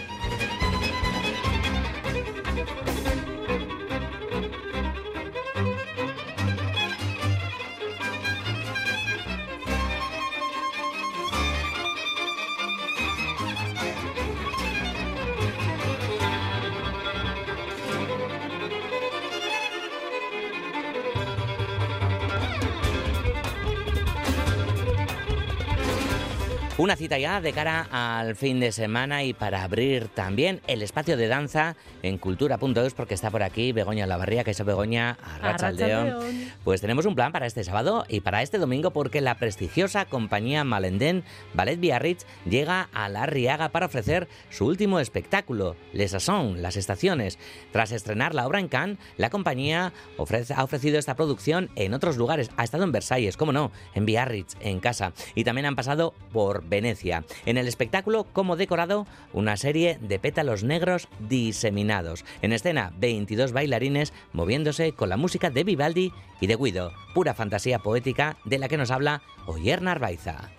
Una 26.76 26.96
cita 26.96 27.18
ya 27.18 27.40
de 27.40 27.52
cara 27.52 27.86
al 27.92 28.34
fin 28.34 28.58
de 28.58 28.72
semana 28.72 29.22
y 29.22 29.32
para 29.32 29.62
abrir 29.62 30.08
también 30.08 30.60
el 30.66 30.82
espacio 30.82 31.16
de 31.16 31.28
danza 31.28 31.76
en 32.02 32.18
cultura.es 32.18 32.94
porque 32.94 33.14
está 33.14 33.30
por 33.30 33.44
aquí 33.44 33.70
Begoña 33.70 34.08
Lavarría, 34.08 34.42
que 34.42 34.50
es 34.50 34.64
Begoña 34.64 35.16
Arrachaldeón. 35.22 36.18
Pues 36.64 36.80
tenemos 36.80 37.06
un 37.06 37.14
plan 37.14 37.30
para 37.30 37.46
este 37.46 37.62
sábado 37.62 38.04
y 38.08 38.22
para 38.22 38.42
este 38.42 38.58
domingo 38.58 38.90
porque 38.90 39.20
la 39.20 39.36
prestigiosa 39.36 40.06
compañía 40.06 40.64
Malendén 40.64 41.22
Ballet 41.54 41.78
Biarritz 41.78 42.26
llega 42.44 42.88
a 42.92 43.08
La 43.08 43.26
Riaga 43.26 43.68
para 43.68 43.86
ofrecer 43.86 44.26
su 44.50 44.66
último 44.66 44.98
espectáculo, 44.98 45.76
Les 45.92 46.10
Saisons, 46.10 46.58
Las 46.58 46.76
Estaciones. 46.76 47.38
Tras 47.70 47.92
estrenar 47.92 48.34
la 48.34 48.48
obra 48.48 48.58
en 48.58 48.66
Cannes, 48.66 48.98
la 49.16 49.30
compañía 49.30 49.92
ha 50.18 50.64
ofrecido 50.64 50.98
esta 50.98 51.14
producción 51.14 51.70
en 51.76 51.94
otros 51.94 52.16
lugares. 52.16 52.50
Ha 52.56 52.64
estado 52.64 52.82
en 52.82 52.90
Versalles, 52.90 53.36
cómo 53.36 53.52
no, 53.52 53.70
en 53.94 54.06
Biarritz, 54.06 54.56
en 54.58 54.80
casa. 54.80 55.12
Y 55.36 55.44
también 55.44 55.66
han 55.66 55.76
pasado 55.76 56.14
por 56.32 56.63
Venecia. 56.68 57.24
En 57.46 57.58
el 57.58 57.68
espectáculo, 57.68 58.24
como 58.32 58.56
decorado, 58.56 59.06
una 59.32 59.56
serie 59.56 59.98
de 60.00 60.18
pétalos 60.18 60.64
negros 60.64 61.08
diseminados. 61.20 62.24
En 62.42 62.52
escena, 62.52 62.92
22 62.98 63.52
bailarines 63.52 64.12
moviéndose 64.32 64.92
con 64.92 65.08
la 65.08 65.16
música 65.16 65.50
de 65.50 65.64
Vivaldi 65.64 66.12
y 66.40 66.46
de 66.46 66.56
Guido. 66.56 66.92
Pura 67.14 67.34
fantasía 67.34 67.78
poética 67.78 68.36
de 68.44 68.58
la 68.58 68.68
que 68.68 68.76
nos 68.76 68.90
habla 68.90 69.22
Oyer 69.46 69.82
Narvaiza. 69.82 70.50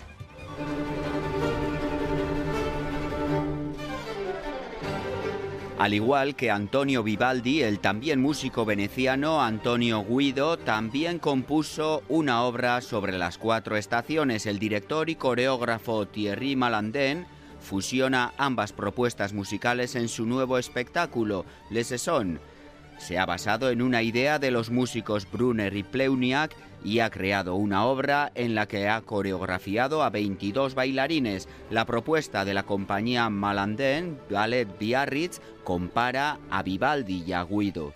Al 5.78 5.93
igual 5.93 6.38
que 6.38 6.51
Antonio 6.51 7.03
Vivaldi, 7.03 7.61
el 7.61 7.80
también 7.80 8.21
músico 8.21 8.63
veneciano 8.63 9.43
Antonio 9.43 10.05
Guido 10.05 10.55
también 10.57 11.19
compuso 11.19 12.01
una 12.07 12.43
obra 12.43 12.80
sobre 12.80 13.17
las 13.17 13.38
cuatro 13.38 13.76
estaciones. 13.76 14.45
El 14.45 14.57
director 14.57 15.09
y 15.09 15.15
coreógrafo 15.15 16.07
Thierry 16.07 16.55
Malandin 16.55 17.26
fusiona 17.59 18.32
ambas 18.38 18.71
propuestas 18.71 19.34
musicales 19.34 19.95
en 19.95 20.07
su 20.07 20.26
nuevo 20.26 20.57
espectáculo, 20.57 21.43
Les 21.69 21.88
Saisons. 21.88 22.39
Se 22.97 23.19
ha 23.19 23.26
basado 23.26 23.69
en 23.69 23.82
una 23.82 24.01
idea 24.01 24.39
de 24.39 24.51
los 24.51 24.69
músicos 24.69 25.30
Brunner 25.30 25.76
y 25.76 25.84
Pleuniak 25.84 26.55
y 26.86 26.99
ha 26.99 27.09
creado 27.09 27.55
una 27.55 27.86
obra 27.86 28.31
en 28.36 28.53
la 28.53 28.67
que 28.67 28.88
ha 28.88 29.01
coreografiado 29.01 30.03
a 30.03 30.11
22 30.11 30.75
bailarines. 30.75 31.49
La 31.71 31.86
propuesta 31.86 32.45
de 32.45 32.53
la 32.53 32.63
compañía 32.63 33.27
Malandén, 33.29 34.19
Ballet 34.29 34.67
Biarritz, 34.77 35.41
compara 35.63 36.38
a 36.51 36.61
Vivaldi 36.61 37.23
y 37.25 37.33
a 37.33 37.43
Guido. 37.43 37.95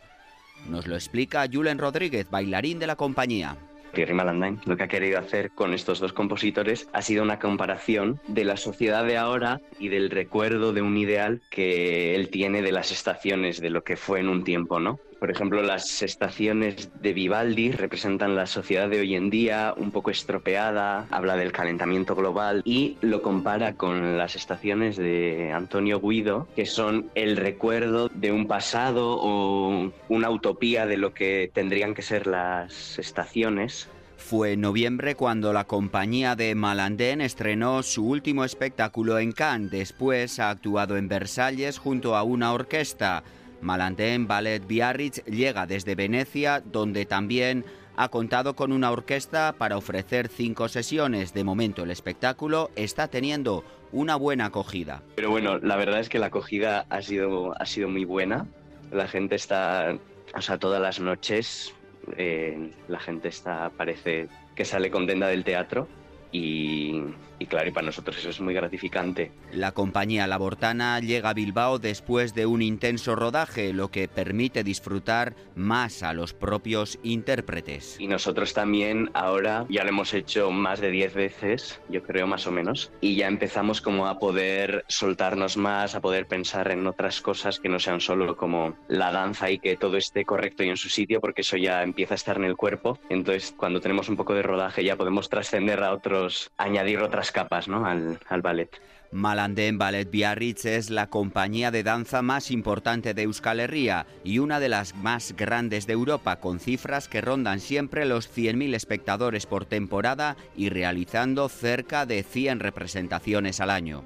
Nos 0.67 0.87
lo 0.87 0.95
explica 0.95 1.45
Julen 1.49 1.77
Rodríguez, 1.77 2.29
bailarín 2.31 2.79
de 2.79 2.87
la 2.87 2.95
compañía. 2.95 3.55
Thierry 3.93 4.13
Malandin 4.13 4.59
lo 4.65 4.77
que 4.77 4.83
ha 4.83 4.87
querido 4.87 5.19
hacer 5.19 5.51
con 5.51 5.73
estos 5.73 5.99
dos 5.99 6.13
compositores 6.13 6.87
ha 6.93 7.01
sido 7.01 7.23
una 7.23 7.39
comparación 7.39 8.19
de 8.27 8.43
la 8.43 8.57
sociedad 8.57 9.05
de 9.05 9.17
ahora 9.17 9.61
y 9.79 9.89
del 9.89 10.09
recuerdo 10.09 10.73
de 10.73 10.81
un 10.81 10.97
ideal 10.97 11.41
que 11.49 12.15
él 12.15 12.29
tiene 12.29 12.61
de 12.61 12.71
las 12.71 12.91
estaciones, 12.91 13.61
de 13.61 13.69
lo 13.69 13.83
que 13.83 13.97
fue 13.97 14.19
en 14.19 14.29
un 14.29 14.43
tiempo, 14.43 14.79
¿no? 14.79 14.99
Por 15.19 15.31
ejemplo, 15.31 15.61
las 15.61 16.01
estaciones 16.01 16.91
de 17.01 17.13
Vivaldi 17.13 17.71
representan 17.71 18.35
la 18.35 18.45
sociedad 18.45 18.89
de 18.89 19.01
hoy 19.01 19.15
en 19.15 19.29
día 19.29 19.73
un 19.75 19.91
poco 19.91 20.11
estropeada, 20.11 21.07
habla 21.11 21.35
del 21.35 21.51
calentamiento 21.51 22.15
global 22.15 22.61
y 22.63 22.97
lo 23.01 23.21
compara 23.21 23.73
con 23.73 24.17
las 24.17 24.37
estaciones 24.37 24.95
de 24.95 25.51
Antonio 25.53 25.99
Guido, 25.99 26.47
que 26.55 26.65
son 26.65 27.11
el 27.15 27.35
recuerdo 27.35 28.09
de 28.13 28.31
un 28.31 28.47
pasado 28.47 29.17
o 29.19 29.91
una 30.07 30.29
utopía 30.29 30.85
de 30.85 30.95
lo 30.95 31.13
que 31.13 31.51
tendrían 31.53 31.93
que 31.93 32.01
ser 32.01 32.25
las 32.25 32.97
estaciones 32.97 33.89
fue 34.19 34.51
en 34.51 34.61
noviembre 34.61 35.15
cuando 35.15 35.53
la 35.53 35.63
compañía 35.63 36.35
de 36.35 36.53
Malandén 36.53 37.21
estrenó 37.21 37.81
su 37.81 38.05
último 38.05 38.43
espectáculo 38.43 39.17
en 39.17 39.31
Cannes. 39.31 39.71
Después 39.71 40.39
ha 40.39 40.51
actuado 40.51 40.97
en 40.97 41.07
Versalles 41.07 41.79
junto 41.79 42.15
a 42.15 42.21
una 42.21 42.53
orquesta. 42.53 43.23
Malandén 43.61 44.27
Ballet 44.27 44.65
Biarritz 44.65 45.23
llega 45.25 45.65
desde 45.65 45.95
Venecia, 45.95 46.61
donde 46.65 47.05
también 47.05 47.65
ha 47.95 48.09
contado 48.09 48.55
con 48.55 48.71
una 48.71 48.91
orquesta 48.91 49.55
para 49.57 49.77
ofrecer 49.77 50.29
cinco 50.29 50.69
sesiones. 50.69 51.33
De 51.33 51.43
momento 51.43 51.83
el 51.83 51.91
espectáculo 51.91 52.71
está 52.75 53.09
teniendo 53.09 53.63
una 53.91 54.15
buena 54.15 54.45
acogida. 54.45 55.03
Pero 55.15 55.29
bueno, 55.29 55.57
la 55.57 55.75
verdad 55.75 55.99
es 55.99 56.09
que 56.09 56.19
la 56.19 56.27
acogida 56.27 56.85
ha 56.89 57.01
sido, 57.01 57.59
ha 57.59 57.65
sido 57.65 57.89
muy 57.89 58.05
buena. 58.05 58.47
La 58.91 59.07
gente 59.07 59.35
está, 59.35 59.97
o 60.33 60.41
sea, 60.41 60.57
todas 60.57 60.81
las 60.81 60.99
noches 60.99 61.73
eh, 62.17 62.71
la 62.87 62.99
gente 62.99 63.27
está, 63.27 63.69
parece 63.75 64.27
que 64.55 64.65
sale 64.65 64.89
contenta 64.89 65.27
del 65.27 65.43
teatro 65.43 65.87
y, 66.31 67.01
y 67.39 67.45
claro, 67.45 67.69
y 67.69 67.71
para 67.71 67.85
nosotros 67.85 68.17
eso 68.17 68.29
es 68.29 68.39
muy 68.41 68.53
gratificante. 68.53 69.31
La 69.53 69.71
compañía 69.71 70.27
Labortana 70.27 70.99
llega 70.99 71.29
a 71.29 71.33
Bilbao 71.33 71.79
después 71.79 72.33
de 72.33 72.45
un 72.45 72.61
intenso 72.61 73.15
rodaje, 73.15 73.73
lo 73.73 73.89
que 73.89 74.07
permite 74.07 74.63
disfrutar 74.63 75.35
más 75.55 76.03
a 76.03 76.13
los 76.13 76.33
propios 76.33 76.99
intérpretes. 77.03 77.97
Y 77.99 78.07
nosotros 78.07 78.53
también 78.53 79.09
ahora 79.13 79.65
ya 79.69 79.83
lo 79.83 79.89
hemos 79.89 80.13
hecho 80.13 80.51
más 80.51 80.79
de 80.79 80.91
10 80.91 81.13
veces, 81.13 81.81
yo 81.89 82.03
creo 82.03 82.27
más 82.27 82.45
o 82.47 82.51
menos, 82.51 82.91
y 83.01 83.15
ya 83.15 83.27
empezamos 83.27 83.81
como 83.81 84.07
a 84.07 84.19
poder 84.19 84.85
soltarnos 84.87 85.57
más, 85.57 85.95
a 85.95 86.01
poder 86.01 86.27
pensar 86.27 86.71
en 86.71 86.85
otras 86.87 87.21
cosas 87.21 87.59
que 87.59 87.69
no 87.69 87.79
sean 87.79 88.01
solo 88.01 88.35
como 88.35 88.77
la 88.87 89.11
danza 89.11 89.49
y 89.49 89.59
que 89.59 89.77
todo 89.77 89.97
esté 89.97 90.25
correcto 90.25 90.63
y 90.63 90.69
en 90.69 90.77
su 90.77 90.89
sitio, 90.89 91.21
porque 91.21 91.41
eso 91.41 91.57
ya 91.57 91.83
empieza 91.83 92.13
a 92.13 92.15
estar 92.15 92.37
en 92.37 92.43
el 92.43 92.55
cuerpo. 92.55 92.99
Entonces, 93.09 93.53
cuando 93.55 93.79
tenemos 93.79 94.09
un 94.09 94.17
poco 94.17 94.33
de 94.33 94.41
rodaje 94.41 94.83
ya 94.83 94.95
podemos 94.95 95.29
trascender 95.29 95.83
a 95.83 95.93
otros, 95.93 96.51
añadir 96.57 96.99
otras 96.99 97.28
capas 97.31 97.67
al 97.67 98.41
ballet. 98.41 98.69
Malandén 99.11 99.79
Ballet 99.79 100.09
Biarritz 100.09 100.65
es 100.65 100.91
la 100.91 101.07
compañía 101.07 101.71
de 101.71 101.81
danza 101.81 102.21
más 102.21 102.51
importante 102.51 103.15
de 103.15 103.23
Euskal 103.23 103.59
Herria 103.59 104.05
y 104.23 104.37
una 104.37 104.59
de 104.59 104.69
las 104.69 104.95
más 104.95 105.35
grandes 105.35 105.87
de 105.87 105.93
Europa, 105.93 106.35
con 106.35 106.59
cifras 106.59 107.07
que 107.07 107.21
rondan 107.21 107.59
siempre 107.59 108.05
los 108.05 108.29
100.000 108.29 108.75
espectadores 108.75 109.47
por 109.47 109.65
temporada 109.65 110.37
y 110.55 110.69
realizando 110.69 111.49
cerca 111.49 112.05
de 112.05 112.21
100 112.21 112.59
representaciones 112.59 113.59
al 113.59 113.71
año. 113.71 114.03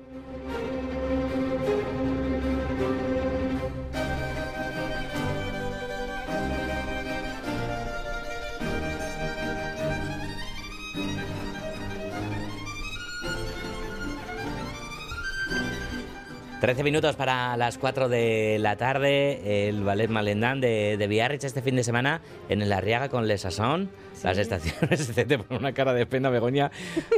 Trece 16.64 16.82
minutos 16.82 17.18
para 17.18 17.57
las 17.57 17.78
4 17.78 18.07
de 18.07 18.57
la 18.57 18.78
tarde, 18.78 19.68
el 19.68 19.84
Ballet 19.84 20.07
Malendán 20.07 20.61
de, 20.61 20.95
de 20.95 21.07
Biarritz 21.07 21.43
este 21.43 21.61
fin 21.61 21.76
de 21.76 21.84
semana 21.84 22.22
en 22.47 22.61
el 22.61 22.72
Arriaga 22.72 23.09
con 23.09 23.28
Les 23.28 23.41
Sassons, 23.41 23.89
las 24.24 24.38
estaciones, 24.38 25.01
se 25.14 25.26
te 25.26 25.39
una 25.53 25.74
cara 25.74 25.93
de 25.93 26.05
pena, 26.05 26.30
Begoña. 26.30 26.72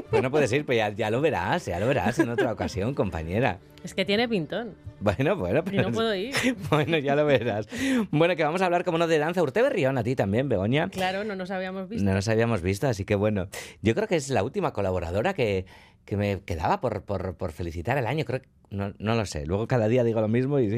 Pues 0.09 0.23
no 0.23 0.31
puedes 0.31 0.51
ir, 0.51 0.65
pues 0.65 0.79
ya, 0.79 0.89
ya 0.89 1.11
lo 1.11 1.21
verás, 1.21 1.67
ya 1.67 1.79
lo 1.79 1.85
verás 1.85 2.17
en 2.17 2.29
otra 2.29 2.51
ocasión, 2.51 2.95
compañera. 2.95 3.59
Es 3.83 3.93
que 3.93 4.03
tiene 4.03 4.27
pintón. 4.27 4.73
Bueno, 4.99 5.35
bueno, 5.35 5.63
Y 5.71 5.77
no 5.77 5.91
puedo 5.91 6.15
ir. 6.15 6.33
Bueno, 6.71 6.97
ya 6.97 7.15
lo 7.15 7.27
verás. 7.27 7.67
Bueno, 8.09 8.35
que 8.35 8.43
vamos 8.43 8.63
a 8.63 8.65
hablar, 8.65 8.83
como 8.83 8.97
no, 8.97 9.05
de 9.05 9.19
danza. 9.19 9.43
Urte 9.43 9.61
Berrión, 9.61 9.99
a 9.99 10.03
ti 10.03 10.15
también, 10.15 10.49
Begoña. 10.49 10.89
Claro, 10.89 11.23
no 11.23 11.35
nos 11.35 11.51
habíamos 11.51 11.87
visto. 11.87 12.03
No 12.03 12.15
nos 12.15 12.27
habíamos 12.29 12.63
visto, 12.63 12.87
así 12.87 13.05
que 13.05 13.13
bueno. 13.13 13.47
Yo 13.83 13.93
creo 13.93 14.07
que 14.07 14.15
es 14.15 14.31
la 14.31 14.41
última 14.41 14.73
colaboradora 14.73 15.35
que, 15.35 15.67
que 16.03 16.17
me 16.17 16.41
quedaba 16.41 16.81
por, 16.81 17.03
por, 17.03 17.35
por 17.35 17.51
felicitar 17.51 17.99
el 17.99 18.07
año. 18.07 18.25
Creo 18.25 18.41
que 18.41 18.47
no, 18.69 18.93
no, 18.97 19.15
lo 19.15 19.25
sé. 19.25 19.45
Luego 19.45 19.67
cada 19.67 19.87
día 19.87 20.03
digo 20.03 20.21
lo 20.21 20.27
mismo 20.27 20.59
y, 20.59 20.69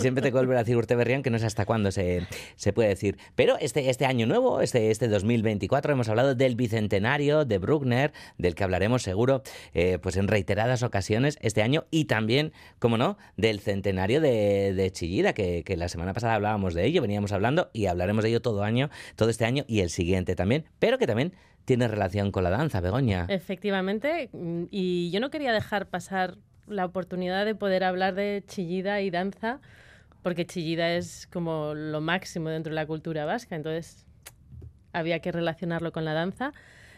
siempre 0.00 0.22
te 0.22 0.30
vuelvo 0.30 0.52
a 0.52 0.58
decir 0.58 0.76
Urte 0.76 0.96
Berrión 0.96 1.22
que 1.22 1.30
no 1.30 1.38
sé 1.38 1.46
hasta 1.46 1.66
cuándo 1.66 1.90
se, 1.90 2.26
se 2.56 2.72
puede 2.72 2.88
decir. 2.88 3.18
Pero 3.34 3.56
este, 3.58 3.90
este 3.90 4.06
año 4.06 4.26
nuevo, 4.26 4.60
este, 4.60 4.90
este 4.90 5.08
2024, 5.08 5.92
hemos 5.92 6.08
hablado 6.08 6.34
del 6.34 6.56
bicentenario 6.56 7.44
de 7.44 7.58
Bruckner, 7.58 8.12
del 8.38 8.54
que 8.54 8.64
hablaremos 8.64 9.02
seguro 9.02 9.42
eh, 9.74 9.98
pues 10.02 10.16
en 10.16 10.28
reiteradas 10.28 10.82
ocasiones 10.82 11.38
este 11.40 11.62
año 11.62 11.84
y 11.90 12.06
también, 12.06 12.52
como 12.78 12.98
no, 12.98 13.18
del 13.36 13.60
centenario 13.60 14.20
de, 14.20 14.74
de 14.74 14.90
Chillida, 14.90 15.32
que, 15.32 15.62
que, 15.64 15.76
la 15.76 15.88
semana 15.88 16.12
pasada 16.12 16.34
hablábamos 16.34 16.74
de 16.74 16.84
ello, 16.84 17.02
veníamos 17.02 17.32
hablando 17.32 17.70
y 17.72 17.86
hablaremos 17.86 18.22
de 18.22 18.30
ello 18.30 18.42
todo 18.42 18.62
año, 18.62 18.90
todo 19.16 19.30
este 19.30 19.44
año 19.44 19.64
y 19.66 19.80
el 19.80 19.90
siguiente 19.90 20.34
también, 20.34 20.64
pero 20.78 20.98
que 20.98 21.06
también 21.06 21.32
tiene 21.64 21.88
relación 21.88 22.32
con 22.32 22.44
la 22.44 22.50
danza, 22.50 22.80
Begoña. 22.80 23.26
Efectivamente, 23.28 24.30
y 24.70 25.10
yo 25.12 25.20
no 25.20 25.30
quería 25.30 25.52
dejar 25.52 25.86
pasar 25.88 26.36
la 26.66 26.84
oportunidad 26.84 27.44
de 27.44 27.54
poder 27.54 27.84
hablar 27.84 28.14
de 28.14 28.42
Chillida 28.46 29.00
y 29.00 29.10
danza, 29.10 29.60
porque 30.22 30.46
Chillida 30.46 30.94
es 30.94 31.26
como 31.26 31.74
lo 31.74 32.00
máximo 32.00 32.48
dentro 32.48 32.70
de 32.70 32.76
la 32.76 32.86
cultura 32.86 33.24
vasca, 33.24 33.56
entonces 33.56 34.06
había 34.92 35.20
que 35.20 35.32
relacionarlo 35.32 35.92
con 35.92 36.04
la 36.04 36.12
danza. 36.12 36.52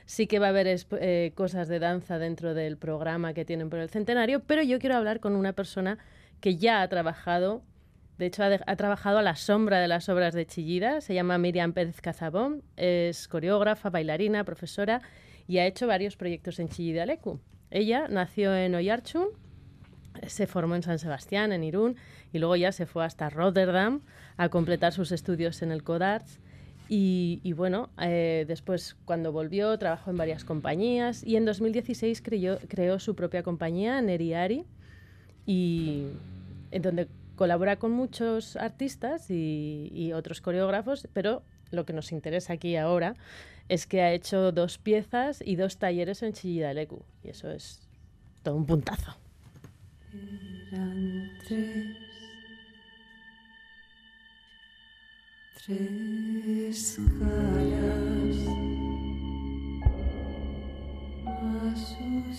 Sí 0.04 0.26
que 0.26 0.38
va 0.38 0.46
a 0.46 0.50
haber 0.50 0.66
eh, 0.66 1.32
cosas 1.34 1.68
de 1.68 1.78
danza 1.78 2.18
dentro 2.18 2.54
del 2.54 2.76
programa 2.76 3.34
que 3.34 3.44
tienen 3.44 3.70
por 3.70 3.78
el 3.78 3.88
centenario, 3.88 4.40
pero 4.40 4.62
yo 4.62 4.78
quiero 4.78 4.96
hablar 4.96 5.20
con 5.20 5.36
una 5.36 5.52
persona 5.52 5.98
que 6.40 6.56
ya 6.56 6.82
ha 6.82 6.88
trabajado, 6.88 7.62
de 8.18 8.26
hecho 8.26 8.42
ha, 8.42 8.76
trabajado 8.76 9.18
a 9.18 9.22
la 9.22 9.36
sombra 9.36 9.78
de 9.78 9.88
las 9.88 10.08
obras 10.08 10.34
de 10.34 10.44
Chillida, 10.44 11.00
se 11.00 11.14
llama 11.14 11.38
Miriam 11.38 11.72
Pérez 11.72 12.00
Cazabón, 12.00 12.62
es 12.76 13.28
coreógrafa, 13.28 13.90
bailarina, 13.90 14.42
profesora 14.44 15.02
y 15.46 15.58
ha 15.58 15.66
hecho 15.66 15.86
varios 15.86 16.16
proyectos 16.16 16.58
en 16.58 16.68
Chillida 16.68 17.06
Lecu. 17.06 17.40
Ella 17.70 18.08
nació 18.08 18.54
en 18.54 18.74
Oyarchun, 18.74 19.28
se 20.26 20.46
formó 20.46 20.74
en 20.74 20.82
San 20.82 20.98
Sebastián, 20.98 21.52
en 21.52 21.64
Irún, 21.64 21.96
y 22.32 22.38
luego 22.38 22.56
ya 22.56 22.72
se 22.72 22.86
fue 22.86 23.04
hasta 23.04 23.30
Rotterdam 23.30 24.00
a 24.36 24.48
completar 24.48 24.92
sus 24.92 25.12
estudios 25.12 25.62
en 25.62 25.72
el 25.72 25.82
Codarts. 25.82 26.38
Y, 26.94 27.54
bueno, 27.54 27.88
eh, 28.02 28.44
después 28.46 28.96
cuando 29.06 29.32
volvió 29.32 29.78
trabajó 29.78 30.10
en 30.10 30.18
varias 30.18 30.44
compañías 30.44 31.24
y 31.24 31.36
en 31.36 31.46
2016 31.46 32.20
creó, 32.20 32.58
creó 32.68 32.98
su 32.98 33.14
propia 33.14 33.42
compañía, 33.42 34.02
Neriari, 34.02 34.66
y 35.46 36.08
en 36.70 36.82
donde 36.82 37.08
colabora 37.36 37.76
con 37.78 37.92
muchos 37.92 38.56
artistas 38.56 39.30
y, 39.30 40.12
otros 40.14 40.40
coreógrafos, 40.40 41.08
pero 41.14 41.42
lo 41.70 41.86
que 41.86 41.94
nos 41.94 42.12
interesa 42.12 42.52
aquí 42.52 42.76
ahora 42.76 43.16
es 43.68 43.86
que 43.86 44.02
ha 44.02 44.12
hecho 44.12 44.52
dos 44.52 44.76
piezas 44.76 45.42
y 45.44 45.56
dos 45.56 45.78
talleres 45.78 46.22
en 46.22 46.34
Chillida 46.34 46.74
Lecu, 46.74 47.04
y 47.24 47.30
eso 47.30 47.50
es 47.50 47.80
todo 48.42 48.56
un 48.56 48.66
puntazo. 48.66 49.21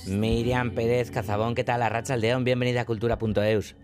Miriam 0.07 0.71
Pérez 0.71 1.09
Cazabón, 1.09 1.55
¿qué 1.55 1.63
tal? 1.63 1.81
Arracha 1.81 2.15
León, 2.15 2.43
bienvenida 2.43 2.81
a 2.81 2.85
cultura.eus. 2.85 3.75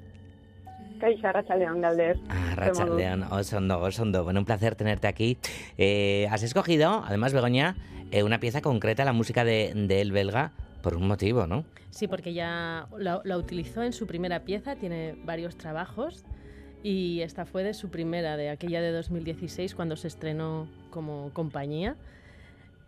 Kaixo, 1.00 1.28
Arrachaldeón, 1.28 1.82
Galder. 1.82 2.20
Arrachaldeón, 2.30 3.24
Osondo, 3.24 3.80
Osondo. 3.80 4.24
Bueno, 4.24 4.42
un 4.42 4.46
placer 4.46 4.76
tenerte 4.76 5.08
aquí. 5.08 5.38
Eh, 5.78 6.28
has 6.30 6.44
escogido, 6.44 7.04
además, 7.08 7.34
Begoña, 7.34 7.76
eh, 8.12 8.24
una 8.24 8.40
pieza 8.40 8.62
concreta, 8.62 9.06
la 9.06 9.14
música 9.14 9.44
de, 9.44 9.72
El 9.72 10.12
Belga, 10.12 10.52
por 10.82 10.96
un 10.96 11.08
motivo, 11.08 11.48
¿no? 11.48 11.66
Sí, 11.90 12.08
porque 12.08 12.34
ya 12.34 12.88
la 12.98 13.38
utilizó 13.38 13.84
en 13.84 13.94
su 13.94 14.08
primera 14.08 14.44
pieza, 14.44 14.76
tiene 14.76 15.16
varios 15.26 15.58
trabajos 15.58 16.24
y 16.84 17.22
esta 17.22 17.46
fue 17.46 17.64
de 17.64 17.74
su 17.74 17.90
primera, 17.90 18.38
de 18.38 18.50
aquella 18.50 18.82
de 18.82 18.92
2016, 18.92 19.76
cuando 19.76 19.96
se 19.96 20.08
estrenó 20.08 20.68
como 20.90 21.32
compañía. 21.34 21.96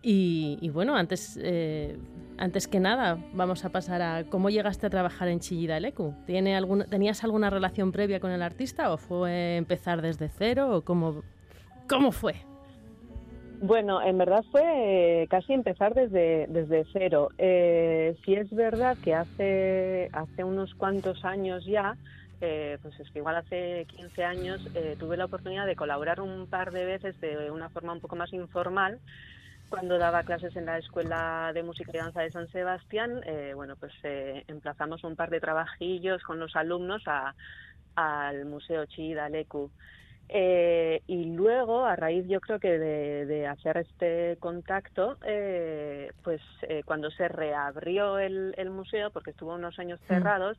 Y, 0.04 0.68
bueno, 0.70 0.96
antes, 0.96 1.38
eh, 1.40 1.96
antes 2.40 2.68
que 2.68 2.80
nada, 2.80 3.24
vamos 3.34 3.66
a 3.66 3.70
pasar 3.70 4.02
a 4.02 4.24
cómo 4.24 4.50
llegaste 4.50 4.88
a 4.88 4.90
trabajar 4.90 5.28
en 5.28 5.40
Chillida 5.40 5.80
Lecu. 5.80 6.16
¿Tiene 6.26 6.60
¿Tenías 6.90 7.24
alguna 7.24 7.52
relación 7.52 7.92
previa 7.92 8.20
con 8.20 8.32
el 8.32 8.42
artista 8.42 8.92
o 8.92 8.98
fue 8.98 9.58
empezar 9.58 10.02
desde 10.02 10.28
cero 10.30 10.76
o 10.76 10.82
cómo, 10.82 11.22
cómo 11.88 12.12
fue? 12.12 12.36
Bueno, 13.62 14.02
en 14.02 14.18
verdad 14.18 14.44
fue 14.52 14.64
eh, 15.24 15.28
casi 15.30 15.54
empezar 15.54 15.94
desde, 15.94 16.48
desde 16.50 16.84
cero. 16.92 17.30
Eh, 17.38 18.18
sí 18.26 18.34
es 18.34 18.50
verdad 18.50 18.98
que 19.00 19.14
hace, 19.14 20.10
hace 20.14 20.44
unos 20.44 20.74
cuantos 20.74 21.24
años 21.24 21.64
ya 21.66 21.96
eh, 22.44 22.80
pues 22.82 23.00
es 23.00 23.08
que 23.12 23.20
igual 23.20 23.36
hace 23.36 23.86
15 23.88 24.24
años 24.24 24.68
eh, 24.74 24.96
tuve 24.98 25.16
la 25.16 25.26
oportunidad 25.26 25.68
de 25.68 25.76
colaborar 25.76 26.22
un 26.22 26.48
par 26.48 26.72
de 26.72 26.86
veces 26.86 27.20
de 27.20 27.52
una 27.52 27.70
forma 27.70 27.94
un 27.94 28.02
poco 28.02 28.16
más 28.16 28.34
informal 28.34 29.00
cuando 29.70 30.00
daba 30.00 30.24
clases 30.24 30.56
en 30.56 30.66
la 30.66 30.80
Escuela 30.80 31.52
de 31.54 31.62
Música 31.62 31.92
y 31.94 31.98
Danza 32.00 32.22
de 32.22 32.32
San 32.32 32.50
Sebastián, 32.50 33.22
eh, 33.26 33.54
bueno, 33.56 33.76
pues 33.78 33.94
emplazamos 34.04 35.04
un 35.06 35.16
par 35.16 35.30
de 35.30 35.40
trabajillos 35.40 36.24
con 36.24 36.40
los 36.40 36.56
alumnos 36.58 37.04
al 37.96 38.46
Museo 38.46 38.86
Chida 38.88 39.30
Lecu. 39.30 39.72
Eh, 40.34 41.02
y 41.08 41.26
luego, 41.26 41.86
a 41.86 41.98
raíz 41.98 42.26
yo 42.26 42.40
creo 42.40 42.58
que 42.58 42.80
de, 42.80 43.48
hacer 43.48 43.76
este 43.76 44.38
contacto, 44.40 45.18
eh, 45.26 46.10
pues 46.24 46.42
eh, 46.62 46.84
cuando 46.86 47.12
se 47.12 47.28
reabrió 47.28 48.18
el, 48.18 48.56
museo, 48.70 49.12
porque 49.12 49.32
estuvo 49.32 49.54
unos 49.56 49.78
años 49.78 50.00
mm, 50.02 50.08
cerrados, 50.08 50.58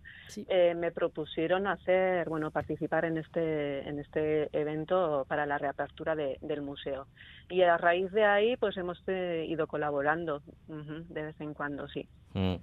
me 0.77 0.93
propusieron 0.93 1.67
hacer, 1.67 2.29
bueno, 2.29 2.51
participar 2.51 3.07
en 3.07 3.17
este, 3.17 3.89
en 3.89 3.99
este 3.99 4.51
evento 4.53 5.25
para 5.27 5.47
la 5.47 5.57
reapertura 5.57 6.15
del 6.15 6.61
museo. 6.61 7.07
Y 7.49 7.63
a 7.63 7.79
raíz 7.79 8.13
de 8.13 8.25
ahí, 8.25 8.57
pues 8.59 8.77
hemos 8.77 9.03
ido 9.09 9.67
colaborando 9.67 10.43
de 10.69 11.23
vez 11.23 11.41
en 11.41 11.55
cuando, 11.55 11.89
sí. 11.89 12.07
Mm. 12.35 12.55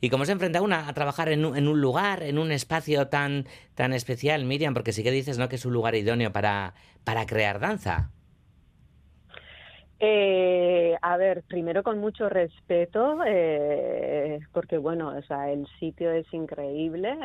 ¿Y 0.00 0.10
cómo 0.10 0.26
se 0.26 0.32
enfrenta 0.32 0.60
una 0.60 0.88
a 0.88 0.92
trabajar 0.92 1.30
en 1.30 1.46
un, 1.46 1.80
lugar, 1.80 2.22
en 2.22 2.38
un 2.38 2.52
espacio 2.52 3.08
tan, 3.08 3.46
tan 3.74 3.94
especial, 3.94 4.44
Miriam? 4.44 4.74
Porque 4.74 4.92
sí 4.92 5.02
que 5.02 5.10
dices 5.10 5.38
¿no? 5.38 5.48
que 5.48 5.56
es 5.56 5.64
un 5.64 5.72
lugar 5.72 5.94
idóneo 5.94 6.30
para, 6.30 6.74
para 7.04 7.24
crear 7.24 7.58
danza. 7.58 8.10
Eh, 10.00 10.98
a 11.00 11.16
ver, 11.16 11.44
primero 11.44 11.82
con 11.82 11.98
mucho 11.98 12.28
respeto, 12.28 13.20
eh, 13.26 14.40
porque 14.52 14.76
bueno, 14.76 15.16
o 15.16 15.22
sea, 15.22 15.50
el 15.50 15.66
sitio 15.78 16.10
es 16.10 16.26
increíble, 16.34 17.16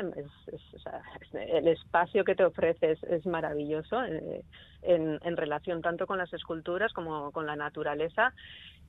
el 1.34 1.68
espacio 1.68 2.24
que 2.24 2.36
te 2.36 2.45
ofreces 2.45 3.04
es 3.04 3.26
maravilloso 3.26 4.02
eh, 4.04 4.45
en, 4.84 5.36
relación 5.36 5.82
tanto 5.82 6.08
con 6.08 6.20
las 6.20 6.32
esculturas 6.32 6.93
como 6.93 7.32
con 7.32 7.45
la 7.47 7.58
naturaleza 7.58 8.34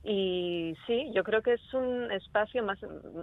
y 0.03 0.75
sí, 0.87 1.11
yo 1.13 1.23
creo 1.23 1.43
que 1.43 1.53
es 1.53 1.73
un 1.75 2.11
espacio 2.11 2.63
más, 2.63 2.79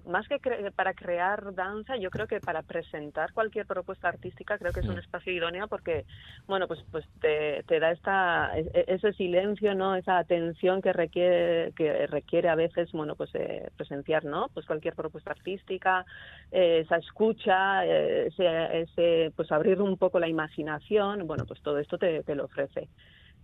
más 0.06 0.28
que 0.28 0.38
para 0.76 0.94
crear 0.94 1.52
danza, 1.52 1.96
yo 1.96 2.08
creo 2.08 2.28
que 2.28 2.40
para 2.40 2.62
presentar 2.62 3.32
cualquier 3.32 3.66
propuesta 3.66 4.08
artística, 4.08 4.56
creo 4.58 4.72
que 4.72 4.80
es 4.80 4.86
un 4.88 4.98
espacio 4.98 5.32
idóneo 5.32 5.66
porque, 5.66 6.06
bueno, 6.46 6.68
pues, 6.68 6.80
pues 6.92 7.04
te, 7.20 7.64
te 7.64 7.80
da 7.80 7.90
esta, 7.90 8.56
e, 8.56 8.60
e, 8.72 8.84
ese 8.94 9.12
silencio, 9.14 9.74
¿no? 9.74 9.96
Esa 9.96 10.18
atención 10.18 10.80
que 10.80 10.92
requiere, 10.92 11.72
que 11.72 12.06
requiere 12.06 12.48
a 12.48 12.54
veces, 12.54 12.92
bueno, 12.92 13.16
pues 13.16 13.30
eh, 13.34 13.70
presenciar, 13.76 14.24
¿no? 14.24 14.48
Pues 14.54 14.64
cualquier 14.64 14.94
propuesta 14.94 15.32
artística, 15.32 16.06
eh, 16.52 16.82
esa 16.84 16.98
escucha, 16.98 17.84
eh, 17.86 18.28
ese, 18.28 18.82
ese, 18.82 19.32
pues 19.34 19.50
abrir 19.50 19.82
un 19.82 19.98
poco 19.98 20.20
la 20.20 20.28
imaginación, 20.28 21.26
bueno, 21.26 21.44
pues 21.44 21.60
todo 21.60 21.78
esto 21.78 21.98
te, 21.98 22.22
te 22.22 22.36
lo 22.36 22.44
ofrece. 22.44 22.88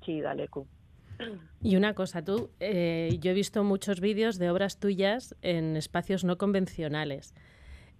Chidaleku. 0.02 0.68
Y 1.62 1.76
una 1.76 1.94
cosa, 1.94 2.22
tú, 2.22 2.50
eh, 2.60 3.16
yo 3.20 3.30
he 3.30 3.34
visto 3.34 3.64
muchos 3.64 4.00
vídeos 4.00 4.38
de 4.38 4.50
obras 4.50 4.78
tuyas 4.78 5.34
en 5.42 5.76
espacios 5.76 6.24
no 6.24 6.36
convencionales. 6.36 7.34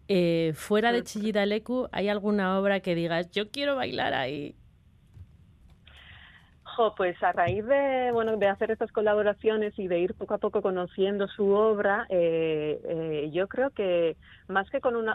Eh, 0.06 0.52
fuera 0.54 0.92
de 0.92 1.02
Chillida 1.02 1.46
Leku, 1.46 1.88
¿hay 1.90 2.08
alguna 2.08 2.58
obra 2.58 2.80
que 2.80 2.94
digas, 2.94 3.30
yo 3.30 3.50
quiero 3.50 3.76
bailar 3.76 4.12
ahí? 4.12 4.54
Pues 6.96 7.20
a 7.22 7.32
raíz 7.32 7.64
de 7.64 8.10
bueno 8.12 8.36
de 8.36 8.48
hacer 8.48 8.70
estas 8.70 8.90
colaboraciones 8.90 9.78
y 9.78 9.86
de 9.86 9.98
ir 10.00 10.14
poco 10.14 10.34
a 10.34 10.38
poco 10.38 10.60
conociendo 10.60 11.28
su 11.28 11.50
obra, 11.50 12.06
eh, 12.08 12.80
eh, 12.84 13.30
yo 13.32 13.48
creo 13.48 13.70
que 13.70 14.16
más 14.48 14.68
que 14.70 14.80
con 14.80 14.96
una, 14.96 15.14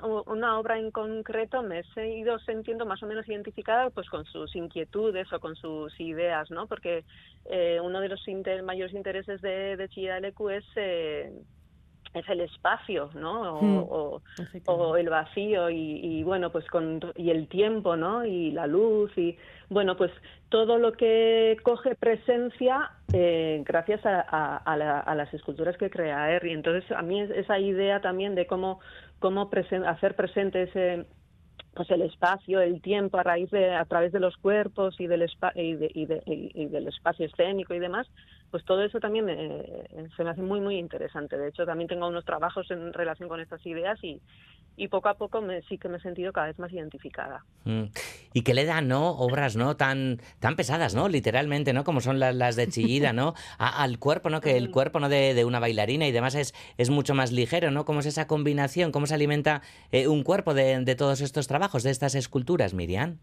obra 0.57 0.80
en 0.80 0.91
concreto 0.91 1.62
me 1.62 1.84
he 1.95 2.18
ido 2.18 2.39
sintiendo 2.39 2.86
más 2.86 3.03
o 3.03 3.07
menos 3.07 3.28
identificada 3.28 3.89
pues 3.89 4.10
con 4.10 4.26
sus 4.26 4.55
inquietudes 4.55 5.32
o 5.34 5.39
con 5.39 5.55
sus 5.55 5.99
ideas, 5.99 6.49
¿no? 6.49 6.68
Porque 6.68 7.03
eh, 7.45 7.80
uno 7.84 7.99
de 7.99 8.10
los 8.10 8.22
mayores 8.64 8.93
intereses 8.93 9.41
de, 9.41 9.76
de 9.76 9.89
Chidalecu 9.89 10.49
es 10.49 10.66
es 12.14 12.28
el 12.30 12.41
espacio, 12.41 13.10
¿no? 13.14 13.62
Hmm. 13.62 13.86
O, 14.66 14.95
el 14.97 15.10
vacío 15.10 15.70
y, 15.70 16.24
bueno, 16.24 16.51
pues 16.51 16.66
con 16.68 16.99
y 17.16 17.30
el 17.30 17.47
tiempo, 17.47 17.95
¿no? 17.95 18.26
Y 18.26 18.51
la 18.51 18.68
luz 18.68 19.16
y 19.18 19.38
bueno, 19.70 19.95
pues 19.95 20.12
todo 20.49 20.78
lo 20.78 20.93
que 20.93 21.57
coge 21.64 21.95
presencia 21.95 22.91
eh, 23.14 23.64
gracias 23.66 24.01
a, 24.03 25.14
las 25.16 25.34
esculturas 25.34 25.78
que 25.78 25.89
crea. 25.89 26.39
Y 26.43 26.49
entonces 26.49 26.91
a 26.91 27.01
mí 27.01 27.22
esa 27.22 27.60
idea 27.60 28.01
también 28.01 28.36
de 28.36 28.47
cómo 28.47 28.80
cómo 29.20 29.49
hacer 29.86 30.16
presente 30.16 30.64
ese 30.64 31.05
pues 31.80 31.92
el 31.92 32.02
espacio, 32.02 32.60
el 32.60 32.82
tiempo 32.82 33.20
a 33.20 33.24
raíz 33.24 33.50
de 33.52 33.74
a 33.74 33.86
través 33.86 34.12
de 34.12 34.20
los 34.20 34.36
cuerpos 34.36 35.00
y 35.00 35.08
del 35.08 35.24
y, 35.56 35.78
y 35.96 36.66
del 36.66 36.88
espacio 36.90 37.26
escénico 37.26 37.74
y 37.74 37.80
demás, 37.80 38.06
pues 38.52 38.66
todo 38.66 38.84
eso 38.84 39.00
también 39.00 39.28
se 40.18 40.24
me 40.26 40.30
hace 40.30 40.42
muy, 40.42 40.60
muy 40.60 40.78
interesante. 40.78 41.38
De 41.38 41.48
hecho, 41.48 41.66
también 41.66 41.88
tengo 41.88 42.10
unos 42.10 42.26
trabajos 42.26 42.70
en 42.72 42.92
relación 42.92 43.30
con 43.30 43.40
estas 43.40 43.66
ideas 43.66 43.98
y, 44.04 44.20
y 44.80 44.88
poco 44.88 45.10
a 45.10 45.16
poco 45.16 45.42
me, 45.42 45.62
sí 45.64 45.78
que 45.78 45.90
me 45.90 45.98
he 45.98 46.02
sentido 46.02 46.32
cada 46.32 46.48
vez 46.48 46.58
más 46.58 46.72
identificada. 46.72 47.44
Mm. 47.66 47.84
Y 48.34 48.42
que 48.44 48.54
le 48.54 48.66
dan, 48.66 48.88
¿no? 48.88 49.12
Obras, 49.12 49.56
¿no? 49.56 49.76
Tan, 49.76 50.22
tan 50.40 50.56
pesadas, 50.56 50.96
¿no? 50.96 51.10
Literalmente, 51.10 51.74
¿no? 51.74 51.84
Como 51.84 52.00
son 52.00 52.20
las, 52.20 52.34
las 52.34 52.56
de 52.56 52.68
Chillida, 52.68 53.12
¿no? 53.12 53.34
al 53.58 54.00
cuerpo, 54.00 54.30
¿no? 54.30 54.40
Que 54.40 54.56
el 54.56 54.72
cuerpo, 54.72 55.00
¿no? 55.00 55.10
De, 55.10 55.34
de, 55.34 55.46
una 55.46 55.60
bailarina 55.60 56.08
y 56.08 56.12
demás 56.12 56.36
es, 56.36 56.54
es 56.78 56.90
mucho 56.90 57.14
más 57.14 57.32
ligero, 57.32 57.72
¿no? 57.72 57.84
¿Cómo 57.86 58.00
es 58.00 58.06
esa 58.06 58.26
combinación? 58.26 58.92
¿Cómo 58.92 59.06
se 59.06 59.16
alimenta 59.16 59.62
eh, 59.92 60.08
un 60.08 60.24
cuerpo 60.24 60.54
de, 60.54 60.80
de 60.80 60.96
todos 60.96 61.22
estos 61.22 61.48
trabajos, 61.48 61.68
de 61.78 61.91
estas 61.91 62.15
esculturas, 62.15 62.74
Miriam? 62.74 63.20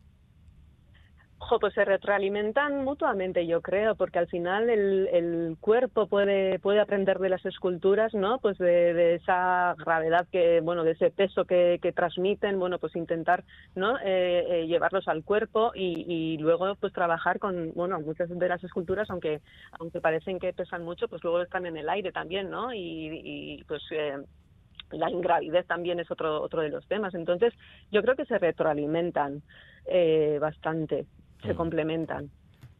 pues 1.60 1.74
se 1.74 1.84
retroalimentan 1.84 2.84
mutuamente, 2.84 3.46
yo 3.46 3.62
creo, 3.62 3.94
porque 3.94 4.18
al 4.18 4.26
final 4.26 4.68
el, 4.68 5.08
el 5.12 5.56
cuerpo 5.60 6.08
puede, 6.08 6.58
puede 6.58 6.80
aprender 6.80 7.18
de 7.18 7.28
las 7.28 7.44
esculturas, 7.46 8.14
¿no? 8.14 8.38
Pues 8.38 8.58
de, 8.58 9.14
esa 9.14 9.74
gravedad 9.78 10.26
que, 10.30 10.60
bueno, 10.60 10.82
de 10.84 10.92
ese 10.92 11.10
peso 11.10 11.44
que, 11.44 11.78
que 11.80 11.92
transmiten, 11.92 12.58
bueno, 12.58 12.78
pues 12.78 12.96
intentar, 12.96 13.44
¿no? 13.74 13.96
Eh, 13.98 14.44
eh, 14.48 14.66
llevarlos 14.66 15.06
al 15.08 15.24
cuerpo 15.24 15.72
y, 15.74 16.04
y, 16.08 16.38
luego, 16.38 16.74
pues 16.76 16.92
trabajar 16.92 17.38
con, 17.38 17.72
bueno, 17.74 18.00
muchas 18.00 18.28
de 18.28 18.48
las 18.48 18.62
esculturas, 18.64 19.08
aunque, 19.10 19.40
aunque 19.78 20.00
parecen 20.00 20.38
que 20.38 20.52
pesan 20.52 20.84
mucho, 20.84 21.08
pues 21.08 21.22
luego 21.22 21.40
están 21.42 21.66
en 21.66 21.76
el 21.76 21.88
aire 21.88 22.12
también, 22.12 22.50
¿no? 22.50 22.74
Y, 22.74 23.20
y 23.22 23.64
pues 23.64 23.82
eh, 23.92 24.16
la 24.90 25.10
ingravidez 25.10 25.66
también 25.66 26.00
es 26.00 26.10
otro, 26.10 26.40
otro 26.42 26.62
de 26.62 26.68
los 26.70 26.86
temas. 26.86 27.14
Entonces, 27.14 27.52
yo 27.90 28.02
creo 28.02 28.14
que 28.16 28.24
se 28.24 28.38
retroalimentan 28.38 29.42
eh, 29.86 30.38
bastante, 30.40 31.06
se 31.42 31.54
Mm. 31.54 31.56
complementan. 31.56 32.30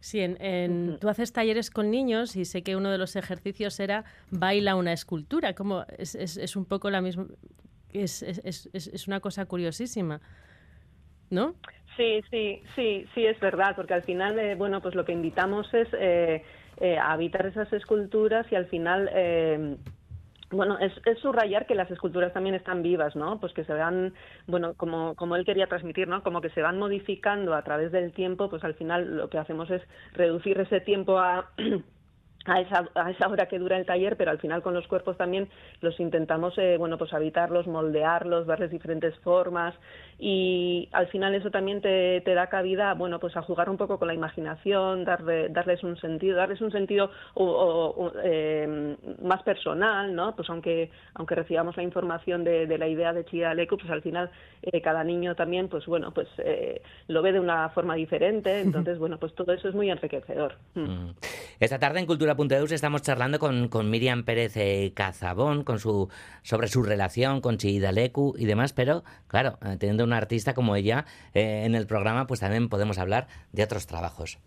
Sí, 0.00 0.20
en, 0.20 0.36
en- 0.40 0.98
tú 1.00 1.08
haces 1.08 1.32
talleres 1.32 1.70
con 1.70 1.90
niños 1.90 2.36
y 2.36 2.44
sé 2.44 2.62
que 2.62 2.76
uno 2.76 2.90
de 2.90 2.98
los 2.98 3.16
ejercicios 3.16 3.80
era 3.80 4.04
baila 4.30 4.76
una 4.76 4.92
escultura, 4.92 5.54
como 5.54 5.84
es, 5.98 6.14
es, 6.14 6.36
es 6.36 6.54
un 6.56 6.64
poco 6.64 6.90
la 6.90 7.00
misma, 7.00 7.26
es, 7.92 8.22
es, 8.22 8.38
es, 8.44 8.68
es- 8.72 8.86
es 8.88 9.08
una 9.08 9.20
cosa 9.20 9.46
curiosísima, 9.46 10.20
¿no? 11.30 11.54
Sí, 11.96 12.20
sí, 12.30 12.62
sí, 12.74 13.06
sí, 13.14 13.24
es 13.24 13.40
verdad, 13.40 13.74
porque 13.74 13.94
al 13.94 14.02
final, 14.02 14.38
eh, 14.38 14.54
bueno, 14.54 14.80
pues 14.82 14.94
lo 14.94 15.04
que 15.04 15.12
invitamos 15.12 15.72
es 15.72 15.88
eh, 15.98 16.42
eh, 16.78 16.98
a 16.98 17.12
habitar 17.12 17.46
esas 17.46 17.72
esculturas 17.72 18.46
y 18.52 18.54
al 18.54 18.66
final, 18.66 19.08
eh, 19.14 19.76
bueno, 20.50 20.78
es, 20.78 20.92
es 21.04 21.18
subrayar 21.18 21.66
que 21.66 21.74
las 21.74 21.90
esculturas 21.90 22.32
también 22.32 22.54
están 22.54 22.82
vivas, 22.82 23.16
¿no? 23.16 23.40
Pues 23.40 23.52
que 23.52 23.64
se 23.64 23.72
van, 23.72 24.14
bueno, 24.46 24.74
como, 24.74 25.14
como 25.14 25.36
él 25.36 25.44
quería 25.44 25.66
transmitir, 25.66 26.08
¿no? 26.08 26.22
Como 26.22 26.40
que 26.40 26.50
se 26.50 26.62
van 26.62 26.78
modificando 26.78 27.54
a 27.54 27.62
través 27.62 27.92
del 27.92 28.12
tiempo, 28.12 28.48
pues 28.48 28.62
al 28.64 28.74
final 28.74 29.16
lo 29.16 29.28
que 29.28 29.38
hacemos 29.38 29.70
es 29.70 29.82
reducir 30.12 30.60
ese 30.60 30.80
tiempo 30.80 31.18
a... 31.18 31.50
a 32.46 32.60
esa, 32.60 32.88
a 32.94 33.10
esa 33.10 33.28
hora 33.28 33.46
que 33.46 33.58
dura 33.58 33.76
el 33.76 33.86
taller, 33.86 34.16
pero 34.16 34.30
al 34.30 34.38
final 34.38 34.62
con 34.62 34.74
los 34.74 34.86
cuerpos 34.86 35.16
también 35.16 35.48
los 35.80 35.98
intentamos, 36.00 36.56
eh, 36.58 36.76
bueno, 36.78 36.96
pues 36.98 37.12
habitarlos, 37.12 37.66
moldearlos, 37.66 38.46
darles 38.46 38.70
diferentes 38.70 39.16
formas 39.20 39.74
y 40.18 40.88
al 40.92 41.08
final 41.08 41.34
eso 41.34 41.50
también 41.50 41.80
te, 41.80 42.20
te 42.22 42.34
da 42.34 42.48
cabida, 42.48 42.94
bueno, 42.94 43.18
pues 43.20 43.36
a 43.36 43.42
jugar 43.42 43.68
un 43.68 43.76
poco 43.76 43.98
con 43.98 44.08
la 44.08 44.14
imaginación, 44.14 45.04
darle, 45.04 45.48
darles 45.50 45.82
un 45.84 45.96
sentido, 45.98 46.36
darles 46.36 46.60
un 46.60 46.72
sentido 46.72 47.10
o- 47.34 47.44
o- 47.44 48.04
o, 48.06 48.12
eh, 48.24 48.96
más 49.22 49.42
personal, 49.42 50.14
¿no? 50.14 50.34
Pues 50.34 50.48
aunque 50.50 50.90
aunque 51.14 51.34
recibamos 51.34 51.76
la 51.76 51.82
información 51.82 52.44
de, 52.44 52.66
de 52.66 52.78
la 52.78 52.88
idea 52.88 53.12
de 53.12 53.24
Chia 53.24 53.54
Leku, 53.54 53.76
pues 53.76 53.90
al 53.90 54.02
final 54.02 54.30
eh, 54.62 54.80
cada 54.80 55.04
niño 55.04 55.34
también, 55.34 55.68
pues 55.68 55.84
bueno, 55.86 56.12
pues 56.12 56.28
eh, 56.38 56.80
lo 57.08 57.22
ve 57.22 57.32
de 57.32 57.40
una 57.40 57.68
forma 57.70 57.94
diferente, 57.94 58.60
entonces 58.60 58.98
bueno, 58.98 59.18
pues 59.18 59.34
todo 59.34 59.52
eso 59.52 59.68
es 59.68 59.74
muy 59.74 59.90
enriquecedor. 59.90 60.54
Mm. 60.74 61.10
Esta 61.60 61.78
tarde 61.78 62.00
en 62.00 62.06
Cultura.eus 62.36 62.72
estamos 62.72 63.02
charlando 63.02 63.38
con, 63.38 63.90
Miriam 63.90 64.24
Pérez 64.24 64.56
eh, 64.56 64.92
Cazabón 64.94 65.64
con 65.64 65.78
su, 65.78 66.10
sobre 66.42 66.68
su 66.68 66.82
relación 66.82 67.40
con 67.40 67.56
Chida 67.56 67.92
Leku 67.92 68.34
y 68.36 68.44
demás, 68.44 68.72
pero 68.74 69.04
claro, 69.26 69.58
eh, 69.64 69.76
teniendo 69.78 70.04
una 70.04 70.18
artista 70.18 70.52
como 70.52 70.76
ella 70.76 71.06
eh, 71.32 71.62
en 71.64 71.74
el 71.74 71.86
programa, 71.86 72.26
pues 72.26 72.40
también 72.40 72.68
podemos 72.68 72.98
hablar 72.98 73.26
de 73.52 73.64
otros 73.64 73.86
trabajos. 73.86 74.38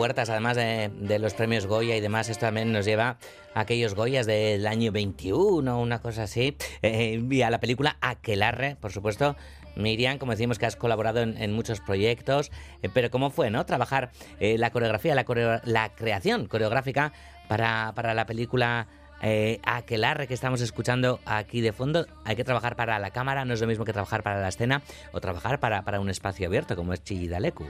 Puertas, 0.00 0.30
además 0.30 0.56
de, 0.56 1.18
los 1.20 1.34
premios 1.34 1.66
Goya 1.66 1.94
y 1.94 2.00
demás. 2.00 2.30
Esto 2.30 2.46
también 2.46 2.72
nos 2.72 2.86
lleva 2.86 3.18
a 3.52 3.60
aquellos 3.60 3.94
Goyas 3.94 4.24
del 4.24 4.66
año 4.66 4.92
21, 4.92 5.78
una 5.78 5.98
cosa 6.00 6.22
así. 6.22 6.56
Eh, 6.80 7.22
y 7.30 7.42
a 7.42 7.50
la 7.50 7.60
película 7.60 7.98
Aquelarre, 8.00 8.76
por 8.80 8.92
supuesto. 8.92 9.36
Miriam, 9.76 10.16
como 10.16 10.32
decimos 10.32 10.58
que 10.58 10.64
has 10.64 10.74
colaborado 10.76 11.20
en, 11.20 11.36
en 11.36 11.52
muchos 11.52 11.80
proyectos, 11.80 12.50
eh, 12.82 12.88
pero 12.94 13.10
¿cómo 13.10 13.28
fue, 13.28 13.50
no? 13.50 13.66
Trabajar 13.66 14.10
eh, 14.38 14.56
la 14.56 14.70
coreografía, 14.70 15.14
la, 15.14 15.26
coreo- 15.26 15.60
la 15.64 15.90
creación 15.90 16.46
coreográfica 16.46 17.12
para, 17.46 17.92
para 17.94 18.14
la 18.14 18.24
película 18.24 18.86
eh, 19.20 19.60
Aquelarre 19.64 20.26
que 20.26 20.32
estamos 20.32 20.62
escuchando 20.62 21.20
aquí 21.26 21.60
de 21.60 21.74
fondo. 21.74 22.06
Hay 22.24 22.36
que 22.36 22.44
trabajar 22.44 22.74
para 22.74 22.98
la 22.98 23.10
cámara, 23.10 23.44
no 23.44 23.52
es 23.52 23.60
lo 23.60 23.66
mismo 23.66 23.84
que 23.84 23.92
trabajar 23.92 24.22
para 24.22 24.40
la 24.40 24.48
escena 24.48 24.80
o 25.12 25.20
trabajar 25.20 25.60
para, 25.60 25.82
para 25.82 26.00
un 26.00 26.08
espacio 26.08 26.46
abierto 26.46 26.74
como 26.74 26.94
es 26.94 27.04
Chillidalecu. 27.04 27.66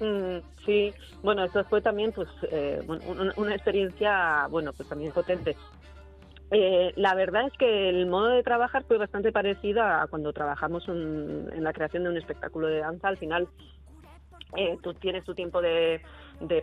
Mm, 0.00 0.38
sí, 0.64 0.94
bueno, 1.22 1.44
esto 1.44 1.62
fue 1.64 1.82
también 1.82 2.12
pues 2.12 2.28
eh, 2.50 2.80
una 3.36 3.54
experiencia, 3.54 4.46
bueno, 4.50 4.72
pues 4.72 4.88
también 4.88 5.12
potente. 5.12 5.56
Eh, 6.50 6.92
la 6.96 7.14
verdad 7.14 7.46
es 7.46 7.52
que 7.52 7.88
el 7.90 8.06
modo 8.06 8.28
de 8.28 8.42
trabajar 8.42 8.82
fue 8.84 8.98
bastante 8.98 9.30
parecido 9.30 9.82
a 9.82 10.06
cuando 10.08 10.32
trabajamos 10.32 10.88
un- 10.88 11.48
en 11.54 11.62
la 11.62 11.72
creación 11.72 12.02
de 12.04 12.08
un 12.10 12.16
espectáculo 12.16 12.66
de 12.66 12.78
danza. 12.80 13.08
Al 13.08 13.18
final, 13.18 13.48
eh, 14.56 14.76
tú 14.82 14.94
tienes 14.94 15.22
tu 15.24 15.34
tiempo 15.34 15.60
de, 15.60 16.00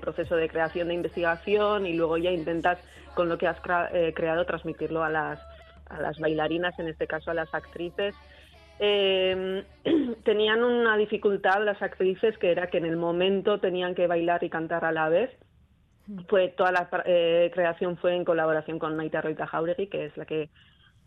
proceso 0.01 0.35
de 0.35 0.49
creación, 0.49 0.87
de 0.89 0.95
investigación 0.95 1.85
y 1.85 1.93
luego 1.93 2.17
ya 2.17 2.31
intentas 2.31 2.79
con 3.13 3.29
lo 3.29 3.37
que 3.37 3.47
has 3.47 3.57
eh, 3.93 4.13
creado 4.15 4.43
transmitirlo 4.45 5.03
a 5.03 5.09
las, 5.09 5.39
a 5.89 6.01
las 6.01 6.19
bailarinas, 6.19 6.77
en 6.79 6.87
este 6.89 7.07
caso 7.07 7.31
a 7.31 7.35
las 7.35 7.53
actrices. 7.53 8.15
Eh, 8.79 9.63
tenían 10.23 10.63
una 10.63 10.97
dificultad 10.97 11.63
las 11.63 11.81
actrices 11.81 12.37
que 12.37 12.51
era 12.51 12.67
que 12.67 12.77
en 12.77 12.85
el 12.85 12.97
momento 12.97 13.59
tenían 13.59 13.95
que 13.95 14.07
bailar 14.07 14.43
y 14.43 14.49
cantar 14.49 14.85
a 14.85 14.91
la 14.91 15.09
vez. 15.09 15.31
Fue 16.29 16.49
toda 16.49 16.71
la 16.71 16.89
eh, 17.05 17.51
creación 17.53 17.97
fue 17.97 18.15
en 18.15 18.23
colaboración 18.23 18.79
con 18.79 18.95
Maite 18.95 19.21
Roita 19.21 19.45
Jauregui, 19.47 19.87
que 19.87 20.05
es 20.05 20.15
la 20.17 20.25
que 20.25 20.49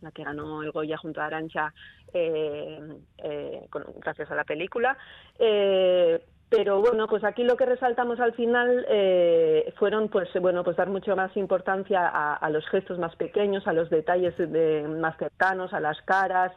la 0.02 0.10
que 0.12 0.24
ganó 0.24 0.62
el 0.62 0.70
Goya 0.72 0.96
junto 0.96 1.20
a 1.20 1.26
Arancha 1.26 1.74
eh, 2.14 2.80
eh, 3.18 3.66
con- 3.70 3.84
gracias 3.98 4.30
a 4.30 4.34
la 4.34 4.44
película. 4.44 4.96
Eh, 5.38 6.20
pero 6.51 6.80
bueno, 6.80 7.07
pues 7.07 7.22
aquí 7.22 7.44
lo 7.44 7.57
que 7.57 7.64
resaltamos 7.64 8.18
al 8.18 8.34
final 8.34 8.84
eh, 8.88 9.72
fueron, 9.78 10.09
pues 10.09 10.28
bueno, 10.40 10.64
pues 10.64 10.76
dar 10.76 10.90
mucho 10.90 11.14
más 11.14 11.34
importancia 11.36 12.09
a, 12.09 12.51
los 12.51 12.66
gestos 12.68 12.98
más 12.98 13.14
pequeños, 13.14 13.66
a 13.68 13.72
los 13.72 13.88
detalles 13.88 14.36
de- 14.36 14.82
más 14.88 15.16
cercanos, 15.16 15.72
a 15.72 15.78
las 15.80 16.01
caras, 16.03 16.53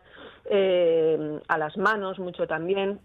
eh, 0.49 1.39
a 1.47 1.57
las 1.59 1.77
manos, 1.77 2.17
mucho 2.17 2.47
también. 2.47 2.99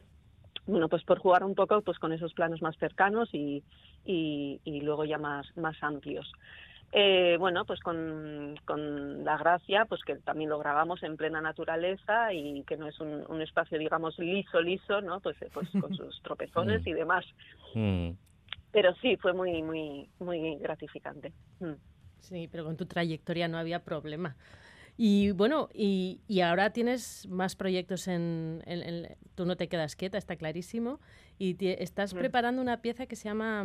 Bueno, 0.66 0.88
pues 0.88 1.04
por 1.04 1.18
jugar 1.18 1.44
un 1.44 1.54
poco, 1.54 1.82
pues 1.82 1.98
con 1.98 2.12
esos 2.12 2.32
planos 2.32 2.62
más 2.62 2.76
cercanos 2.78 3.28
y, 3.34 3.62
y, 4.04 4.60
y 4.64 4.80
luego 4.80 5.04
ya 5.04 5.18
más, 5.18 5.46
más 5.56 5.76
amplios. 5.82 6.32
Eh, 6.92 7.36
bueno, 7.38 7.66
pues 7.66 7.80
con, 7.80 8.56
con 8.64 9.22
la 9.24 9.36
gracia, 9.36 9.84
pues 9.84 10.02
que 10.04 10.16
también 10.16 10.48
lo 10.48 10.58
grabamos 10.58 11.02
en 11.02 11.18
plena 11.18 11.40
naturaleza 11.40 12.32
y 12.32 12.62
que 12.64 12.78
no 12.78 12.88
es 12.88 12.98
un, 13.00 13.24
un 13.28 13.42
espacio, 13.42 13.78
digamos, 13.78 14.18
liso, 14.18 14.60
liso, 14.62 15.00
¿no? 15.02 15.20
Pues, 15.20 15.36
eh, 15.42 15.50
pues 15.52 15.68
con 15.80 15.92
sus 15.96 16.22
tropezones 16.22 16.86
y 16.86 16.92
demás. 16.94 17.26
Mm. 17.74 18.10
Pero 18.72 18.94
sí, 19.02 19.16
fue 19.16 19.34
muy, 19.34 19.62
muy, 19.62 20.08
muy 20.18 20.56
gratificante. 20.56 21.32
Mm. 21.60 21.72
Sí, 22.20 22.48
pero 22.50 22.64
con 22.64 22.76
tu 22.76 22.86
trayectoria 22.86 23.48
no 23.48 23.58
había 23.58 23.84
problema. 23.84 24.36
Y 24.96 25.30
bueno, 25.32 25.68
y, 25.72 26.22
y 26.26 26.40
ahora 26.40 26.70
tienes 26.72 27.28
más 27.28 27.54
proyectos 27.54 28.08
en, 28.08 28.62
en- 28.66 28.82
en- 28.82 29.16
Tú 29.34 29.44
no 29.44 29.56
te 29.56 29.68
quedas 29.68 29.94
quieta, 29.94 30.18
está 30.18 30.36
clarísimo. 30.36 31.00
Y 31.38 31.56
estás 31.80 32.14
Mm. 32.14 32.18
preparando 32.18 32.62
una 32.62 32.80
pieza 32.80 33.06
que 33.06 33.14
se 33.14 33.28
llama... 33.28 33.64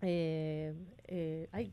eh, 0.00 0.74
eh, 1.08 1.48
ay, 1.52 1.72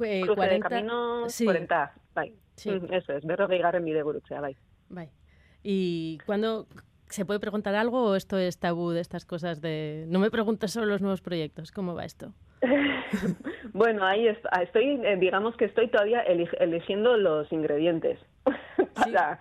eh, 0.00 0.20
Cruce 0.22 0.30
de 0.30 0.34
40 0.36 0.68
caminos, 0.68 1.32
sí. 1.32 1.44
40, 1.44 1.92
bai. 2.14 2.34
Sí. 2.56 2.70
Mm, 2.70 2.92
Eso 2.92 3.12
es, 3.12 3.24
berro 3.24 3.48
gehigarren 3.48 3.84
bidegurutza, 3.84 4.40
bai. 4.40 4.56
Bai. 4.88 5.10
¿Y 5.62 6.18
cuándo 6.26 6.66
se 7.08 7.24
puede 7.24 7.38
preguntar 7.40 7.74
algo 7.74 8.02
o 8.10 8.14
esto 8.16 8.38
es 8.38 8.58
tabú 8.58 8.90
de 8.90 9.00
estas 9.00 9.24
cosas 9.24 9.60
de... 9.60 10.04
No 10.08 10.18
me 10.18 10.30
preguntes 10.30 10.72
sobre 10.72 10.86
los 10.86 11.00
nuevos 11.00 11.20
proyectos, 11.20 11.70
¿cómo 11.72 11.94
va 11.94 12.04
esto? 12.04 12.32
Bueno, 13.72 14.04
ahí 14.06 14.26
es- 14.28 14.38
ah, 14.52 14.62
estoy, 14.62 15.00
eh, 15.04 15.16
digamos 15.18 15.54
que 15.56 15.66
estoy 15.66 15.88
todavía 15.88 16.22
eli- 16.22 16.48
eligiendo 16.58 17.16
los 17.16 17.50
ingredientes 17.52 18.18
para... 18.94 19.38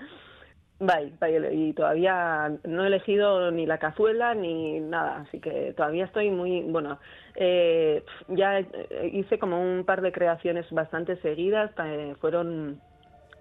bai, 0.80 1.18
ele- 1.22 1.54
y 1.56 1.74
todavía 1.74 2.50
no 2.66 2.84
he 2.84 2.88
elegido 2.88 3.52
ni 3.52 3.66
la 3.66 3.78
cazuela 3.80 4.34
ni 4.36 4.80
nada, 4.80 5.22
así 5.22 5.40
que 5.40 5.74
todavía 5.74 6.06
estoy 6.06 6.30
muy, 6.32 6.64
bueno, 6.64 7.00
eh, 7.36 8.04
ya 8.28 8.60
eh, 8.60 9.10
hice 9.14 9.40
como 9.40 9.62
un 9.62 9.86
par 9.86 10.02
de 10.02 10.12
creaciones 10.12 10.70
bastante 10.72 11.18
seguidas, 11.22 11.72
eh, 11.84 12.16
fueron 12.20 12.82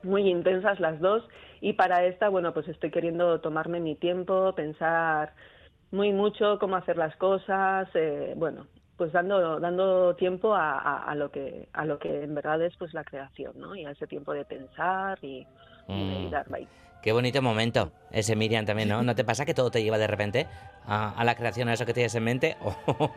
muy 0.03 0.29
intensas 0.31 0.81
las 0.81 1.01
dos 1.01 1.25
y 1.61 1.75
para 1.75 2.05
esta, 2.07 2.29
bueno, 2.29 2.53
pues 2.55 2.69
estoy 2.69 2.91
queriendo 2.91 3.41
tomarme 3.41 3.81
mi 3.81 3.97
tiempo, 3.97 4.55
pensar 4.55 5.35
muy 5.91 6.13
mucho 6.13 6.59
cómo 6.61 6.77
hacer 6.77 6.97
las 6.99 7.17
cosas, 7.17 7.89
eh, 7.95 8.35
bueno, 8.37 8.69
pues 8.97 9.13
dando 9.13 9.61
dando 9.61 10.15
tiempo 10.17 10.55
a, 10.55 10.79
a, 10.79 11.05
a, 11.11 11.15
lo 11.17 11.31
que 11.31 11.69
a 11.73 11.85
lo 11.87 11.99
que 11.99 12.23
en 12.25 12.35
verdad 12.35 12.63
es 12.63 12.77
pues 12.79 12.95
la 12.95 13.05
creación 13.05 13.55
no 13.59 13.75
y 13.77 13.85
a 13.85 13.91
ese 13.93 14.07
tiempo 14.07 14.33
de 14.35 14.45
pensar 14.45 15.19
y, 15.23 15.49
y 15.93 16.05
de 16.07 16.31
dar 16.31 16.47
ahí. 16.55 16.69
Qué 17.05 17.13
bonito 17.13 17.43
momento 17.43 17.93
ese 18.11 18.35
Miriam 18.35 18.65
también, 18.65 18.89
¿no? 18.89 19.03
¿No 19.03 19.15
te 19.15 19.25
pasa 19.25 19.45
que 19.45 19.53
todo 19.53 19.71
te 19.71 19.83
lleva 19.83 19.99
de 19.99 20.07
repente 20.07 20.47
a, 20.87 21.11
a 21.11 21.23
la 21.25 21.35
creación, 21.35 21.69
a 21.69 21.75
eso 21.75 21.85
que 21.85 21.93
tienes 21.93 22.15
en 22.15 22.25
mente? 22.25 22.57
¿O, 22.65 23.13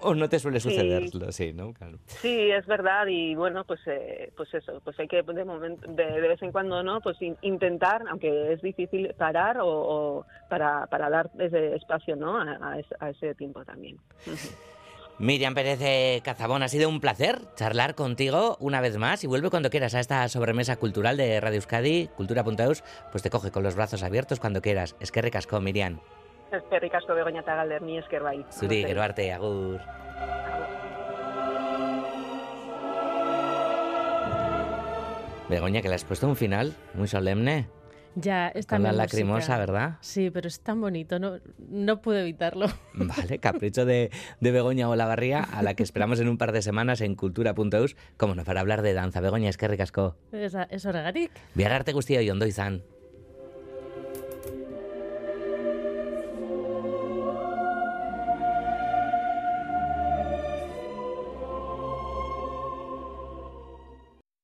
o 0.00 0.14
no 0.14 0.26
te 0.30 0.38
suele 0.38 0.58
suceder? 0.58 1.10
Sí. 1.10 1.20
Sí, 1.32 1.52
¿no? 1.52 1.74
Claro. 1.74 1.98
Sí, 2.06 2.50
es 2.50 2.64
verdad 2.64 3.06
y 3.08 3.34
bueno, 3.34 3.64
pues 3.64 3.80
eh, 3.88 4.32
pues 4.34 4.54
eso, 4.54 4.80
pues 4.82 4.98
hay 4.98 5.06
que 5.06 5.22
de 5.22 5.44
momento 5.44 5.86
de, 5.86 6.18
de 6.18 6.28
vez 6.28 6.40
en 6.40 6.50
cuando 6.50 6.82
no, 6.82 7.02
pues 7.02 7.20
in, 7.20 7.36
intentar, 7.42 8.04
aunque 8.08 8.54
es 8.54 8.62
difícil 8.62 9.12
parar 9.18 9.58
o, 9.58 9.66
o 9.68 10.26
para, 10.48 10.86
para 10.86 11.10
dar 11.10 11.30
ese 11.38 11.76
espacio, 11.76 12.16
¿no? 12.16 12.38
A, 12.38 12.58
a, 12.62 12.78
ese, 12.78 12.94
a 13.00 13.10
ese 13.10 13.34
tiempo 13.34 13.62
también. 13.66 13.98
Miriam 15.18 15.54
Pérez 15.54 15.78
de 15.78 16.20
Cazabón, 16.22 16.62
ha 16.62 16.68
sido 16.68 16.90
un 16.90 17.00
placer 17.00 17.40
charlar 17.54 17.94
contigo 17.94 18.58
una 18.60 18.82
vez 18.82 18.98
más 18.98 19.24
y 19.24 19.26
vuelve 19.26 19.48
cuando 19.48 19.70
quieras 19.70 19.94
a 19.94 20.00
esta 20.00 20.28
sobremesa 20.28 20.76
cultural 20.76 21.16
de 21.16 21.40
Radio 21.40 21.56
Euskadi, 21.56 22.08
Cultura.eus, 22.16 22.84
pues 23.10 23.22
te 23.22 23.30
coge 23.30 23.50
con 23.50 23.62
los 23.62 23.76
brazos 23.76 24.02
abiertos 24.02 24.40
cuando 24.40 24.60
quieras. 24.60 24.94
Es 25.00 25.10
que 25.10 25.22
recasco, 25.22 25.58
Miriam. 25.60 26.00
Es 26.52 26.62
que 26.70 26.78
ricasco 26.78 27.14
Begoña 27.14 27.42
Tagalder, 27.42 27.82
ni 27.82 27.98
esker 27.98 28.22
bai. 28.22 28.44
Zuri, 28.52 28.84
gero 28.84 29.02
arte, 29.02 29.32
agur. 29.32 29.80
Begoña, 35.48 35.80
que 35.80 35.88
le 35.88 35.94
has 35.94 36.04
puesto 36.04 36.28
un 36.28 36.36
final 36.36 36.74
muy 36.94 37.08
solemne. 37.08 37.68
Ya, 38.18 38.48
está 38.48 38.76
Con 38.76 38.84
la 38.84 38.92
lacrimosa, 38.92 39.58
¿verdad? 39.58 39.98
Sí, 40.00 40.30
pero 40.30 40.48
es 40.48 40.60
tan 40.60 40.80
bonito, 40.80 41.18
no, 41.18 41.38
no 41.68 42.00
pude 42.00 42.22
evitarlo. 42.22 42.66
Vale, 42.94 43.38
capricho 43.38 43.84
de, 43.84 44.10
de 44.40 44.50
Begoña 44.50 44.88
Olavarría, 44.88 45.42
a 45.42 45.62
la 45.62 45.74
que 45.74 45.82
esperamos 45.82 46.18
en 46.20 46.28
un 46.28 46.38
par 46.38 46.52
de 46.52 46.62
semanas 46.62 47.02
en 47.02 47.14
cultura.eus, 47.14 47.94
como 48.16 48.34
no, 48.34 48.44
para 48.44 48.60
hablar 48.60 48.80
de 48.80 48.94
danza. 48.94 49.20
Begoña, 49.20 49.50
es 49.50 49.58
que 49.58 49.68
ricasco. 49.68 50.16
Es, 50.32 50.56
es 50.70 50.86
horregatik. 50.86 51.30
Biagarte 51.54 51.92
guztia 51.92 52.22
y 52.22 52.30
ondo 52.30 52.46
izan. 52.46 52.82